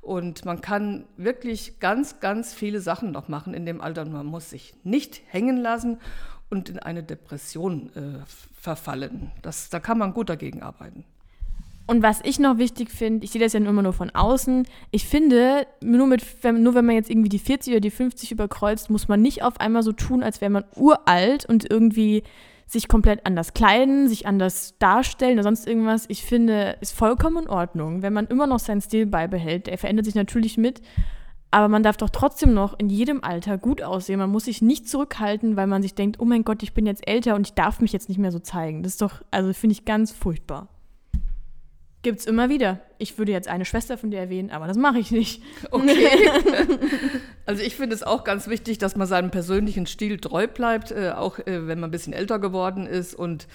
Und 0.00 0.44
man 0.44 0.60
kann 0.60 1.04
wirklich 1.16 1.80
ganz, 1.80 2.20
ganz 2.20 2.52
viele 2.54 2.80
Sachen 2.80 3.12
noch 3.12 3.28
machen 3.28 3.54
in 3.54 3.66
dem 3.66 3.80
Alter. 3.80 4.02
Und 4.02 4.12
man 4.12 4.26
muss 4.26 4.50
sich 4.50 4.74
nicht 4.84 5.22
hängen 5.28 5.56
lassen 5.56 5.98
und 6.50 6.68
in 6.68 6.78
eine 6.78 7.02
Depression 7.02 7.90
äh, 7.94 8.24
verfallen. 8.60 9.30
Das, 9.42 9.70
da 9.70 9.80
kann 9.80 9.98
man 9.98 10.14
gut 10.14 10.28
dagegen 10.28 10.62
arbeiten. 10.62 11.04
Und 11.86 12.02
was 12.02 12.20
ich 12.22 12.38
noch 12.38 12.58
wichtig 12.58 12.90
finde, 12.90 13.24
ich 13.24 13.30
sehe 13.30 13.40
das 13.40 13.54
ja 13.54 13.60
immer 13.60 13.82
nur 13.82 13.94
von 13.94 14.10
außen, 14.10 14.66
ich 14.90 15.06
finde, 15.06 15.66
nur, 15.80 16.06
mit, 16.06 16.22
wenn, 16.44 16.62
nur 16.62 16.74
wenn 16.74 16.84
man 16.84 16.94
jetzt 16.94 17.08
irgendwie 17.08 17.30
die 17.30 17.38
40 17.38 17.72
oder 17.72 17.80
die 17.80 17.90
50 17.90 18.30
überkreuzt, 18.30 18.90
muss 18.90 19.08
man 19.08 19.22
nicht 19.22 19.42
auf 19.42 19.58
einmal 19.58 19.82
so 19.82 19.92
tun, 19.92 20.22
als 20.22 20.42
wäre 20.42 20.50
man 20.50 20.64
uralt 20.76 21.46
und 21.46 21.70
irgendwie 21.70 22.24
sich 22.66 22.88
komplett 22.88 23.24
anders 23.24 23.54
kleiden, 23.54 24.06
sich 24.06 24.26
anders 24.26 24.74
darstellen 24.78 25.34
oder 25.34 25.44
sonst 25.44 25.66
irgendwas. 25.66 26.04
Ich 26.08 26.24
finde, 26.24 26.76
ist 26.82 26.92
vollkommen 26.92 27.44
in 27.44 27.48
Ordnung, 27.48 28.02
wenn 28.02 28.12
man 28.12 28.26
immer 28.26 28.46
noch 28.46 28.58
seinen 28.58 28.82
Stil 28.82 29.06
beibehält. 29.06 29.66
Er 29.66 29.78
verändert 29.78 30.04
sich 30.04 30.14
natürlich 30.14 30.58
mit. 30.58 30.82
Aber 31.50 31.68
man 31.68 31.82
darf 31.82 31.96
doch 31.96 32.10
trotzdem 32.10 32.52
noch 32.52 32.78
in 32.78 32.90
jedem 32.90 33.24
Alter 33.24 33.56
gut 33.56 33.82
aussehen. 33.82 34.18
Man 34.18 34.30
muss 34.30 34.44
sich 34.44 34.60
nicht 34.60 34.88
zurückhalten, 34.88 35.56
weil 35.56 35.66
man 35.66 35.82
sich 35.82 35.94
denkt, 35.94 36.20
oh 36.20 36.26
mein 36.26 36.44
Gott, 36.44 36.62
ich 36.62 36.74
bin 36.74 36.84
jetzt 36.84 37.08
älter 37.08 37.34
und 37.34 37.46
ich 37.46 37.54
darf 37.54 37.80
mich 37.80 37.92
jetzt 37.92 38.08
nicht 38.08 38.18
mehr 38.18 38.32
so 38.32 38.38
zeigen. 38.38 38.82
Das 38.82 38.92
ist 38.92 39.02
doch, 39.02 39.22
also 39.30 39.52
finde 39.54 39.72
ich 39.72 39.86
ganz 39.86 40.12
furchtbar. 40.12 40.68
Gibt's 42.02 42.26
immer 42.26 42.48
wieder. 42.48 42.80
Ich 42.98 43.18
würde 43.18 43.32
jetzt 43.32 43.48
eine 43.48 43.64
Schwester 43.64 43.98
von 43.98 44.10
dir 44.10 44.20
erwähnen, 44.20 44.50
aber 44.50 44.66
das 44.66 44.76
mache 44.76 44.98
ich 44.98 45.10
nicht. 45.10 45.42
Okay. 45.70 46.30
also 47.46 47.62
ich 47.62 47.76
finde 47.76 47.94
es 47.94 48.02
auch 48.02 48.24
ganz 48.24 48.46
wichtig, 48.48 48.78
dass 48.78 48.94
man 48.94 49.06
seinem 49.06 49.30
persönlichen 49.30 49.86
Stil 49.86 50.18
treu 50.18 50.46
bleibt, 50.46 50.92
äh, 50.92 51.12
auch 51.16 51.38
äh, 51.40 51.66
wenn 51.66 51.80
man 51.80 51.88
ein 51.88 51.90
bisschen 51.90 52.12
älter 52.12 52.38
geworden 52.38 52.86
ist 52.86 53.14
und 53.14 53.48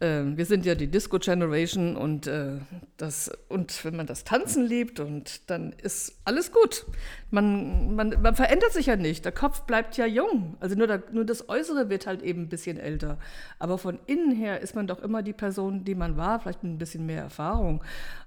äh, 0.00 0.22
wir 0.24 0.44
sind 0.44 0.66
ja 0.66 0.74
die 0.74 0.88
Disco 0.88 1.18
Generation 1.18 1.96
und, 1.96 2.26
äh, 2.26 2.58
das, 2.96 3.30
und 3.48 3.84
wenn 3.84 3.96
man 3.96 4.06
das 4.06 4.24
Tanzen 4.24 4.66
liebt 4.66 5.00
und 5.00 5.48
dann 5.50 5.72
ist 5.72 6.20
alles 6.24 6.52
gut. 6.52 6.86
Man, 7.30 7.94
man, 7.94 8.20
man 8.20 8.34
verändert 8.34 8.72
sich 8.72 8.86
ja 8.86 8.96
nicht. 8.96 9.24
Der 9.24 9.32
Kopf 9.32 9.62
bleibt 9.62 9.96
ja 9.96 10.06
jung. 10.06 10.56
Also 10.60 10.74
nur, 10.74 10.86
der, 10.86 11.02
nur 11.12 11.24
das 11.24 11.48
Äußere 11.48 11.88
wird 11.88 12.06
halt 12.06 12.22
eben 12.22 12.42
ein 12.42 12.48
bisschen 12.48 12.78
älter. 12.78 13.18
Aber 13.58 13.78
von 13.78 13.98
innen 14.06 14.34
her 14.34 14.60
ist 14.60 14.74
man 14.74 14.86
doch 14.86 15.02
immer 15.02 15.22
die 15.22 15.32
Person, 15.32 15.84
die 15.84 15.94
man 15.94 16.16
war, 16.16 16.40
vielleicht 16.40 16.62
mit 16.62 16.72
ein 16.72 16.78
bisschen 16.78 17.06
mehr 17.06 17.22
Erfahrung. 17.22 17.82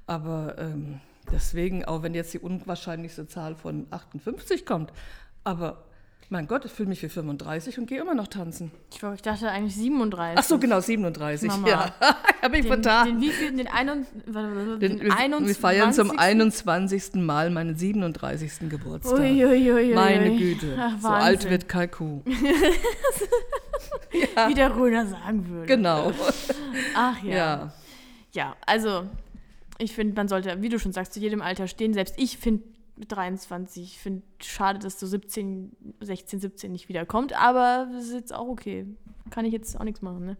Aber 0.05 0.55
ähm, 0.57 1.01
deswegen, 1.31 1.85
auch 1.85 2.03
wenn 2.03 2.13
jetzt 2.13 2.33
die 2.33 2.39
unwahrscheinlichste 2.39 3.27
Zahl 3.27 3.55
von 3.55 3.87
58 3.91 4.65
kommt, 4.65 4.93
aber 5.43 5.83
mein 6.29 6.45
Gott, 6.45 6.65
ich 6.65 6.71
fühle 6.71 6.89
mich 6.89 7.01
wie 7.03 7.09
35 7.09 7.79
und 7.79 7.85
gehe 7.85 8.01
immer 8.01 8.13
noch 8.13 8.27
tanzen. 8.27 8.71
Ich, 8.91 9.01
ich 9.01 9.21
dachte 9.21 9.49
eigentlich 9.49 9.75
37. 9.75 10.37
Ach 10.37 10.43
so, 10.43 10.59
genau, 10.59 10.81
37. 10.81 11.49
Mama. 11.49 11.67
Ja, 11.67 11.95
habe 12.41 12.57
ich 12.57 12.63
den, 12.63 12.67
vertan. 12.67 13.07
Den 13.07 13.21
wievielten? 13.21 13.57
Den, 13.57 13.67
ein, 13.67 13.87
den, 13.87 14.79
den, 14.79 15.01
wir, 15.01 15.17
21. 15.17 15.47
Wir 15.47 15.55
feiern 15.55 15.93
zum 15.93 16.17
21. 16.17 17.13
Mal 17.15 17.49
meinen 17.49 17.77
37. 17.77 18.69
Geburtstag. 18.69 19.19
Ui, 19.19 19.45
ui, 19.45 19.71
ui, 19.71 19.93
Meine 19.93 20.35
Güte, 20.35 20.77
Ach, 20.77 20.99
so 20.99 21.07
alt 21.07 21.49
wird 21.49 21.69
Kalku. 21.69 22.21
ja. 24.35 24.49
Wie 24.49 24.53
der 24.53 24.75
Röner 24.75 25.07
sagen 25.07 25.47
würde. 25.47 25.67
Genau. 25.67 26.11
Ach 26.93 27.23
ja. 27.23 27.35
Ja, 27.35 27.73
ja 28.33 28.55
also 28.65 29.03
ich 29.77 29.93
finde, 29.93 30.13
man 30.15 30.27
sollte, 30.27 30.61
wie 30.61 30.67
du 30.69 30.77
schon 30.77 30.91
sagst, 30.91 31.13
zu 31.13 31.21
jedem 31.21 31.41
Alter 31.41 31.67
stehen. 31.67 31.93
Selbst 31.93 32.15
ich 32.17 32.37
finde 32.37 32.63
mit 32.97 33.11
23. 33.11 33.83
Ich 33.83 33.99
finde 33.99 34.23
schade, 34.41 34.79
dass 34.79 34.97
du 34.99 35.05
17, 35.05 35.75
16, 36.01 36.39
17 36.39 36.71
nicht 36.71 36.89
wiederkommt, 36.89 37.33
aber 37.33 37.87
das 37.91 38.05
ist 38.05 38.13
jetzt 38.13 38.33
auch 38.33 38.47
okay. 38.47 38.85
Kann 39.29 39.45
ich 39.45 39.53
jetzt 39.53 39.79
auch 39.79 39.83
nichts 39.83 40.01
machen, 40.01 40.25
ne? 40.25 40.37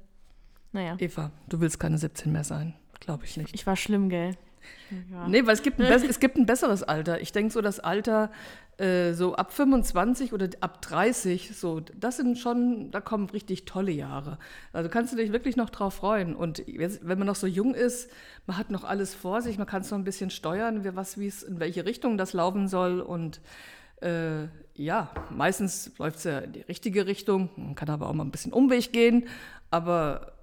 Naja. 0.71 0.95
Eva, 0.99 1.31
du 1.47 1.59
willst 1.59 1.79
keine 1.79 1.97
17 1.97 2.31
mehr 2.31 2.43
sein. 2.43 2.73
Glaube 2.99 3.25
ich 3.25 3.37
nicht. 3.37 3.53
Ich 3.53 3.65
war 3.65 3.75
schlimm, 3.75 4.09
gell? 4.09 4.35
Ja. 5.11 5.27
Nee, 5.27 5.45
weil 5.45 5.53
es 5.53 5.61
gibt, 5.61 5.79
ein, 5.79 5.91
es 5.91 6.19
gibt 6.19 6.37
ein 6.37 6.45
besseres 6.45 6.83
Alter. 6.83 7.21
Ich 7.21 7.31
denke 7.31 7.53
so, 7.53 7.61
das 7.61 7.79
Alter 7.79 8.31
äh, 8.77 9.13
so 9.13 9.35
ab 9.35 9.51
25 9.51 10.33
oder 10.33 10.49
ab 10.61 10.81
30, 10.83 11.57
so, 11.57 11.79
das 11.79 12.17
sind 12.17 12.37
schon, 12.37 12.91
da 12.91 13.01
kommen 13.01 13.29
richtig 13.29 13.65
tolle 13.65 13.91
Jahre. 13.91 14.37
Also 14.71 14.89
kannst 14.89 15.13
du 15.13 15.17
dich 15.17 15.31
wirklich 15.31 15.55
noch 15.55 15.71
drauf 15.71 15.95
freuen. 15.95 16.35
Und 16.35 16.63
wenn 16.67 17.17
man 17.17 17.25
noch 17.25 17.35
so 17.35 17.47
jung 17.47 17.73
ist, 17.73 18.11
man 18.45 18.57
hat 18.57 18.69
noch 18.69 18.83
alles 18.83 19.15
vor 19.15 19.41
sich, 19.41 19.57
man 19.57 19.65
kann 19.65 19.81
es 19.81 19.89
noch 19.89 19.97
ein 19.97 20.03
bisschen 20.03 20.29
steuern, 20.29 20.83
wie, 20.83 20.95
was, 20.95 21.17
wie 21.17 21.27
es, 21.27 21.41
in 21.41 21.59
welche 21.59 21.85
Richtung 21.85 22.17
das 22.17 22.33
laufen 22.33 22.67
soll. 22.67 23.01
Und 23.01 23.41
äh, 24.01 24.43
ja, 24.75 25.09
meistens 25.31 25.91
läuft 25.97 26.17
es 26.17 26.23
ja 26.25 26.39
in 26.39 26.53
die 26.53 26.61
richtige 26.61 27.07
Richtung. 27.07 27.49
Man 27.55 27.73
kann 27.73 27.89
aber 27.89 28.07
auch 28.07 28.13
mal 28.13 28.25
ein 28.25 28.31
bisschen 28.31 28.53
Umweg 28.53 28.93
gehen. 28.93 29.27
Aber 29.71 30.33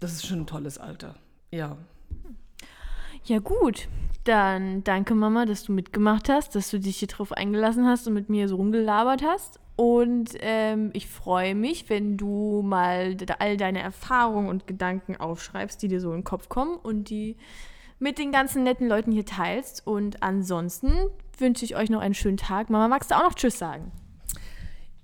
das 0.00 0.12
ist 0.12 0.26
schon 0.26 0.40
ein 0.40 0.46
tolles 0.46 0.78
Alter. 0.78 1.16
Ja. 1.50 1.76
Ja, 3.24 3.38
gut. 3.38 3.88
Dann 4.24 4.84
danke, 4.84 5.14
Mama, 5.14 5.44
dass 5.44 5.64
du 5.64 5.72
mitgemacht 5.72 6.28
hast, 6.28 6.54
dass 6.54 6.70
du 6.70 6.78
dich 6.78 6.98
hier 6.98 7.08
drauf 7.08 7.32
eingelassen 7.32 7.86
hast 7.86 8.06
und 8.06 8.14
mit 8.14 8.28
mir 8.28 8.48
so 8.48 8.56
rumgelabert 8.56 9.22
hast. 9.22 9.60
Und 9.76 10.30
ähm, 10.40 10.90
ich 10.92 11.08
freue 11.08 11.54
mich, 11.54 11.90
wenn 11.90 12.16
du 12.16 12.62
mal 12.62 13.16
all 13.38 13.56
deine 13.56 13.80
Erfahrungen 13.80 14.48
und 14.48 14.66
Gedanken 14.66 15.16
aufschreibst, 15.16 15.82
die 15.82 15.88
dir 15.88 16.00
so 16.00 16.10
in 16.10 16.18
den 16.18 16.24
Kopf 16.24 16.48
kommen 16.48 16.76
und 16.76 17.10
die 17.10 17.36
mit 17.98 18.18
den 18.18 18.32
ganzen 18.32 18.62
netten 18.62 18.88
Leuten 18.88 19.10
hier 19.10 19.26
teilst. 19.26 19.86
Und 19.86 20.22
ansonsten 20.22 20.92
wünsche 21.38 21.64
ich 21.64 21.76
euch 21.76 21.90
noch 21.90 22.00
einen 22.00 22.14
schönen 22.14 22.36
Tag. 22.36 22.70
Mama, 22.70 22.88
magst 22.88 23.10
du 23.10 23.16
auch 23.16 23.24
noch 23.24 23.34
Tschüss 23.34 23.58
sagen? 23.58 23.90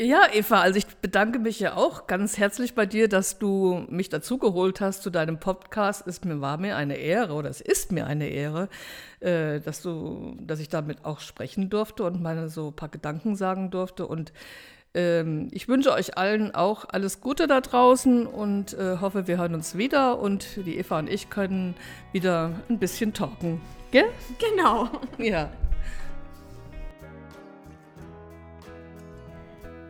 Ja, 0.02 0.22
Eva, 0.32 0.62
also 0.62 0.78
ich 0.78 0.86
bedanke 0.86 1.38
mich 1.38 1.60
ja 1.60 1.76
auch 1.76 2.06
ganz 2.06 2.38
herzlich 2.38 2.74
bei 2.74 2.86
dir, 2.86 3.06
dass 3.06 3.38
du 3.38 3.84
mich 3.90 4.08
dazugeholt 4.08 4.80
hast 4.80 5.02
zu 5.02 5.10
deinem 5.10 5.38
Podcast. 5.38 6.06
Es 6.06 6.24
mir, 6.24 6.40
war 6.40 6.56
mir 6.56 6.78
eine 6.78 6.96
Ehre 6.96 7.34
oder 7.34 7.50
es 7.50 7.60
ist 7.60 7.92
mir 7.92 8.06
eine 8.06 8.28
Ehre, 8.28 8.70
äh, 9.20 9.60
dass, 9.60 9.82
du, 9.82 10.38
dass 10.40 10.58
ich 10.58 10.70
damit 10.70 11.04
auch 11.04 11.20
sprechen 11.20 11.68
durfte 11.68 12.04
und 12.04 12.22
meine 12.22 12.48
so 12.48 12.68
ein 12.68 12.72
paar 12.72 12.88
Gedanken 12.88 13.36
sagen 13.36 13.70
durfte. 13.70 14.06
Und 14.06 14.32
ähm, 14.94 15.48
ich 15.52 15.68
wünsche 15.68 15.92
euch 15.92 16.16
allen 16.16 16.54
auch 16.54 16.86
alles 16.88 17.20
Gute 17.20 17.46
da 17.46 17.60
draußen 17.60 18.26
und 18.26 18.72
äh, 18.72 18.96
hoffe, 19.02 19.26
wir 19.26 19.36
hören 19.36 19.52
uns 19.52 19.76
wieder 19.76 20.18
und 20.18 20.64
die 20.64 20.78
Eva 20.78 20.98
und 21.00 21.10
ich 21.10 21.28
können 21.28 21.74
wieder 22.12 22.52
ein 22.70 22.78
bisschen 22.78 23.12
talken. 23.12 23.60
Gell? 23.90 24.06
Genau. 24.38 24.88
Ja. 25.18 25.50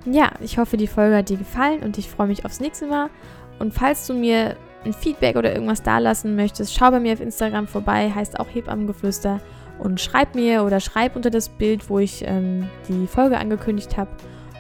Ja, 0.05 0.31
ich 0.41 0.59
hoffe, 0.59 0.77
die 0.77 0.87
Folge 0.87 1.17
hat 1.17 1.29
dir 1.29 1.37
gefallen 1.37 1.83
und 1.83 1.99
ich 1.99 2.09
freue 2.09 2.27
mich 2.27 2.45
aufs 2.45 2.61
nächste 2.61 2.87
Mal. 2.87 3.11
Und 3.59 3.75
falls 3.75 4.07
du 4.07 4.15
mir 4.15 4.57
ein 4.85 4.95
Feedback 4.95 5.37
oder 5.37 5.53
irgendwas 5.53 5.83
dalassen 5.83 6.37
möchtest, 6.37 6.75
schau 6.75 6.91
bei 6.91 7.01
mir 7.01 7.13
auf 7.13 7.21
Instagram 7.21 7.67
vorbei, 7.67 8.11
heißt 8.15 8.41
auch 8.41 8.49
Hebammengeflüster. 8.49 9.41
Und 9.79 10.01
schreib 10.01 10.35
mir 10.35 10.65
oder 10.65 10.81
schreib 10.81 11.17
unter 11.17 11.31
das 11.31 11.49
Bild, 11.49 11.89
wo 11.89 11.99
ich 11.99 12.25
ähm, 12.27 12.69
die 12.89 13.07
Folge 13.07 13.39
angekündigt 13.39 13.97
habe. 13.97 14.11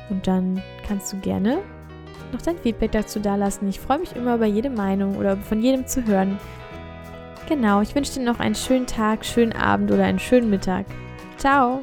Und 0.08 0.26
dann 0.26 0.62
kannst 0.86 1.12
du 1.12 1.18
gerne 1.18 1.58
noch 2.32 2.42
dein 2.42 2.58
Feedback 2.58 2.92
dazu 2.92 3.18
dalassen. 3.20 3.68
Ich 3.68 3.80
freue 3.80 3.98
mich 3.98 4.14
immer 4.16 4.36
über 4.36 4.46
jede 4.46 4.70
Meinung 4.70 5.16
oder 5.16 5.36
von 5.36 5.60
jedem 5.60 5.86
zu 5.86 6.06
hören. 6.06 6.38
Genau, 7.48 7.80
ich 7.80 7.94
wünsche 7.94 8.14
dir 8.14 8.24
noch 8.24 8.38
einen 8.38 8.54
schönen 8.54 8.86
Tag, 8.86 9.24
schönen 9.24 9.52
Abend 9.52 9.90
oder 9.90 10.04
einen 10.04 10.20
schönen 10.20 10.50
Mittag. 10.50 10.86
Ciao! 11.36 11.80